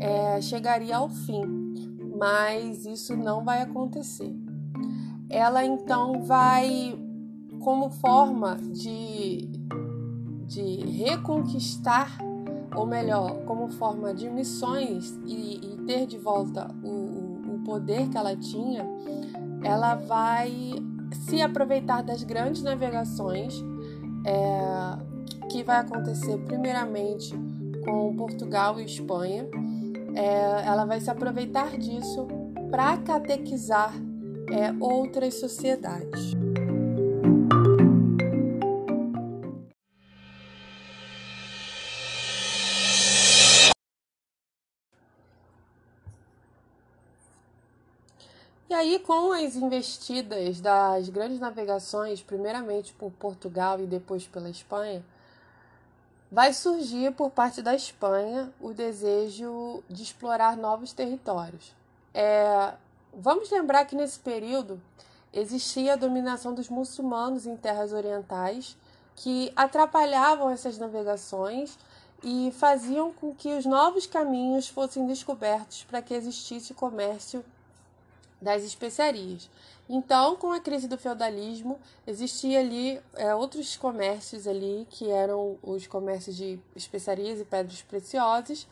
é, 0.00 0.40
chegaria 0.40 0.96
ao 0.96 1.08
fim, 1.08 1.42
mas 2.18 2.86
isso 2.86 3.16
não 3.16 3.44
vai 3.44 3.62
acontecer. 3.62 4.34
Ela 5.28 5.64
então 5.64 6.22
vai, 6.22 6.96
como 7.60 7.90
forma 7.90 8.56
de, 8.56 9.48
de 10.46 10.76
reconquistar, 10.86 12.16
ou 12.74 12.86
melhor, 12.86 13.44
como 13.44 13.68
forma 13.68 14.14
de 14.14 14.28
missões 14.30 15.18
e, 15.26 15.60
e 15.62 15.76
ter 15.86 16.06
de 16.06 16.18
volta 16.18 16.68
o, 16.82 17.54
o 17.54 17.62
poder 17.64 18.08
que 18.08 18.16
ela 18.16 18.36
tinha, 18.36 18.86
ela 19.62 19.94
vai 19.94 20.72
se 21.12 21.40
aproveitar 21.42 22.02
das 22.02 22.22
grandes 22.22 22.62
navegações. 22.62 23.54
É, 24.24 25.15
que 25.50 25.62
vai 25.62 25.78
acontecer 25.78 26.36
primeiramente 26.38 27.34
com 27.84 28.14
Portugal 28.16 28.80
e 28.80 28.84
Espanha. 28.84 29.46
É, 30.14 30.66
ela 30.66 30.84
vai 30.84 31.00
se 31.00 31.10
aproveitar 31.10 31.76
disso 31.78 32.26
para 32.70 32.96
catequizar 32.98 33.92
é, 34.50 34.74
outras 34.80 35.34
sociedades. 35.34 36.34
E 48.68 48.74
aí, 48.74 48.98
com 48.98 49.32
as 49.32 49.54
investidas 49.54 50.60
das 50.60 51.08
grandes 51.08 51.38
navegações, 51.38 52.20
primeiramente 52.20 52.92
por 52.94 53.12
Portugal 53.12 53.80
e 53.80 53.86
depois 53.86 54.26
pela 54.26 54.50
Espanha, 54.50 55.04
vai 56.30 56.52
surgir 56.52 57.12
por 57.12 57.30
parte 57.30 57.62
da 57.62 57.74
Espanha 57.74 58.52
o 58.60 58.72
desejo 58.72 59.82
de 59.88 60.02
explorar 60.02 60.56
novos 60.56 60.92
territórios. 60.92 61.74
É, 62.12 62.74
vamos 63.12 63.50
lembrar 63.50 63.84
que 63.84 63.96
nesse 63.96 64.18
período 64.18 64.80
existia 65.32 65.92
a 65.92 65.96
dominação 65.96 66.54
dos 66.54 66.68
muçulmanos 66.68 67.46
em 67.46 67.56
terras 67.56 67.92
orientais 67.92 68.76
que 69.14 69.52
atrapalhavam 69.56 70.50
essas 70.50 70.78
navegações 70.78 71.78
e 72.22 72.52
faziam 72.58 73.12
com 73.12 73.34
que 73.34 73.52
os 73.54 73.64
novos 73.64 74.06
caminhos 74.06 74.68
fossem 74.68 75.06
descobertos 75.06 75.84
para 75.84 76.02
que 76.02 76.14
existisse 76.14 76.74
comércio 76.74 77.44
das 78.40 78.62
especiarias. 78.62 79.48
Então, 79.88 80.36
com 80.36 80.52
a 80.52 80.60
crise 80.60 80.88
do 80.88 80.98
feudalismo, 80.98 81.78
existia 82.06 82.60
ali 82.60 83.00
é, 83.14 83.34
outros 83.34 83.76
comércios 83.76 84.46
ali, 84.48 84.86
que 84.90 85.08
eram 85.10 85.58
os 85.62 85.86
comércios 85.86 86.36
de 86.36 86.58
especiarias 86.74 87.40
e 87.40 87.44
pedras 87.44 87.82
preciosas, 87.82 88.66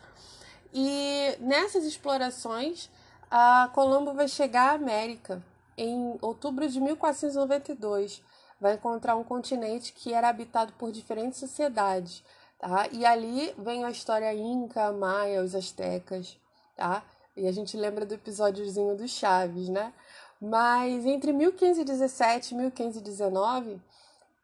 E 0.73 1.37
nessas 1.39 1.85
explorações, 1.85 2.89
a 3.31 3.69
Colombo 3.73 4.13
vai 4.13 4.27
chegar 4.27 4.71
à 4.71 4.75
América 4.75 5.41
em 5.77 6.17
outubro 6.21 6.67
de 6.67 6.81
1492. 6.81 8.21
Vai 8.59 8.73
encontrar 8.75 9.15
um 9.15 9.23
continente 9.23 9.93
que 9.93 10.13
era 10.13 10.27
habitado 10.29 10.73
por 10.73 10.91
diferentes 10.91 11.39
sociedades, 11.39 12.23
tá? 12.59 12.87
E 12.91 13.05
ali 13.05 13.53
vem 13.57 13.85
a 13.85 13.91
história 13.91 14.33
inca, 14.33 14.91
maia, 14.91 15.41
os 15.41 15.55
astecas, 15.55 16.37
tá? 16.75 17.03
E 17.35 17.47
a 17.47 17.51
gente 17.51 17.75
lembra 17.75 18.05
do 18.05 18.13
episódiozinho 18.13 18.95
do 18.95 19.07
Chaves, 19.07 19.67
né? 19.67 19.93
Mas 20.41 21.05
entre 21.05 21.33
1517 21.33 22.53
e 22.53 22.57
1519 22.57 23.81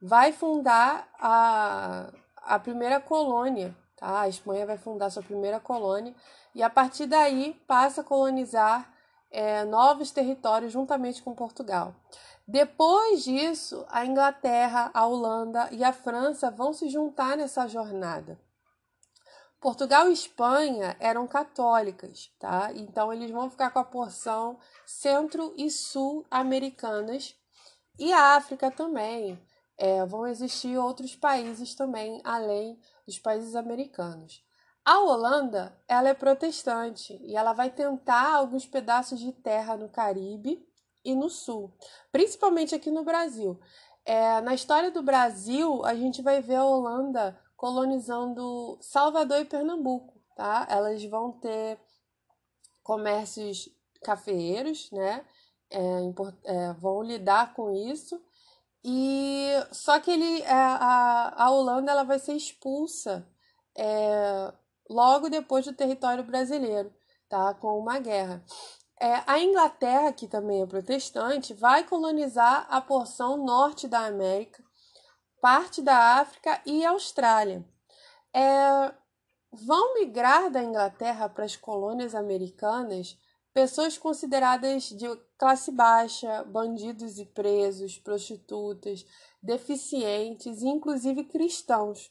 vai 0.01 0.33
fundar 0.33 1.07
a, 1.19 2.11
a 2.37 2.59
primeira 2.59 2.99
colônia, 2.99 3.75
tá? 3.95 4.21
A 4.21 4.27
Espanha 4.27 4.65
vai 4.65 4.77
fundar 4.77 5.09
sua 5.09 5.23
primeira 5.23 5.59
colônia 5.59 6.13
e 6.53 6.61
a 6.61 6.69
partir 6.69 7.05
daí 7.05 7.53
passa 7.65 8.01
a 8.01 8.03
colonizar 8.03 8.91
é, 9.31 9.63
novos 9.63 10.11
territórios 10.11 10.73
juntamente 10.73 11.23
com 11.23 11.33
Portugal. 11.33 11.95
Depois 12.45 13.23
disso, 13.23 13.85
a 13.89 14.05
Inglaterra, 14.05 14.91
a 14.93 15.05
Holanda 15.05 15.69
e 15.71 15.83
a 15.83 15.93
França 15.93 16.51
vão 16.51 16.73
se 16.73 16.89
juntar 16.89 17.37
nessa 17.37 17.67
jornada. 17.67 18.37
Portugal 19.61 20.09
e 20.09 20.13
Espanha 20.13 20.97
eram 20.99 21.27
católicas, 21.27 22.31
tá? 22.39 22.71
Então 22.73 23.13
eles 23.13 23.29
vão 23.29 23.47
ficar 23.47 23.69
com 23.69 23.77
a 23.77 23.83
porção 23.83 24.57
centro 24.87 25.53
e 25.55 25.69
sul 25.69 26.25
americanas 26.31 27.35
e 27.99 28.11
a 28.11 28.35
África 28.35 28.71
também. 28.71 29.39
É, 29.77 30.03
vão 30.05 30.25
existir 30.27 30.77
outros 30.77 31.15
países 31.15 31.75
também 31.75 32.19
além 32.23 32.79
dos 33.05 33.19
países 33.19 33.55
americanos. 33.55 34.43
A 34.83 34.99
Holanda, 34.99 35.79
ela 35.87 36.09
é 36.09 36.13
protestante 36.15 37.19
e 37.21 37.35
ela 37.35 37.53
vai 37.53 37.69
tentar 37.69 38.33
alguns 38.33 38.65
pedaços 38.65 39.19
de 39.19 39.31
terra 39.31 39.77
no 39.77 39.89
Caribe 39.89 40.67
e 41.05 41.13
no 41.13 41.29
Sul, 41.29 41.71
principalmente 42.11 42.73
aqui 42.73 42.89
no 42.89 43.03
Brasil. 43.03 43.59
É, 44.03 44.41
na 44.41 44.55
história 44.55 44.89
do 44.89 45.03
Brasil, 45.03 45.85
a 45.85 45.93
gente 45.93 46.23
vai 46.23 46.41
ver 46.41 46.55
a 46.55 46.65
Holanda 46.65 47.39
colonizando 47.61 48.79
Salvador 48.81 49.41
e 49.41 49.45
Pernambuco, 49.45 50.19
tá? 50.35 50.65
Elas 50.67 51.05
vão 51.05 51.31
ter 51.33 51.79
comércios 52.81 53.69
cafeeiros, 54.03 54.89
né? 54.89 55.23
É, 55.69 55.79
é, 56.45 56.73
vão 56.73 57.03
lidar 57.03 57.53
com 57.53 57.71
isso 57.71 58.19
e 58.83 59.51
só 59.71 59.99
que 59.99 60.09
ele 60.09 60.41
é, 60.41 60.51
a, 60.51 61.33
a 61.37 61.51
Holanda 61.51 61.91
ela 61.91 62.03
vai 62.03 62.17
ser 62.17 62.33
expulsa 62.33 63.29
é, 63.77 64.51
logo 64.89 65.29
depois 65.29 65.63
do 65.63 65.71
território 65.71 66.23
brasileiro, 66.23 66.91
tá? 67.29 67.53
Com 67.53 67.77
uma 67.77 67.99
guerra. 67.99 68.43
É, 68.99 69.21
a 69.27 69.39
Inglaterra, 69.39 70.11
que 70.11 70.27
também 70.27 70.63
é 70.63 70.65
protestante, 70.65 71.53
vai 71.53 71.83
colonizar 71.83 72.65
a 72.71 72.81
porção 72.81 73.37
norte 73.37 73.87
da 73.87 73.99
América 74.07 74.63
parte 75.41 75.81
da 75.81 76.19
África 76.19 76.61
e 76.65 76.85
Austrália. 76.85 77.65
É, 78.33 78.93
vão 79.51 79.95
migrar 79.95 80.49
da 80.49 80.63
Inglaterra 80.63 81.27
para 81.27 81.43
as 81.43 81.55
colônias 81.55 82.15
americanas 82.15 83.17
pessoas 83.53 83.97
consideradas 83.97 84.83
de 84.83 85.05
classe 85.37 85.71
baixa, 85.71 86.43
bandidos 86.45 87.19
e 87.19 87.25
presos, 87.25 87.97
prostitutas, 87.97 89.05
deficientes 89.43 90.61
e 90.61 90.67
inclusive 90.67 91.25
cristãos. 91.25 92.09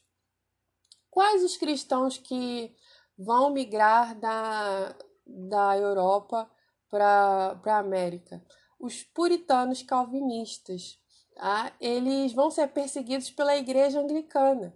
Quais 1.11 1.43
os 1.43 1.57
cristãos 1.57 2.19
que 2.19 2.75
vão 3.17 3.51
migrar 3.51 4.19
da, 4.19 4.95
da 5.27 5.79
Europa 5.79 6.51
para 6.91 7.59
a 7.65 7.79
América? 7.79 8.45
Os 8.79 9.03
puritanos 9.03 9.83
calvinistas 9.83 11.00
tá? 11.41 11.73
eles 11.81 12.35
vão 12.35 12.51
ser 12.51 12.69
perseguidos 12.69 13.31
pela 13.31 13.57
igreja 13.57 13.99
anglicana. 13.99 14.75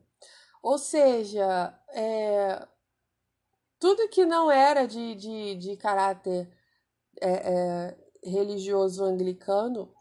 Ou 0.63 0.79
seja, 0.79 1.79
é, 1.91 2.67
tudo 3.79 4.09
que 4.09 4.25
não 4.25 4.51
era 4.51 4.87
de, 4.87 5.15
de, 5.15 5.55
de 5.57 5.77
caráter 5.77 6.51
é, 7.21 7.31
é, 7.31 7.97
religioso 8.25 9.05
anglicano 9.05 9.95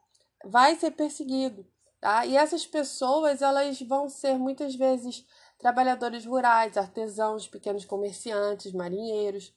vai 0.45 0.75
ser 0.77 0.91
perseguido. 0.91 1.67
Tá? 1.99 2.25
E 2.25 2.37
essas 2.37 2.65
pessoas 2.65 3.41
elas 3.41 3.81
vão 3.81 4.07
ser 4.07 4.37
muitas 4.37 4.73
vezes 4.73 5.25
trabalhadores 5.59 6.25
rurais, 6.25 6.77
artesãos, 6.77 7.45
pequenos 7.45 7.83
comerciantes, 7.83 8.71
marinheiros. 8.71 9.53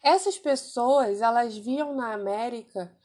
Essas 0.00 0.38
pessoas 0.38 1.20
elas 1.20 1.56
viam 1.56 1.94
na 1.94 2.12
América 2.12 2.96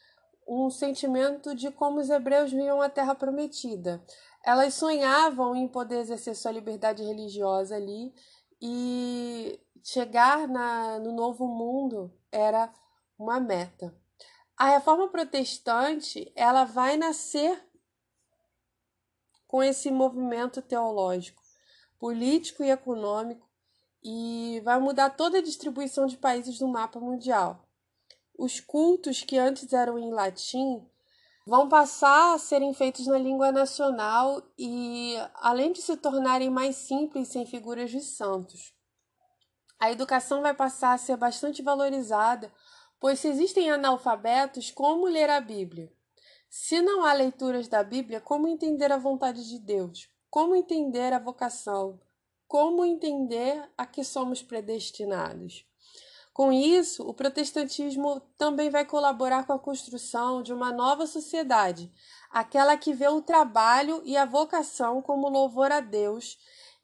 um 0.47 0.69
sentimento 0.69 1.53
de 1.53 1.69
como 1.69 1.99
os 1.99 2.09
hebreus 2.09 2.51
viam 2.51 2.81
a 2.81 2.89
terra 2.89 3.13
prometida. 3.13 4.01
Elas 4.43 4.75
sonhavam 4.75 5.55
em 5.55 5.67
poder 5.67 5.99
exercer 5.99 6.35
sua 6.35 6.51
liberdade 6.51 7.03
religiosa 7.03 7.75
ali 7.75 8.13
e 8.61 9.59
chegar 9.83 10.47
na, 10.47 10.99
no 10.99 11.11
novo 11.11 11.45
mundo 11.47 12.13
era 12.31 12.73
uma 13.19 13.39
meta. 13.39 13.93
A 14.55 14.69
reforma 14.69 15.09
protestante 15.09 16.31
ela 16.33 16.63
vai 16.63 16.95
nascer 16.95 17.61
com 19.45 19.61
esse 19.61 19.91
movimento 19.91 20.61
teológico, 20.61 21.41
político 21.99 22.63
e 22.63 22.71
econômico 22.71 23.47
e 24.03 24.61
vai 24.63 24.79
mudar 24.79 25.09
toda 25.11 25.39
a 25.39 25.43
distribuição 25.43 26.05
de 26.05 26.17
países 26.17 26.57
do 26.57 26.67
mapa 26.67 26.99
mundial 26.99 27.66
os 28.37 28.59
cultos 28.59 29.21
que 29.21 29.37
antes 29.37 29.73
eram 29.73 29.97
em 29.97 30.11
latim 30.11 30.85
vão 31.45 31.67
passar 31.67 32.35
a 32.35 32.37
serem 32.37 32.73
feitos 32.73 33.07
na 33.07 33.17
língua 33.17 33.51
nacional 33.51 34.43
e, 34.57 35.15
além 35.35 35.71
de 35.71 35.81
se 35.81 35.95
tornarem 35.97 36.49
mais 36.49 36.75
simples 36.75 37.29
sem 37.29 37.45
figuras 37.45 37.89
de 37.89 38.01
santos, 38.01 38.73
a 39.79 39.91
educação 39.91 40.41
vai 40.41 40.53
passar 40.53 40.93
a 40.93 40.97
ser 40.97 41.17
bastante 41.17 41.61
valorizada, 41.61 42.51
pois 42.99 43.19
se 43.19 43.27
existem 43.27 43.69
analfabetos, 43.69 44.71
como 44.71 45.05
ler 45.05 45.29
a 45.29 45.39
Bíblia? 45.39 45.91
Se 46.49 46.81
não 46.81 47.05
há 47.05 47.13
leituras 47.13 47.67
da 47.67 47.83
Bíblia, 47.83 48.19
como 48.19 48.47
entender 48.47 48.91
a 48.91 48.97
vontade 48.97 49.47
de 49.47 49.59
Deus? 49.59 50.09
Como 50.29 50.55
entender 50.55 51.13
a 51.13 51.19
vocação? 51.19 51.99
Como 52.47 52.83
entender 52.83 53.69
a 53.77 53.85
que 53.85 54.03
somos 54.03 54.41
predestinados? 54.41 55.65
Com 56.37 56.51
isso, 56.51 57.01
o 57.01 57.15
protestantismo 57.15 58.21
também 58.37 58.69
vai 58.69 58.85
colaborar 58.85 59.47
com 59.47 59.53
a 59.53 59.59
construção 59.59 60.43
de 60.43 60.53
uma 60.53 60.71
nova 60.71 61.07
sociedade, 61.07 61.91
aquela 62.29 62.77
que 62.77 62.93
vê 62.93 63.07
o 63.07 63.23
trabalho 63.23 64.03
e 64.05 64.15
a 64.15 64.23
vocação 64.23 65.01
como 65.01 65.29
louvor 65.29 65.71
a 65.71 65.79
Deus. 65.79 66.37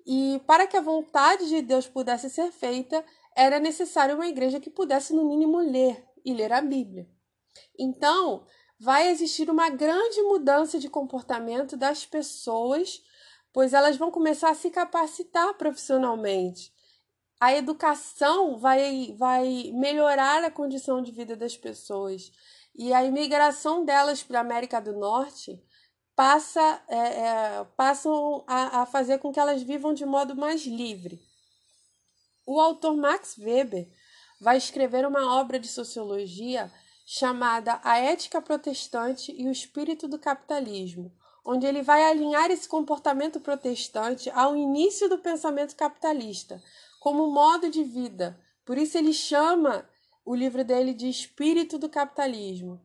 E 0.08 0.42
para 0.48 0.66
que 0.66 0.76
a 0.76 0.82
vontade 0.82 1.48
de 1.48 1.62
Deus 1.62 1.86
pudesse 1.86 2.32
ser 2.32 2.52
feita, 2.52 3.06
era 3.36 3.60
necessário 3.60 4.16
uma 4.16 4.26
igreja 4.26 4.60
que 4.60 4.72
pudesse, 4.72 5.14
no 5.14 5.24
mínimo, 5.24 5.60
ler 5.60 6.04
e 6.26 6.34
ler 6.34 6.52
a 6.52 6.60
Bíblia. 6.60 7.08
Então, 7.78 8.48
vai 8.80 9.10
existir 9.10 9.52
uma 9.52 9.70
grande 9.70 10.20
mudança 10.24 10.80
de 10.80 10.90
comportamento 10.90 11.78
das 11.78 12.08
pessoas, 12.08 13.04
pois 13.54 13.72
elas 13.72 13.98
vão 13.98 14.10
começar 14.10 14.50
a 14.50 14.56
se 14.56 14.72
capacitar 14.72 15.54
profissionalmente 15.60 16.73
a 17.44 17.54
educação 17.54 18.58
vai, 18.58 19.14
vai 19.18 19.70
melhorar 19.74 20.46
a 20.46 20.50
condição 20.50 21.02
de 21.02 21.12
vida 21.12 21.36
das 21.36 21.58
pessoas. 21.58 22.32
E 22.74 22.94
a 22.94 23.04
imigração 23.04 23.84
delas 23.84 24.24
para 24.24 24.38
a 24.38 24.42
América 24.42 24.80
do 24.80 24.94
Norte 24.94 25.62
passa, 26.16 26.82
é, 26.88 26.98
é, 26.98 27.64
passam 27.76 28.46
a, 28.48 28.84
a 28.84 28.86
fazer 28.86 29.18
com 29.18 29.34
que 29.34 29.42
elas 29.42 29.62
vivam 29.62 29.94
de 29.94 30.06
modo 30.06 30.38
mais 30.38 30.66
livre. 30.66 31.20
O 32.46 32.62
autor 32.62 32.96
Max 32.96 33.38
Weber 33.38 33.90
vai 34.40 34.56
escrever 34.56 35.06
uma 35.06 35.38
obra 35.38 35.60
de 35.60 35.68
sociologia 35.68 36.72
chamada 37.06 37.82
A 37.84 37.98
Ética 37.98 38.42
Protestante 38.42 39.36
e 39.38 39.50
o 39.50 39.52
Espírito 39.52 40.08
do 40.08 40.18
Capitalismo, 40.18 41.12
onde 41.44 41.66
ele 41.66 41.82
vai 41.82 42.06
alinhar 42.06 42.50
esse 42.50 42.70
comportamento 42.70 43.42
protestante 43.42 44.30
ao 44.30 44.56
início 44.56 45.10
do 45.10 45.18
pensamento 45.18 45.76
capitalista, 45.76 46.64
como 47.04 47.28
modo 47.28 47.70
de 47.70 47.84
vida. 47.84 48.40
Por 48.64 48.78
isso 48.78 48.98
ele 48.98 49.12
chama 49.12 49.86
o 50.24 50.34
livro 50.34 50.64
dele 50.64 50.94
de 50.94 51.10
Espírito 51.10 51.78
do 51.78 51.90
Capitalismo. 51.90 52.82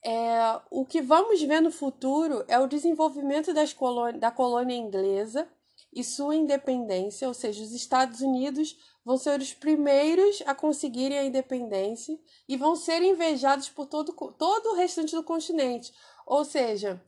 É, 0.00 0.60
o 0.70 0.86
que 0.86 1.02
vamos 1.02 1.42
ver 1.42 1.60
no 1.60 1.72
futuro 1.72 2.44
é 2.46 2.56
o 2.56 2.68
desenvolvimento 2.68 3.52
colônia, 3.76 4.20
da 4.20 4.30
colônia 4.30 4.76
inglesa 4.76 5.48
e 5.92 6.04
sua 6.04 6.36
independência, 6.36 7.26
ou 7.26 7.34
seja, 7.34 7.60
os 7.64 7.72
Estados 7.72 8.20
Unidos 8.20 8.76
vão 9.04 9.18
ser 9.18 9.40
os 9.40 9.52
primeiros 9.52 10.40
a 10.46 10.54
conseguirem 10.54 11.18
a 11.18 11.24
independência 11.24 12.16
e 12.48 12.56
vão 12.56 12.76
ser 12.76 13.02
invejados 13.02 13.68
por 13.68 13.86
todo, 13.86 14.12
todo 14.38 14.66
o 14.68 14.76
restante 14.76 15.16
do 15.16 15.24
continente. 15.24 15.92
Ou 16.24 16.44
seja, 16.44 17.02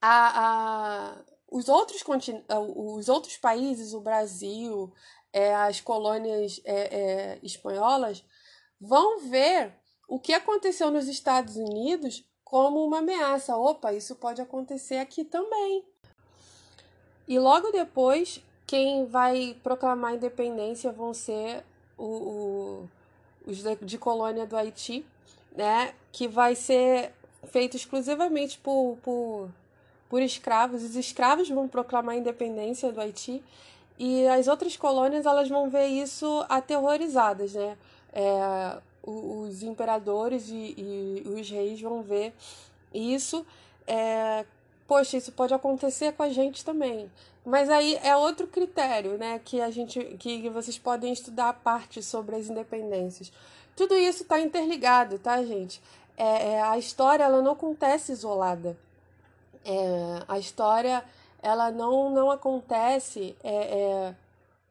a, 0.00 0.44
a, 0.44 1.24
os 1.50 1.68
outros, 1.68 2.04
os 2.76 3.08
outros 3.08 3.36
países, 3.36 3.94
o 3.94 4.00
Brasil, 4.00 4.92
é, 5.32 5.54
as 5.54 5.80
colônias 5.80 6.60
é, 6.64 6.74
é, 6.74 7.38
espanholas, 7.42 8.24
vão 8.80 9.20
ver 9.20 9.72
o 10.08 10.18
que 10.18 10.32
aconteceu 10.32 10.90
nos 10.90 11.08
Estados 11.08 11.56
Unidos 11.56 12.24
como 12.44 12.84
uma 12.84 12.98
ameaça. 12.98 13.56
Opa, 13.56 13.92
isso 13.92 14.14
pode 14.16 14.40
acontecer 14.40 14.98
aqui 14.98 15.24
também. 15.24 15.84
E 17.26 17.38
logo 17.38 17.72
depois, 17.72 18.40
quem 18.66 19.06
vai 19.06 19.56
proclamar 19.62 20.12
a 20.12 20.14
independência 20.14 20.92
vão 20.92 21.12
ser 21.12 21.64
o, 21.98 22.04
o, 22.04 22.90
os 23.46 23.58
de, 23.62 23.76
de 23.76 23.98
colônia 23.98 24.46
do 24.46 24.56
Haiti, 24.56 25.04
né? 25.52 25.92
Que 26.12 26.28
vai 26.28 26.54
ser 26.54 27.12
feito 27.46 27.76
exclusivamente 27.76 28.58
por, 28.58 28.96
por, 29.02 29.50
por 30.08 30.22
escravos. 30.22 30.82
Os 30.82 30.94
escravos 30.94 31.48
vão 31.48 31.66
proclamar 31.66 32.14
a 32.14 32.18
independência 32.18 32.92
do 32.92 33.00
Haiti 33.00 33.42
e 33.98 34.26
as 34.28 34.46
outras 34.46 34.76
colônias 34.76 35.24
elas 35.24 35.48
vão 35.48 35.70
ver 35.70 35.86
isso 35.86 36.44
aterrorizadas, 36.48 37.54
né? 37.54 37.76
É, 38.12 38.78
os 39.02 39.62
imperadores 39.62 40.48
e, 40.48 40.74
e, 40.76 41.22
os 41.26 41.48
reis 41.48 41.80
vão 41.80 42.02
ver 42.02 42.34
isso. 42.92 43.46
É, 43.86 44.44
poxa, 44.86 45.16
isso 45.16 45.32
pode 45.32 45.54
acontecer 45.54 46.12
com 46.12 46.22
a 46.22 46.28
gente 46.28 46.64
também. 46.64 47.10
Mas 47.44 47.70
aí 47.70 47.98
é 48.02 48.16
outro 48.16 48.46
critério, 48.46 49.16
né? 49.16 49.40
Que 49.44 49.60
a 49.60 49.70
gente, 49.70 50.02
que 50.18 50.48
vocês 50.50 50.78
podem 50.78 51.12
estudar 51.12 51.48
a 51.48 51.52
parte 51.52 52.02
sobre 52.02 52.36
as 52.36 52.48
independências. 52.48 53.32
Tudo 53.76 53.94
isso 53.94 54.22
está 54.22 54.40
interligado, 54.40 55.18
tá, 55.18 55.42
gente? 55.44 55.80
É, 56.16 56.54
é, 56.54 56.62
a 56.62 56.76
história 56.78 57.24
ela 57.24 57.42
não 57.42 57.52
acontece 57.52 58.10
isolada. 58.10 58.76
É, 59.64 60.22
a 60.26 60.38
história 60.38 61.04
ela 61.42 61.70
não, 61.70 62.10
não 62.10 62.30
acontece 62.30 63.36
é, 63.42 63.54
é, 63.54 64.14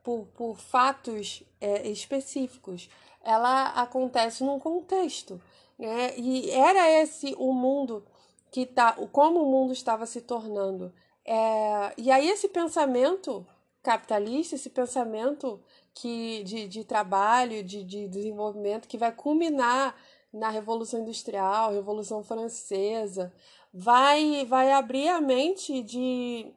por, 0.03 0.28
por 0.36 0.57
fatos 0.57 1.43
é, 1.59 1.88
específicos. 1.88 2.89
Ela 3.24 3.70
acontece 3.70 4.43
num 4.43 4.59
contexto. 4.59 5.41
Né? 5.78 6.18
E 6.18 6.49
era 6.51 6.89
esse 7.01 7.36
o 7.38 7.53
mundo 7.53 8.03
que 8.51 8.66
tá, 8.66 8.93
como 9.11 9.41
o 9.41 9.51
mundo 9.51 9.74
estava 9.74 10.05
se 10.05 10.22
tornando. 10.22 10.93
É, 11.26 11.93
e 11.97 12.11
aí 12.11 12.30
esse 12.30 12.47
pensamento 12.47 13.45
capitalista, 13.82 14.55
esse 14.55 14.70
pensamento 14.70 15.59
que 15.93 16.43
de, 16.43 16.68
de 16.68 16.84
trabalho, 16.84 17.63
de, 17.63 17.84
de 17.84 18.07
desenvolvimento, 18.07 18.88
que 18.88 18.97
vai 18.97 19.11
culminar 19.11 19.95
na 20.36 20.49
Revolução 20.49 20.99
Industrial, 20.99 21.71
Revolução 21.71 22.21
Francesa, 22.21 23.33
vai, 23.73 24.45
vai 24.45 24.71
abrir 24.71 25.07
a 25.07 25.21
mente 25.21 25.81
de, 25.81 26.51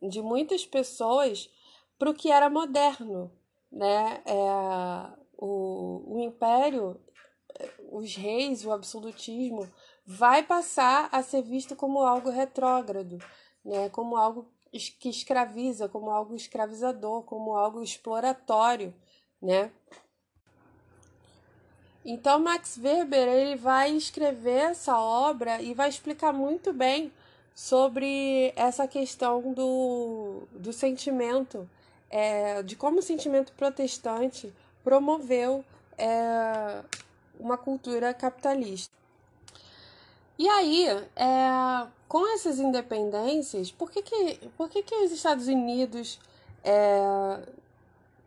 de 0.00 0.22
muitas 0.22 0.64
pessoas 0.64 1.50
para 1.98 2.10
o 2.10 2.14
que 2.14 2.30
era 2.30 2.48
moderno. 2.48 3.30
Né? 3.72 4.22
É, 4.24 5.18
o, 5.36 6.14
o 6.14 6.20
império, 6.20 7.00
os 7.90 8.14
reis, 8.14 8.64
o 8.64 8.70
absolutismo, 8.70 9.68
vai 10.06 10.44
passar 10.44 11.08
a 11.10 11.22
ser 11.22 11.42
visto 11.42 11.74
como 11.74 12.00
algo 12.00 12.30
retrógrado, 12.30 13.18
né? 13.64 13.88
como 13.90 14.16
algo 14.16 14.46
que 15.00 15.08
escraviza, 15.08 15.88
como 15.88 16.10
algo 16.10 16.36
escravizador, 16.36 17.24
como 17.24 17.56
algo 17.56 17.82
exploratório, 17.82 18.94
né? 19.42 19.72
Então 22.04 22.38
Max 22.40 22.78
Weber 22.82 23.28
ele 23.28 23.56
vai 23.56 23.90
escrever 23.92 24.70
essa 24.70 24.98
obra 24.98 25.60
e 25.60 25.74
vai 25.74 25.88
explicar 25.88 26.32
muito 26.32 26.72
bem 26.72 27.12
sobre 27.54 28.52
essa 28.56 28.88
questão 28.88 29.52
do, 29.52 30.44
do 30.52 30.72
sentimento, 30.72 31.68
é, 32.08 32.62
de 32.62 32.74
como 32.74 33.00
o 33.00 33.02
sentimento 33.02 33.52
protestante 33.52 34.52
promoveu 34.82 35.64
é, 35.98 36.82
uma 37.38 37.58
cultura 37.58 38.14
capitalista. 38.14 38.94
E 40.38 40.48
aí, 40.48 40.86
é, 40.86 41.86
com 42.08 42.26
essas 42.34 42.58
independências, 42.58 43.70
por 43.70 43.90
que, 43.90 44.00
que, 44.02 44.48
por 44.56 44.70
que, 44.70 44.82
que 44.82 44.94
os 44.94 45.12
Estados 45.12 45.48
Unidos 45.48 46.18
é, 46.64 47.40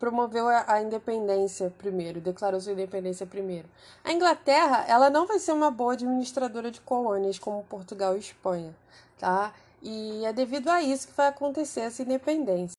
promoveu 0.03 0.49
a, 0.49 0.81
independência 0.81 1.73
primeiro, 1.77 2.19
declarou 2.19 2.59
sua 2.59 2.73
independência 2.73 3.25
primeiro? 3.25 3.69
A 4.03 4.11
Inglaterra 4.11 4.83
ela 4.85 5.09
não 5.09 5.25
vai 5.25 5.39
ser 5.39 5.53
uma 5.53 5.71
boa 5.71 5.93
administradora 5.93 6.69
de 6.69 6.81
colônias 6.81 7.39
como 7.39 7.63
Portugal 7.63 8.13
e 8.17 8.19
Espanha, 8.19 8.75
tá? 9.17 9.53
E 9.81 10.25
é 10.25 10.33
devido 10.33 10.67
a 10.67 10.81
isso 10.81 11.07
que 11.07 11.13
vai 11.13 11.27
acontecer 11.27 11.81
essa 11.81 12.01
independência. 12.01 12.75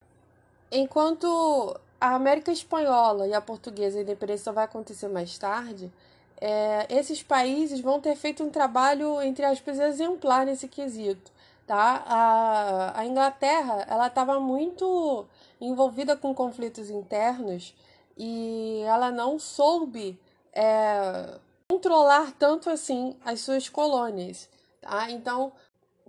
Enquanto 0.71 1.81
a 1.99 2.15
América 2.15 2.53
Espanhola 2.53 3.27
e 3.27 3.33
a 3.33 3.41
Portuguesa, 3.41 3.99
a 3.99 4.03
independência 4.03 4.45
só 4.45 4.53
vai 4.53 4.65
acontecer 4.65 5.09
mais 5.09 5.39
tarde, 5.39 5.91
é, 6.39 6.87
esses 6.91 7.23
países 7.23 7.81
vão 7.81 8.03
ter 8.03 8.17
feito 8.17 8.45
um 8.45 8.51
trabalho, 8.51 9.23
entre 9.23 9.47
aspas, 9.47 9.79
exemplar 9.79 10.45
nesse 10.45 10.69
quesito. 10.69 11.33
Tá? 11.67 12.05
A, 12.07 13.01
a 13.01 13.07
Inglaterra 13.07 13.87
ela 13.89 14.09
estava 14.09 14.39
muito 14.39 15.25
envolvida 15.67 16.17
com 16.17 16.35
conflitos 16.35 16.91
internos 16.91 17.75
e 18.17 18.83
ela 18.87 19.11
não 19.11 19.39
soube 19.39 20.19
é, 20.53 21.39
controlar 21.69 22.33
tanto 22.39 22.71
assim 22.71 23.17
as 23.25 23.41
suas 23.41 23.69
colônias. 23.69 24.49
Tá? 24.81 25.11
Então, 25.11 25.53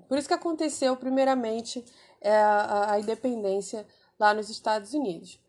por 0.07 0.17
isso 0.17 0.27
que 0.27 0.33
aconteceu, 0.33 0.95
primeiramente, 0.95 1.83
é, 2.21 2.35
a, 2.35 2.91
a 2.91 2.99
independência 2.99 3.85
lá 4.19 4.33
nos 4.33 4.49
Estados 4.49 4.93
Unidos. 4.93 5.39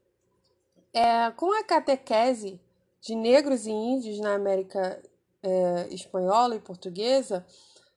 É, 0.93 1.31
com 1.33 1.53
a 1.53 1.63
catequese 1.63 2.61
de 3.01 3.15
negros 3.15 3.67
e 3.67 3.71
índios 3.71 4.19
na 4.19 4.35
América 4.35 5.01
é, 5.43 5.89
espanhola 5.91 6.57
e 6.57 6.61
portuguesa, 6.61 7.47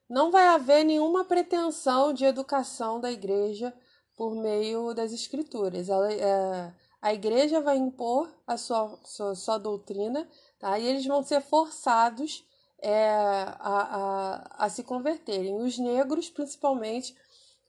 não 0.10 0.32
vai 0.32 0.48
haver 0.48 0.84
nenhuma 0.84 1.24
pretensão 1.24 2.12
de 2.14 2.26
educação 2.26 3.00
da 3.00 3.12
igreja 3.12 3.74
por 4.20 4.36
meio 4.36 4.94
das 4.94 5.14
escrituras. 5.14 5.88
Ela, 5.88 6.12
é, 6.12 6.74
a 7.02 7.14
igreja 7.14 7.62
vai 7.62 7.78
impor 7.78 8.30
a 8.46 8.58
sua, 8.58 9.00
sua, 9.06 9.34
sua 9.34 9.58
doutrina 9.58 10.30
tá? 10.60 10.78
e 10.78 10.86
eles 10.86 11.06
vão 11.06 11.24
ser 11.24 11.40
forçados 11.40 12.46
é, 12.80 13.12
a, 13.12 14.58
a, 14.60 14.66
a 14.66 14.70
se 14.70 14.84
converterem. 14.84 15.56
Os 15.62 15.78
negros, 15.78 16.30
principalmente, 16.30 17.16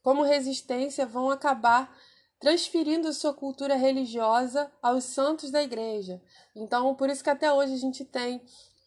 como 0.03 0.23
resistência, 0.23 1.05
vão 1.05 1.31
acabar 1.31 1.89
transferindo 2.37 3.13
sua 3.13 3.33
cultura 3.33 3.75
religiosa 3.75 4.69
aos 4.81 5.05
santos 5.05 5.51
da 5.51 5.63
igreja. 5.63 6.21
Então, 6.53 6.93
por 6.95 7.09
isso 7.09 7.23
que 7.23 7.29
até 7.29 7.53
hoje 7.53 7.75
a 7.75 7.77
gente 7.77 8.03
tem 8.03 8.41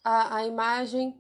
a, 0.05 0.37
a 0.37 0.47
imagem 0.47 1.19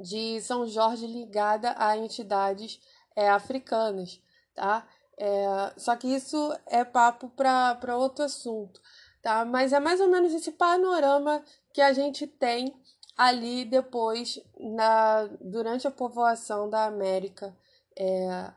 de 0.00 0.40
São 0.42 0.64
Jorge 0.64 1.08
ligada 1.08 1.74
a 1.76 1.96
entidades 1.96 2.80
é, 3.16 3.28
africanas, 3.28 4.22
tá? 4.54 4.86
É, 5.18 5.72
só 5.76 5.96
que 5.96 6.08
isso 6.08 6.54
é 6.66 6.84
papo 6.84 7.28
para 7.30 7.96
outro 7.96 8.24
assunto, 8.24 8.80
tá? 9.22 9.44
Mas 9.44 9.72
é 9.72 9.80
mais 9.80 10.00
ou 10.00 10.08
menos 10.08 10.32
esse 10.34 10.52
panorama 10.52 11.42
que 11.72 11.80
a 11.80 11.92
gente 11.92 12.26
tem 12.26 12.74
ali 13.16 13.64
depois, 13.64 14.38
na, 14.58 15.26
durante 15.40 15.86
a 15.86 15.90
povoação 15.90 16.68
da 16.68 16.84
América 16.84 17.56
é, 17.98 18.52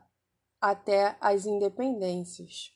até 0.59 1.15
as 1.21 1.45
independências. 1.45 2.73